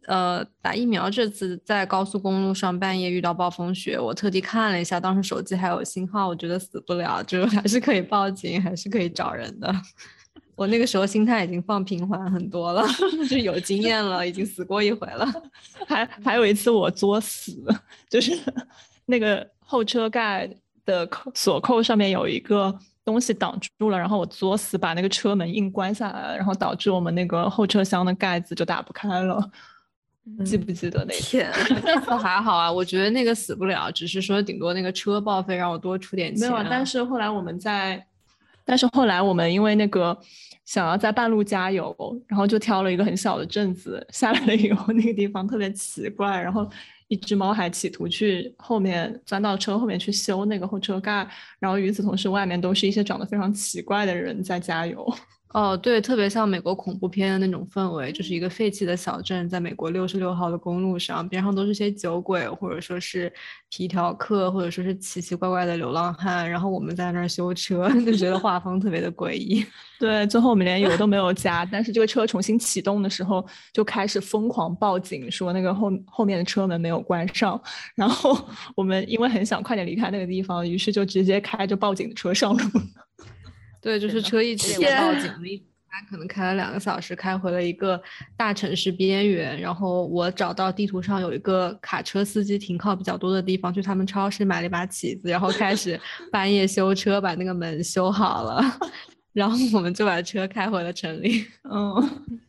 [0.08, 9.72] 呃打疫苗这次在高速公路上半夜遇到暴风雪，我特地看了一下，当时手机还有信号，我觉得死不了，就还是可以报警，还是可以找人的。
[10.56, 12.82] 我那个时候心态已经放平缓很多了，
[13.30, 15.28] 就有经验了，已经死过一回了。
[15.86, 17.62] 还还有一次我作死，
[18.10, 18.32] 就是
[19.06, 20.50] 那个后车盖
[20.86, 22.74] 的扣锁扣上面有一个
[23.04, 29.52] 东西挡住了，然后我作死把那个车门硬关下来了，然后导致我们那个后车厢的盖子就打不开了。
[30.46, 31.52] 记不记得那天？
[31.84, 36.50] 那次还好啊，我觉得那个死不了，只是说顶多那个车报废让我多出点钱。
[36.50, 38.08] 没有，但是后来我们在。
[38.66, 40.18] 但是后来我们因为那个
[40.66, 41.96] 想要在半路加油，
[42.28, 46.68] 然后就挑了一个很小的镇子下来了以后，那个地方特别奇怪，然后
[47.08, 51.28] 一只猫还企图去后面钻到车后面去修那个后车盖，
[51.60, 55.14] 然后与此同时外面都是一些长得非常奇怪的人在加油。
[55.56, 63.32] 哦，对，特别像美国恐怖片的那种氛围，就是一个废弃的小镇，在美国六十六号的公路上，边上都是些酒鬼，或者说是
[63.70, 69.66] 皮条客，或者说是奇奇怪怪的流浪汉，然后我们在那儿修车， 就觉得画风特别的诡异。
[69.98, 77.58] 对，最后我们连油都没有加，但是这个车重新启动的时候，就开始疯狂报警，说那个后后面的车门没有关上，
[77.96, 78.38] 然后
[78.76, 82.60] 我们因为很想快点离开那个地方，于是就直接开着报警的车上路。
[83.86, 88.02] 对，就是车一直报警，一他可能开了两个小时，开回了一个
[88.36, 89.62] 大城市边缘。
[89.62, 96.00] 然后我找到地图上有一个卡车司机停靠比较多的地方，去他们超市买了一把起子，然后开始
[96.34, 98.60] 半夜修车，把那个门修好了。
[99.34, 101.46] 然后我们就把车开回了城里。
[101.72, 102.40] 嗯，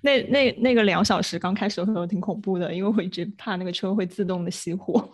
[0.00, 5.08] 那那那个两小时刚开始的时候挺恐怖的，因为我一直怕那个车会自动的熄火。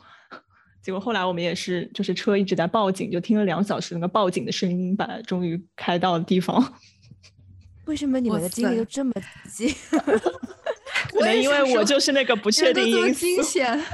[0.82, 6.74] 结果后来我们也是，就是车一直在报警，就听了两小时那个报警的声音，把终于开到了地方。
[7.86, 9.12] 为什么你们的经历都这么
[9.50, 9.74] 急？
[11.10, 13.20] 可能因为我就是那个不确定因素。
[13.20, 13.84] 惊险。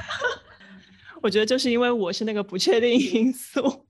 [1.23, 3.87] 我觉得就是因为我是那个不确定因素。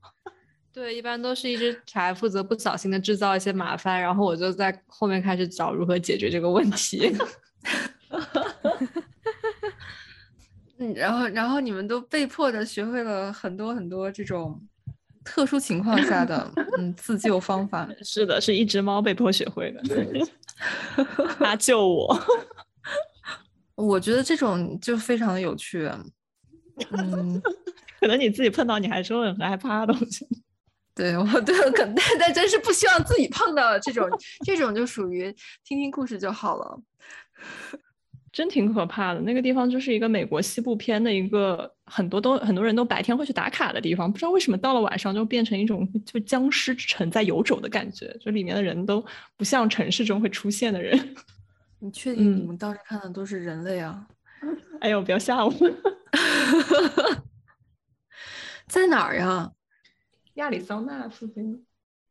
[0.73, 7.11] 对，一般都是一只柴负责不小心的制造一些麻烦，然后我就在后面开始找如何解决这个问题。
[10.79, 14.59] 嗯，然后，然后你们都被迫的学会了很多很多这种
[15.23, 17.87] 特殊情况下的 嗯自救方法。
[18.03, 19.81] 是的，是一只猫被迫学会的，
[21.39, 22.17] 它救我。
[23.75, 25.89] 我觉得这种就非常的有趣。
[26.91, 27.41] 嗯，
[27.99, 30.27] 可能你自己碰到你还是会很害怕的东西。
[30.95, 34.09] 对，我对，可但但真是不希望自己碰到这种，
[34.45, 35.31] 这种就属于
[35.63, 36.81] 听听故事就好了。
[38.37, 49.03] 真挺可怕的，那个地方就是一个美国西部片的一个很多都很多人都白天会去打卡的地方，不知道为什么到了晚上就变成一种就僵尸城在游走的感觉，就里面的人都
[49.35, 51.15] 不像城市中会出现的人。
[51.79, 54.07] 你确 定你们当时看的都是人类啊？
[54.81, 55.51] 哎呦，不要吓我！
[58.67, 59.51] 在哪儿呀？
[60.35, 61.65] 亚利桑那附近。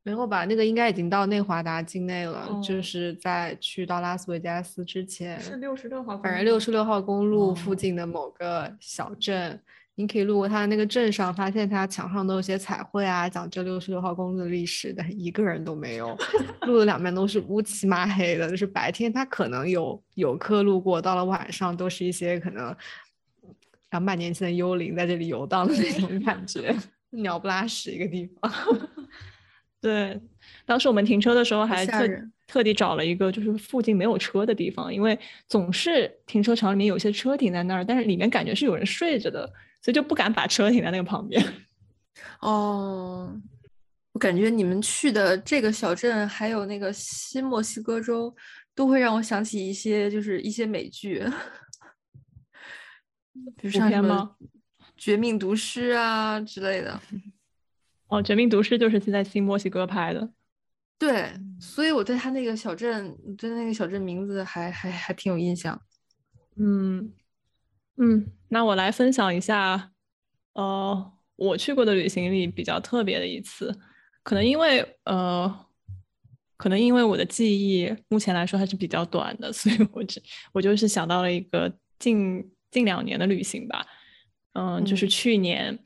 [0.06, 0.44] 没有吧？
[0.44, 9.60] 那个应该已经到内华达境内了，就是在去到拉斯维加斯之前，是六十六号，反正六十六号公路附近的某个小镇，
[9.96, 16.16] 你可以路过它的那个镇上，发现它墙上都有些彩绘啊，讲这六十六号公路的历史，但是一个人都没有，
[16.68, 22.72] 路的两边都是乌漆嘛黑的，就是白天它可能有游客路过，到了晚上都是一些可能
[23.90, 26.72] 两百年前的幽灵在这里游荡的那种感觉，
[27.10, 28.48] 鸟不拉屎一个地方。
[29.80, 30.20] 对，
[30.64, 32.08] 当时我们停车的时候还特
[32.46, 35.16] 特地找了一个就是附近没有车的地方，因为
[35.48, 39.46] 总是停车场里面有些车停在那儿，但是里面感觉是有人睡着的，
[39.82, 41.44] 所以就不敢把车停在那个旁边。
[42.40, 43.40] 哦，
[44.12, 48.34] 我感觉你们去的这个小镇还有那个新墨西哥州，
[48.74, 51.22] 都会让我想起一些就是一些美剧，
[53.56, 54.36] 比如像什么
[54.96, 57.00] 《绝命毒师》啊之类的。
[58.08, 60.30] 哦，《绝命毒师》就是在新墨西哥拍的，
[60.96, 65.80] 对，所以我对他那个小镇，对那个小镇名字还还还挺有印象。
[66.54, 67.12] 嗯
[67.96, 69.90] 嗯，那我来分享一下，
[70.52, 73.76] 呃，我去过的旅行里比较特别的一次，
[74.22, 75.66] 可能因为呃，
[76.56, 80.22] 可能因为我的记忆目前来说还是比较短的，所以我只
[80.52, 83.84] 我就是想到了一个近近两年的旅行吧，
[84.52, 85.76] 嗯，就是去年。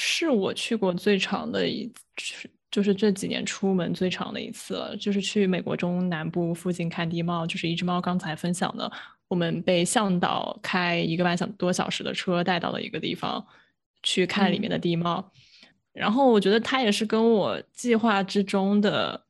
[0.00, 4.96] 是我去过最长的一次，就是这几年出门最长的一次了。
[4.96, 8.88] 就是去美国中南部附近看地貌，就是一只猫刚才分享的，
[9.26, 13.44] 我们被向导开一个半小多小时的车带到了一个地方
[14.04, 15.32] 去看里面的地貌。
[15.92, 19.20] 然后我觉得它也是跟我计划之中的、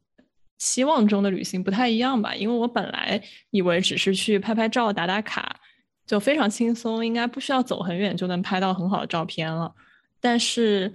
[0.58, 3.18] 期望中的旅行不太一样吧，因为我本来
[3.48, 5.58] 以为只是去拍拍照、打打卡，
[6.06, 9.74] 就非常轻松，应该不需要走很远就能拍到很好的照片了。
[10.20, 10.92] 但是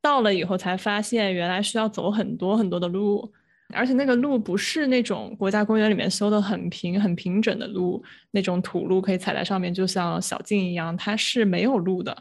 [0.00, 3.32] 到了以后才发现，原来需要走很多很多的路，
[3.72, 12.16] 而且那个路不是那种国家公园里面修的很平很平整的路，那种土路可以踩在上面，就像小径一样，它是没有路的，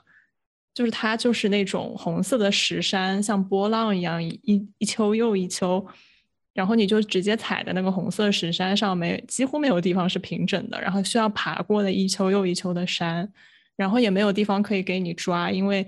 [0.73, 5.85] 就是它就是那种红色的石山，像波浪一样一一丘又一丘，
[6.53, 13.31] 然后你就直接踩在那个红色石山上，没几乎没有地方是平整的，然后需要爬过的一丘又一丘的山。
[13.79, 15.87] 然后也没有地方可以给你抓，因为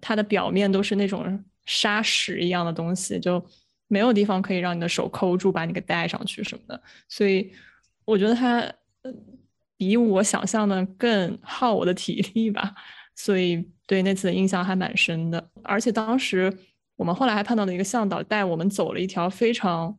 [0.00, 3.44] 它的表面都是那种沙石一样的东西，就
[3.88, 6.80] 没有地方可以让你的手扣住，把你给带上去什么的。
[7.08, 7.50] 所以
[8.04, 8.64] 我觉得它
[9.76, 12.72] 比我想象的更耗我的体力吧。
[13.16, 15.50] 所以对那次的印象还蛮深的。
[15.64, 16.56] 而且当时
[16.94, 19.98] 我们后来还碰到了一个向导，带我们走了一条非常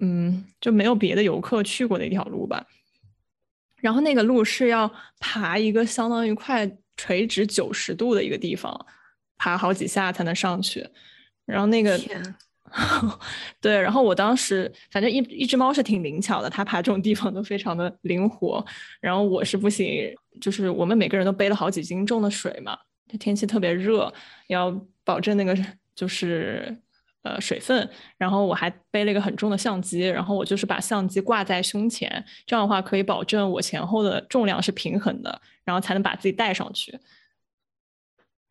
[0.00, 2.66] 嗯，就没有别的游客去过的一条路吧。
[3.80, 8.86] 然后那个路是要爬一个相当于快垂直九十度的一个地方，
[9.36, 10.86] 爬好几下才能上去。
[11.44, 11.98] 然后那个，
[13.60, 18.64] 对，然后我当时反正一一只猫是挺灵巧的，它爬这种地方都非常的灵活。
[19.00, 22.76] 然后我是不行，就是我们每个人都背了好几斤重的水嘛，
[23.06, 24.12] 这天气特别热，
[24.48, 24.70] 要
[25.04, 25.56] 保证那个
[25.94, 26.76] 就是。
[27.28, 27.86] 呃，水分，
[28.16, 36.98] 然后我还背了一个很重的相机，然后我就是把相机挂在胸前，这样的话可以保证我前后的重量是平衡的，然后才能把自己带上去。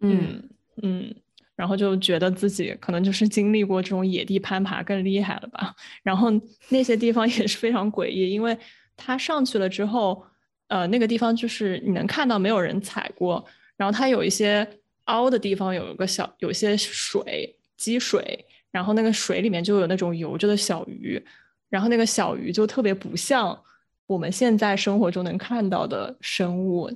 [0.02, 0.48] 嗯
[0.84, 1.16] 嗯，
[1.56, 5.74] 然后就觉得自己可能就是经历过这种野地攀爬更厉害了吧。
[6.04, 6.30] 然后
[6.70, 8.56] 那些地方也是非常诡异，因为
[8.96, 10.24] 它上去了之后，
[10.68, 13.44] 呃，那个地方就是你能看到没有人踩过，
[13.76, 14.68] 然后它有一些
[15.06, 18.46] 凹的地方，有一个小有些水积水。
[18.72, 21.22] 然后那个水里面就有那种游着的小鱼，
[21.70, 23.58] 然后那个小鱼就特别不像
[24.06, 26.90] 我们现在生活中能看到的生物。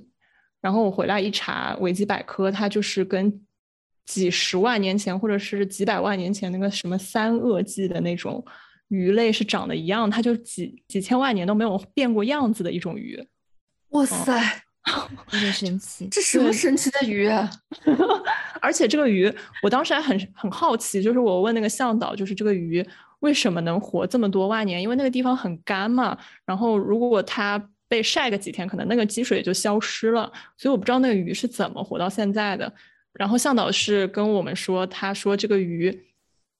[0.62, 3.46] 然后我回来一查维基百科，它就是跟
[4.06, 8.46] 几十万年前或者是几百万年前那个什么三垩纪的那种
[8.90, 13.20] 鱼类是长得一样，它就几几千万年都没有变过样子的一种鱼。
[13.90, 14.40] 哇塞！
[14.40, 14.71] 有
[15.30, 17.50] 点神奇，这什么神奇的鱼啊！
[18.60, 19.32] 而且这个鱼，
[19.62, 22.86] 我当时还很很好奇，就是我问那个向导，就是这个鱼
[23.20, 24.82] 为什么能活这么多万年？
[24.82, 26.18] 因为那个地方很干嘛。
[26.46, 30.32] 然后如果它被晒个几天，可能那个积水就消失了。
[30.58, 32.72] 所以我不知道那个鱼是怎么活到现在的。
[33.14, 35.96] 然后向导是跟我们说，他说这个鱼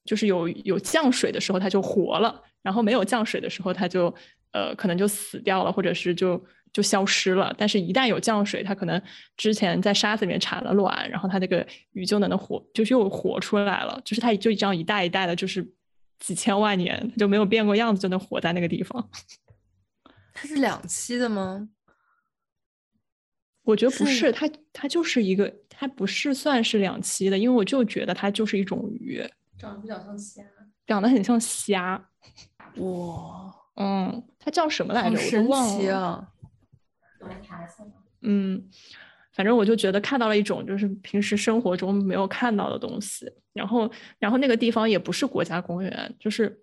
[0.06, 4.14] 就是有有降水的时候它就活了，然后没有降水的时候它就
[4.52, 6.42] 呃可能就死掉了，或者是就。
[6.74, 9.02] 就消失了，但是，一旦有降水，它可能
[9.36, 14.02] 之前在沙子里面产了卵，然后它那个鱼就能活，就是又活出来了。
[14.06, 15.70] 就是它就这样一代一代的，就是
[16.20, 19.10] 几千万年它就没有变过样子，就能活在那个地方。
[20.34, 21.70] 它是两栖的吗？
[23.64, 29.22] 我觉得不是，它它就是一个，它不是算是两栖的，因为我就觉得它就是一种鱼，
[29.60, 30.42] 长得比较像虾，
[30.88, 32.02] 长得很像虾。
[32.78, 35.18] 哇，嗯，它叫什么来着？
[35.18, 36.31] 我都忘了。
[38.22, 38.64] 嗯，
[39.34, 43.90] 反正我就觉得看到了一种就是平时生活中没有看到的东西，然后，
[44.20, 46.62] 然后那个地方也不是国家公园，就是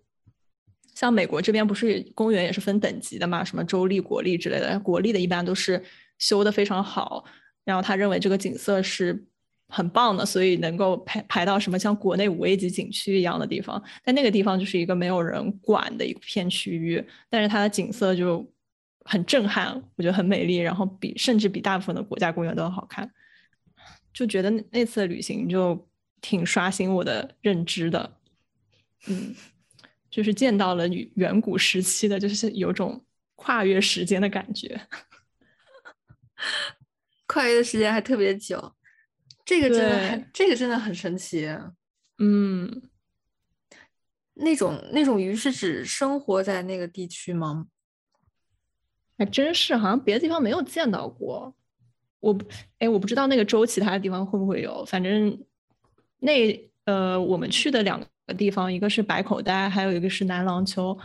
[0.95, 5.83] 像美国这边不是公园也是分等级的嘛，什么州立、国立之类的，国立的一般都是
[6.19, 7.25] 修的非常好，
[7.65, 9.27] 然后他认为这个景色是
[9.69, 18.49] 很棒的，所以能够排排到什么像国内五 A 级景区一样的地方，但那个地方就是一个没有人管的一片区域，但是它的景色就。
[19.09, 23.11] 很震撼，我觉得很美丽，然后比甚至比大部分的国家公园都要好看，
[24.13, 25.89] 就觉得那次旅行就
[26.21, 28.19] 挺刷新我的认知的，
[29.07, 29.35] 嗯，
[30.11, 33.03] 就是见到了远古时期的，就是有种
[33.35, 34.79] 跨越时间的感觉，
[37.27, 38.75] 跨越的时间还特别久，
[39.43, 41.49] 这个真的这个真的很神奇，
[42.19, 42.83] 嗯，
[44.35, 47.69] 那种那种鱼是指生活在那个地区吗？
[49.19, 51.53] 还真是，好像别的地方没有见到过。
[52.21, 52.45] 我不，
[52.79, 54.85] 哎，我不知道那个州其他的地方会不会有。
[54.85, 55.37] 反正
[56.21, 60.97] 那呃，我们去的两个地方，一个是白口袋，还有一个是南廊丘，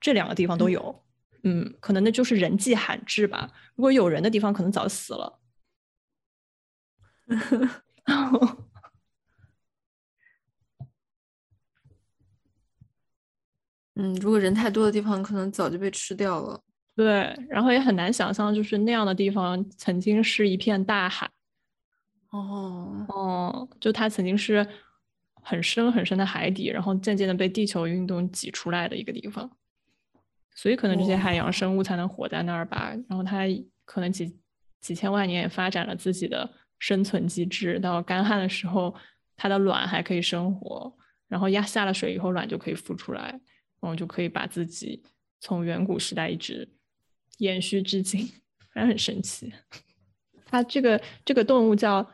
[0.00, 1.02] 这两个地方都有。
[1.44, 3.50] 嗯，可能那就是人迹罕至吧。
[3.76, 5.38] 如果有人的地方，可能早死了。
[13.96, 16.62] 嗯，如果人太多的地方，可能早就被吃掉了。
[17.02, 21.28] 对，然后也很难想象，就是那样的地方曾经是一片大海。
[22.30, 24.66] 哦哦，就它曾经是
[25.42, 29.50] 很深很深的海底，然后渐渐的被地球运动挤出来的一个地方。
[30.54, 32.94] 所以可能这些海洋生物才能活在那儿吧。
[33.08, 33.44] 然后它
[33.84, 34.38] 可能几
[34.80, 36.48] 几千万年也发展了自己的
[36.78, 38.94] 生存机制，到干旱的时候，
[39.36, 40.94] 它的卵还可以生活，
[41.28, 43.40] 然后压下了水以后，卵就可以孵出来，
[43.80, 45.02] 然后就可以把自己
[45.40, 46.68] 从远古时代一直。
[47.42, 48.24] 延续至今，
[48.72, 49.52] 反正很神奇。
[50.46, 52.08] 它这个这个动物叫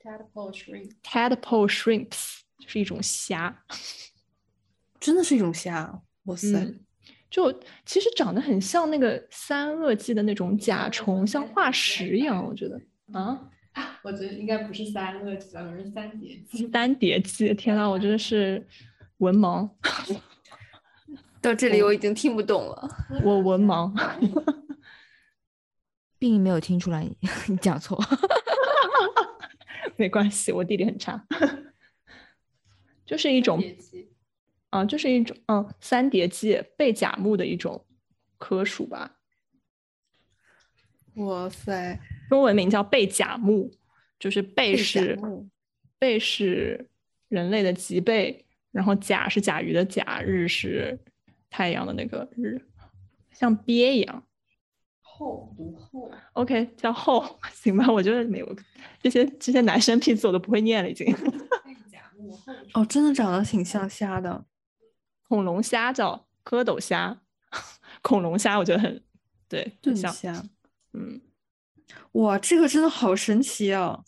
[0.00, 3.64] tadpole shrimp tadpole shrimps，是一种虾，
[4.98, 6.02] 真的是一种虾。
[6.24, 6.74] 哇塞，
[7.30, 7.52] 就
[7.86, 12.44] 其实长得很像那个三垩纪的那种甲虫，像化石一样。
[12.44, 12.80] 我觉得
[13.12, 13.48] 啊，
[14.02, 16.68] 我觉得应该不是三垩纪，而是三叠纪。
[16.68, 18.66] 三叠纪，天呐，我真的是
[19.18, 19.70] 文盲。
[21.42, 22.88] 到这里我已经听不懂了，
[23.22, 23.92] 我文盲，
[26.18, 27.04] 并没有听出来
[27.48, 28.00] 你讲错，
[29.96, 31.26] 没关系，我地理很差，
[33.04, 33.60] 就是一种
[34.70, 37.84] 啊，就是一种嗯三叠纪背甲目的一种
[38.38, 39.18] 科属吧。
[41.16, 42.00] 哇塞，
[42.30, 43.70] 中文名叫背甲目，
[44.18, 45.46] 就是背是目
[45.98, 46.88] 背是
[47.28, 50.98] 人类的脊背，然后甲是甲鱼的甲，日是
[51.52, 52.58] 太阳的那个日，
[53.30, 54.24] 像鳖一样。
[55.02, 57.86] 厚不厚，OK，叫厚， 行吧？
[57.92, 58.56] 我觉得没有
[59.02, 61.14] 这些这些男生拼词我都不会念了，已经。
[62.72, 64.46] 哦，真的长得挺像虾的。
[65.28, 67.20] 恐龙虾叫蝌蚪虾，
[68.00, 69.02] 恐龙虾我觉得很
[69.46, 70.10] 对，很像。
[70.10, 70.42] 虾，
[70.94, 71.20] 嗯，
[72.12, 74.02] 哇，这个真的好神奇啊！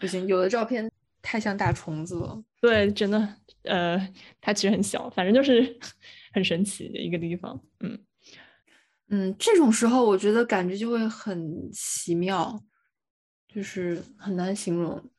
[0.00, 0.90] 不行，有的照片
[1.22, 2.42] 太像大虫子了。
[2.60, 5.78] 对，真的，呃，它其实很小，反正就是
[6.34, 7.58] 很神奇的一个地方。
[7.80, 8.04] 嗯，
[9.08, 12.62] 嗯，这种时候我觉得感觉就会很奇妙，
[13.48, 15.10] 就是很难形容，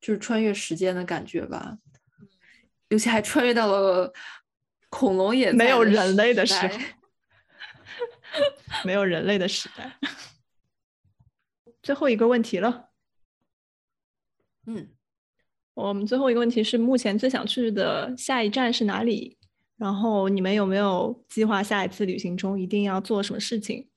[0.00, 1.78] 就是穿越时间的感觉吧。
[2.88, 4.12] 尤其还穿越到了
[4.88, 6.96] 恐龙也没有人类的时代
[8.84, 9.98] 没有人类的时代。
[11.82, 12.90] 最后一个问题了，
[14.66, 14.88] 嗯，
[15.74, 19.36] 我们最后一个问题是：目前最想去的下一站是哪里？
[19.76, 23.88] 然后你们有没有计划下一次旅行中一定要做什么事情？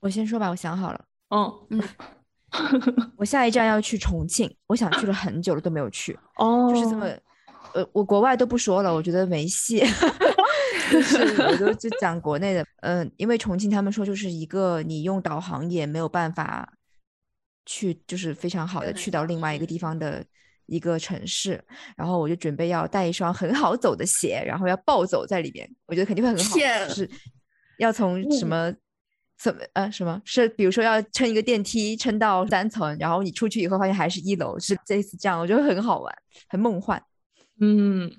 [0.00, 1.82] 我先说吧，我想好了，嗯，
[3.16, 7.06] 我下一站要去重庆，我想去了很久了都没有去，哦，就是这么，
[7.72, 9.82] 呃，我国外都不说了，我觉得没戏，
[10.92, 16.70] 就是我就就讲国内的，嗯、因为重庆他们说就是一个你用导航也没有办法
[17.64, 20.22] 去，就是非常好的去到另外一个地方的
[20.66, 21.62] 一个城市，
[21.96, 27.10] 然后我就准备要带一双很好走的鞋，然后要暴走在里面，我觉得肯定会很好，天就是
[27.78, 28.72] 要从什么。
[29.36, 36.16] 怎么呃什么是比如说要撑一个电梯撑到三层，然后你出去以后发现还是一楼，是这次这样，我觉得很好玩，
[36.48, 37.02] 很梦幻。
[37.60, 38.10] 嗯，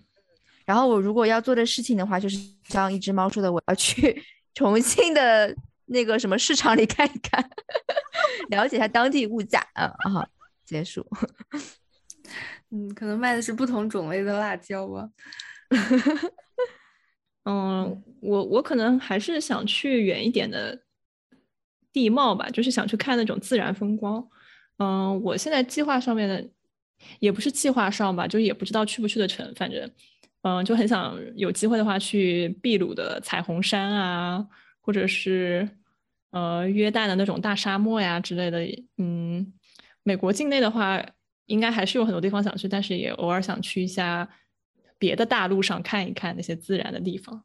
[0.66, 4.22] 然后我如果要做的事情的话，就是像一只猫说的，我要去
[4.54, 5.56] 重庆的
[5.86, 7.50] 那个什么市场里看一看，
[8.52, 9.66] 了解一下当地物价。
[9.76, 10.28] 嗯好，
[10.66, 11.04] 结束。
[12.72, 15.10] 嗯，可能卖的是不同种类的辣椒吧。
[17.46, 20.82] 嗯，我我可能还是想去远一点的
[21.94, 24.28] 地貌吧，就是想去看那种自然风光。
[24.78, 26.50] 嗯，我现在计划上面的
[27.20, 29.90] 也不是计划上吧，就也不知道去不去得成，反正
[30.42, 34.46] 嗯，就很想有机会的话去秘鲁的彩虹山啊，
[34.82, 35.70] 或者是
[36.32, 38.60] 呃约旦的那种大沙漠呀之类的。
[38.98, 39.54] 嗯，
[40.04, 41.04] 美国境内的话，
[41.46, 44.28] 应该还是有很多地方想去，但是也偶尔想去一下
[44.98, 47.44] 别的大陆上看一看那些自然的地方。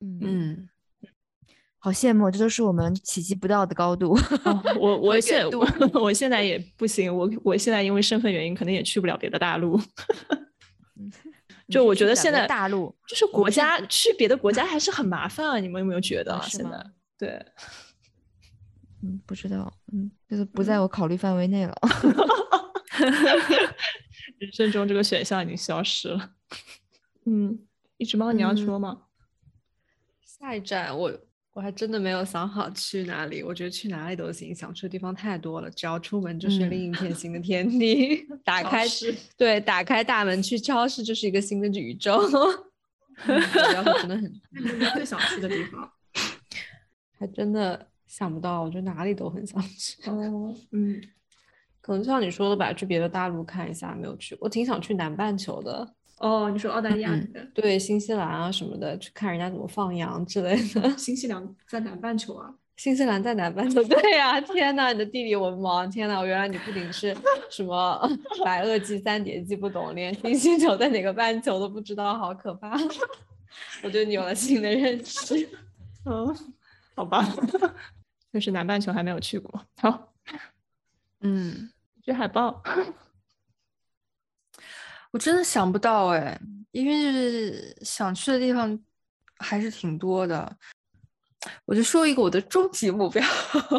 [0.00, 0.68] 嗯，嗯，
[1.78, 4.14] 好羡慕，这都是我们企及不到的高度。
[4.44, 5.66] 哦，我我远现我
[6.00, 9.80] 我现在也不行，我我现在因为身份原因，可能也去不了别的大陆。
[11.68, 16.84] 就我觉得现在大陆就是国家去别的国家还是很麻烦啊，你们有没有觉得现在
[17.16, 17.28] 对，
[19.02, 21.74] 嗯不知道，嗯，就是不在我考虑范围内了。
[24.38, 26.32] 人生中这个选项已经消失了。
[27.26, 27.58] 嗯，
[27.96, 29.02] 一只猫，你要嗯说吗？
[30.22, 31.12] 下一站我
[31.52, 38.26] 我还真的没有想好去哪里，我觉得去哪里都行，想去的地方太多了，只要出门就是嗯另一片新的天地。
[38.44, 38.84] 打开
[39.36, 42.22] 对，打开大门去超市就是一个新的宇宙。
[43.74, 44.40] 要求真的很，
[44.94, 45.92] 最想去的地方？
[47.18, 50.00] 还真的想不到，我觉得哪里都很想去。
[50.08, 50.98] 哦，嗯，
[51.90, 55.92] 可能像你说的吧，去别的大陆看一下，没有去过，我挺想去南半球的。
[56.18, 60.88] 哦，你说澳大利亚嗯对新西兰啊什么的，去看人家怎么放羊之类的。
[60.96, 62.54] 新西兰在南半球啊？
[62.78, 67.12] 新西兰在南半球， 对呀、天呐，你的地理文盲，天呐，我原来你不仅是
[67.50, 68.08] 什么
[68.44, 72.78] 白垩纪、三叠纪不懂，连新星球在哪个半球都不知道，好可怕！
[73.82, 75.34] 我对你有了新的认识。
[76.04, 76.32] 嗯，
[76.94, 77.26] 好吧，
[78.32, 79.66] 就是南半球还没有去过。
[79.78, 80.12] 好，
[81.22, 81.68] 嗯，
[82.10, 82.60] 去海报。
[85.12, 86.40] 我真的想不到哎，
[86.72, 88.78] 因为就是想去的地方
[89.38, 90.56] 还是挺多的。
[91.64, 93.24] 我就说一个我的终极目标，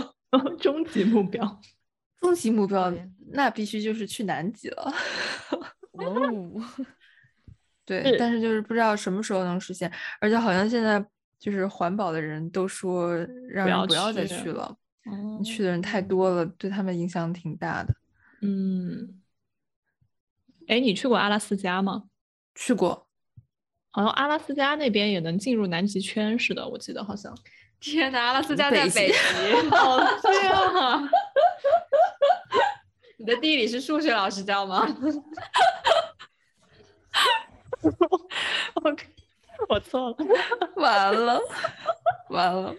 [0.59, 1.61] 终极目标。
[2.21, 2.93] 终极目标
[3.31, 4.93] 那必须就是去南极了。
[5.91, 6.61] 哦，
[7.83, 11.03] 对，但是就是不知道什么时候能实现，而且好像现在
[11.39, 13.15] 就是环保的人都说
[13.49, 17.95] 让人不要再去去了，哦你去的人太多了，对他们影响挺大的。
[18.41, 19.21] 嗯，
[20.67, 22.03] 哎，你去过阿拉斯加吗？
[22.55, 23.07] 去过，
[23.91, 27.37] 好像阿拉斯加那边也能进入南极圈似的，我记得好像。
[27.79, 31.09] 天呐，阿拉斯加北极在北极， 好像啊！
[33.17, 34.87] 你的地理是数学老师教吗？
[38.73, 39.05] OK，
[39.69, 40.17] 我错了。
[40.75, 41.39] 完了，
[42.29, 42.75] 完了。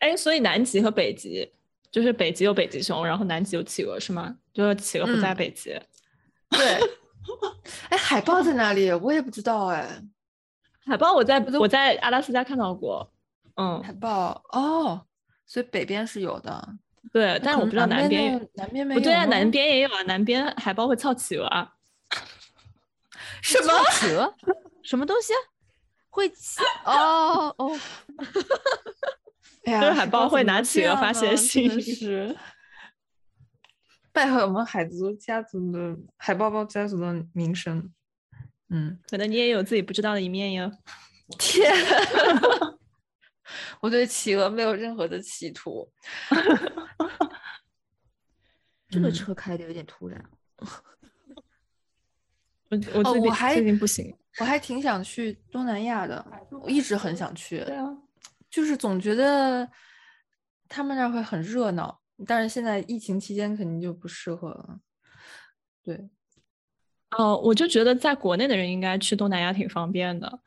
[0.00, 1.52] 哎，所以南极和北极，
[1.92, 4.34] 就是北极有北极熊，然后南极有企鹅，是吗？
[4.52, 5.80] 就是企鹅不在嗯北极。
[6.50, 6.80] 对。
[7.90, 8.90] 哎，海豹在哪里？
[8.90, 10.02] 我也不知道哎。
[10.84, 13.08] 海豹我在都我在阿拉斯加看到过，
[13.54, 15.06] 嗯，海豹哦，
[15.46, 16.68] 所以北边是有的，
[17.12, 18.48] 对，但是我不知道南边有。
[18.54, 21.74] 南边没不对啊，南边也有啊，南边海豹会操企鹅啊。
[23.42, 23.72] 什么？
[23.92, 24.34] 企鹅
[24.82, 25.38] 什么东西啊？
[26.10, 27.78] 会起哦哦，
[29.64, 32.36] 哎呀，就是海豹会拿企鹅发泄呢信是
[34.12, 37.92] 败坏我们海族家族的海豹豹家族的名声。
[38.68, 40.70] 嗯，可能你也有自己不知道的一面哟。
[41.38, 41.72] 天，
[43.80, 45.90] 我对企鹅没有任何的企图。
[48.88, 50.22] 这个嗯车开的有点突然。
[52.68, 54.14] 我我最近哦我还最近不行。
[54.40, 57.86] 我还挺想去东南亚的，我一直很想去，对啊，
[58.52, 59.68] 就是总觉得
[60.68, 64.78] 他们那儿会很热闹，但是现在疫情期间肯定就不适合了。
[65.82, 66.10] 对，
[67.18, 70.40] 哦，我就觉得在国内的人应该去东南亚挺方便的。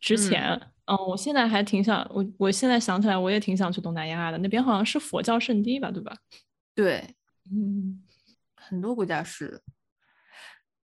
[0.00, 4.38] 之前，嗯，我现在还挺想，我我现在想起来，我也挺想去东南亚的。
[4.38, 6.16] 那边好像是佛教圣地吧，对吧？
[6.74, 7.14] 对，
[7.52, 8.02] 嗯，
[8.56, 9.60] 很多国家是，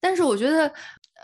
[0.01, 0.73] 但是我觉得，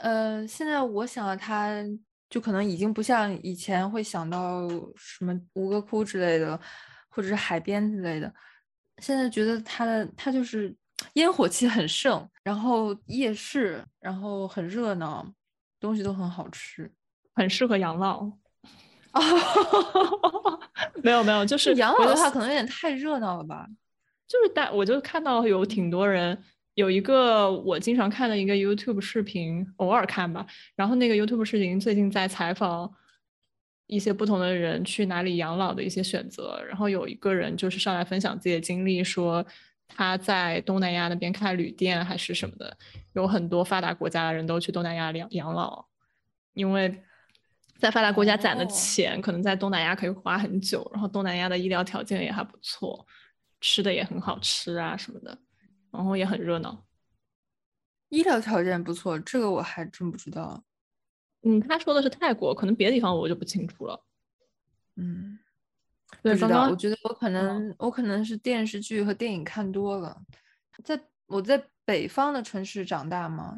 [0.02, 1.84] 呃，现在我想到它，
[2.32, 6.60] 就可能已经不像以前会想到什么吴哥窟之类的，
[7.10, 8.34] 或者是海边之类的。
[9.00, 10.74] 现在觉得它的它就是
[11.14, 15.30] 烟火气很盛，然后夜市，然后很热闹，
[15.80, 16.90] 东西都很好吃。
[17.34, 18.32] 很适合养老。
[21.04, 23.68] 没有没有，就是养老的话，可能有点太热闹了吧？
[24.26, 26.42] 就是大，我就看到有挺多人，
[26.82, 30.46] 有一个我经常看的一个 YouTube 视频，偶尔看吧。
[30.76, 32.92] 然后那个 YouTube 视频最近在采访
[33.86, 36.60] 一些不同的人去哪里养老的一些选择。
[36.68, 39.46] 然后有一个人就是上来分享自己的经历，说
[39.88, 42.76] 他在东南亚那边开旅店还是什么的，
[43.14, 45.86] 有很多发达国家的人都去东南亚养养老，
[46.54, 47.04] 因为。
[47.80, 53.04] 在发达国家攒的哦钱，可能在东南亚可以花很久，然后东南亚的医疗条件也还不错，
[53.60, 55.36] 吃的也很好吃啊什么的，
[55.92, 56.86] 然后也很热闹。
[58.10, 60.64] 医疗条件不错，这个我还真不知道。
[61.44, 64.06] 嗯，他说的是泰国，可能别的地方我就不清楚了。
[64.96, 65.40] 嗯。
[66.22, 70.22] 对，不知道，刚刚我觉得我可能、我可能是电视剧和电影看多了，
[70.84, 73.56] 在我在北方的城市长大嘛，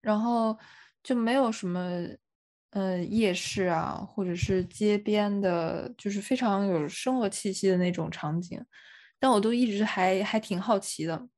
[0.00, 0.56] 然后
[1.02, 1.90] 就没有什么
[2.70, 8.64] 呃夜市啊，或者是街边的，就是非常有生活气息的那种场景，
[9.18, 11.28] 但我都一直还还挺好奇的。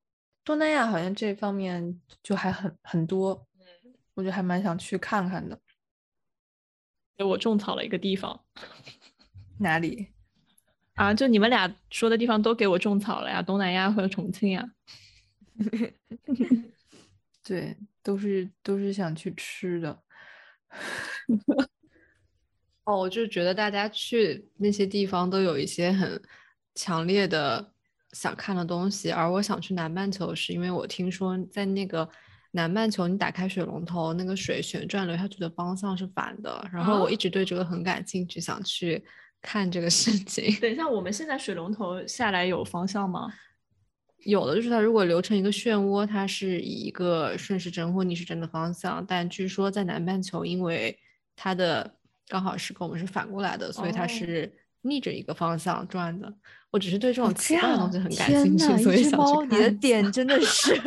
[0.51, 5.56] 东南亚好像这方面就还很很多，嗯我就还蛮想去看看的。
[7.16, 8.44] 给我种草了一个地方
[9.60, 10.09] 哪里？
[10.97, 14.68] 啊，就你们俩说的地方都给我种草了呀，东南亚和重庆呀。
[17.47, 20.02] 对，都是都是想去吃的。
[22.86, 26.20] 哦，我就觉得大家去那些地方都有一些很
[26.74, 27.72] 强烈的
[28.12, 32.08] 想看的东西，而我想去南半球，是因为我听说在那个
[32.52, 39.02] 南半球，你打开水龙头，那个水旋转流下去的方向是反的，然后我一直对这个很感兴趣，想去
[39.40, 40.54] 看这个事情。
[40.60, 43.32] 等一下，我们现在水龙头下来有方向吗？
[44.24, 50.98] 有的就是它如果流成一个漩涡，它是以一个顺时针或逆时针的方向，但据说在南半球，因为
[51.34, 51.94] 它的
[52.28, 54.52] 刚好是跟我们是反过来的，所以它哦是
[54.82, 56.32] 逆着一个方向转的。
[56.70, 60.81] 我只是对这哦种奇这怪的东西很感兴趣，所以想一只猫，你的点真的是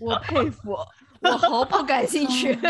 [0.00, 0.74] 我佩服，
[1.20, 2.56] 我毫不感兴趣。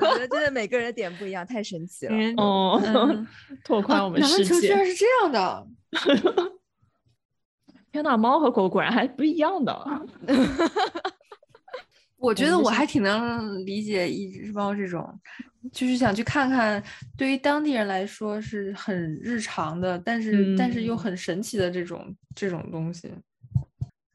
[0.00, 2.12] 我觉得真的每个人的点不一样，太神奇了。
[2.14, 3.26] 嗯哦，嗯
[3.64, 4.54] 拓宽啊我们世界。
[4.54, 5.66] 球居然是这样的，
[7.90, 10.06] 天呐，猫和狗果然还不一样的。
[12.20, 15.18] 我觉得我还挺能理解一只猫这种，
[15.72, 16.82] 就是想去看看，
[17.16, 23.10] 对于当地人来说是很日常的，但是、但是又嗯很神奇的这种这种东西。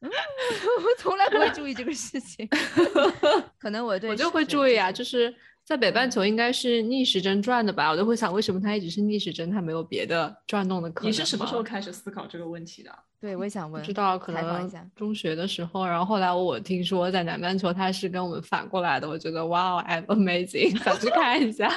[0.06, 2.48] 我从来不会注意这个事情，
[3.58, 5.34] 可能我对我就会注意啊，就是
[5.66, 11.10] 在北半球应该是逆时针转的吧，我就会想为什么它一直是逆时针，它没有别的转动的可能？
[11.10, 11.60] 你是什么时候？
[11.60, 12.98] 开始思考这个问题的？
[13.20, 14.70] 对我也想问，不知道，可能。
[14.94, 21.68] 中学的时候，然后后来我听说在南半球它是跟我们反过来的，我觉得哇，I'm amazing， 想去看一下。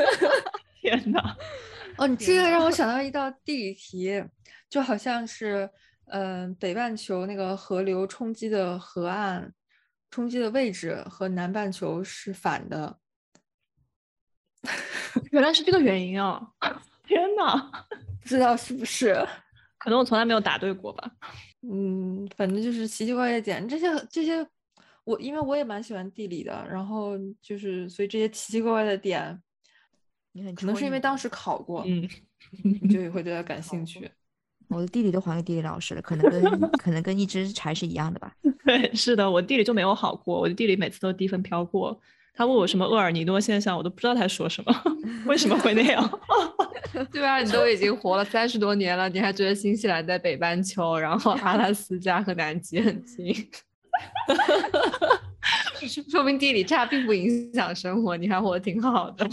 [0.80, 1.20] 天呐，
[1.98, 4.24] 哦，你这个让我想到一道地理题，
[4.70, 5.68] 就好像是，
[6.06, 9.52] 嗯、北半球那个河流冲击的河岸
[10.10, 12.96] 冲击的位置和南半球是反的。
[15.30, 16.46] 原来是这个原因啊！
[17.06, 17.56] 天哪，
[18.20, 19.14] 不知道是不是？
[19.78, 21.10] 可能我从来没有答对过吧。
[21.62, 24.46] 嗯，反正就是奇奇怪怪的点，这些这些，
[25.04, 29.40] 我因为我也蛮喜欢地理的，然后就是所以这些奇奇怪怪的点，
[30.32, 32.08] 你很可能是因为当时考过，嗯，
[32.62, 34.10] 你就也会对它感兴趣。
[34.68, 38.34] 我的地理都还给地理老师了，可能跟可能跟一只柴是一样的吧。
[38.66, 41.98] 对，是的，我地理就没有好过，我的地理每次都低分飘过。
[42.38, 44.72] 他问我什么厄尔尼诺现象，我都不知道他说什么，
[45.26, 46.20] 为什么会那样？
[47.10, 53.34] 对啊，你都已经活了三十多年了，你还觉得新西兰在北半球，然后阿拉斯加和南极很近，
[56.08, 59.28] 说明地理差并不影响生活，你还活得挺好的。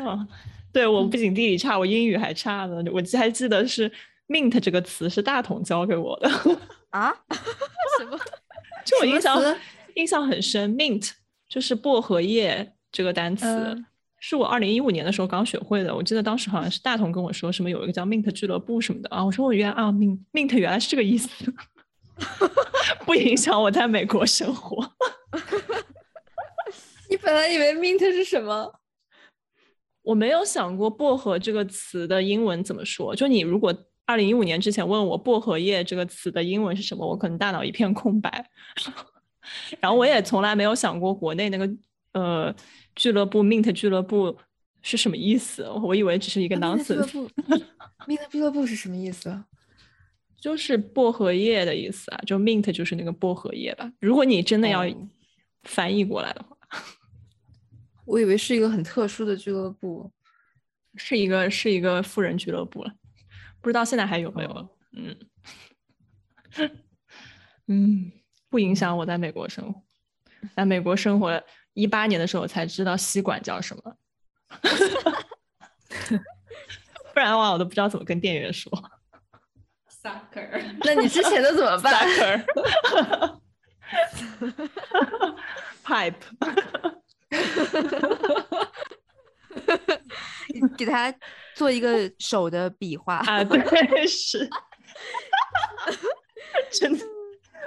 [0.00, 0.26] 嗯，
[0.72, 2.82] 对我不仅地理差，我英语还差呢。
[2.92, 3.88] 我记还记得是
[4.26, 6.28] mint 这个词是大同教给我的
[6.90, 7.14] 啊？
[8.00, 8.18] 什么？
[8.84, 9.40] 就我印象。
[9.98, 11.10] 印象很深，mint
[11.48, 13.76] 就是薄荷叶这个单词，
[14.20, 15.92] 是我二零一五年的时候刚学会的。
[15.92, 21.28] 我记得当时好像是大同跟我说什么有一个叫 mint 俱乐部什么的啊，我说我原来啊 mint mint 原来是这个意思，
[23.04, 24.88] 不影响我在美国生活。
[27.10, 28.72] 你本来以为 mint 是什么？
[30.02, 33.16] 我没有想过薄荷这个词的英文怎么说。
[33.16, 33.74] 就你如果
[34.06, 38.48] 二零一五年之前问我薄荷叶这个词的英文是什么，我可能大脑一片空白。
[39.80, 41.70] 然后我也从来没有想过国内那个
[42.12, 42.54] 呃
[42.94, 44.36] 俱乐部 Mint 俱乐部
[44.82, 47.28] 是什么意思，我以为只是一个 nonsense。
[48.06, 49.44] Mint 俱乐部是什么意思？
[50.40, 53.92] 就是薄荷叶的意思啊，就 Mint 就是那个薄荷叶吧。
[54.00, 54.84] 如果你真的要
[55.64, 56.56] 翻译过来的话，
[58.04, 60.10] 我以为是一个很特殊的俱乐部，
[60.94, 62.92] 是一个是一个富人俱乐部了，
[63.60, 64.68] 不知道现在还有没有？
[64.92, 65.16] 嗯
[67.66, 68.12] 嗯。
[68.50, 69.82] 不影响我在美国生活，
[70.56, 71.42] 在美国生活
[71.74, 73.94] 一八年的时候才知道吸管叫什么，
[77.12, 78.72] 不然的话我都不知道怎么跟店员说。
[80.02, 82.08] Sucker， 那你之前的怎么办
[85.84, 86.14] ？Sucker，Pipe，
[90.78, 91.12] 给他
[91.54, 94.48] 做一个手的比划啊，对，是，
[96.70, 97.04] 真的。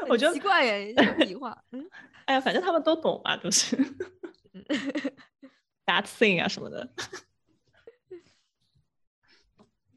[0.08, 1.58] 我觉得奇怪耶，笔画。
[1.72, 1.86] 嗯，
[2.26, 3.76] 哎呀，反正他们都懂嘛，都是。
[5.86, 6.90] That thing 啊什么的。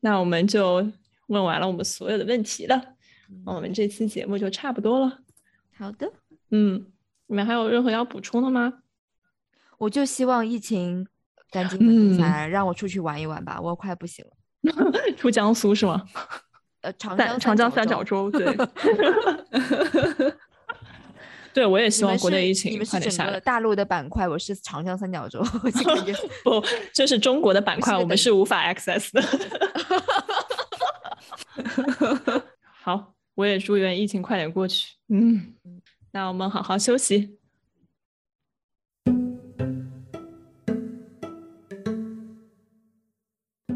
[0.00, 0.86] 那我们就
[1.28, 2.96] 问完了我们所有的问题了，
[3.46, 5.20] 我们这期节目就差不多了。
[5.76, 6.12] 好的。
[6.50, 6.92] 嗯，
[7.26, 8.80] 你们还有任何要补充的吗？
[9.78, 11.06] 我就希望疫情
[11.50, 14.30] 赶紧稳下来，让我出去玩一玩吧，我快不行了。
[15.16, 16.06] 出江苏是吗？
[16.84, 18.54] 呃，长江长江三角洲， 对，
[21.54, 23.40] 对我也希望国内疫情快点下来。
[23.40, 25.42] 大陆的板块，我是长江三角洲，
[26.44, 26.62] 不，
[26.92, 29.22] 这是中国的板块，我们是无法 access 的。
[32.82, 34.96] 好，我也祝愿疫情快点过去。
[35.08, 35.54] 嗯，
[36.12, 37.38] 那我们好好休息。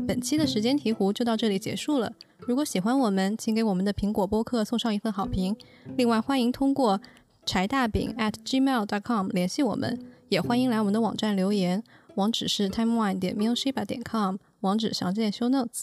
[0.06, 2.12] 本期的时间提壶就到这里结束了。
[2.48, 5.54] 如果喜欢我们，请给我们的苹果播客送上一份好评。
[5.98, 6.98] 另外，欢迎通过
[7.44, 10.00] 柴大饼 at gmail.com 联系我们，
[10.30, 11.84] 也欢迎来我们的网站留言，
[12.14, 15.82] 网址是 timewine 点 m i l s h i b a 点 com，网址详见 show notes。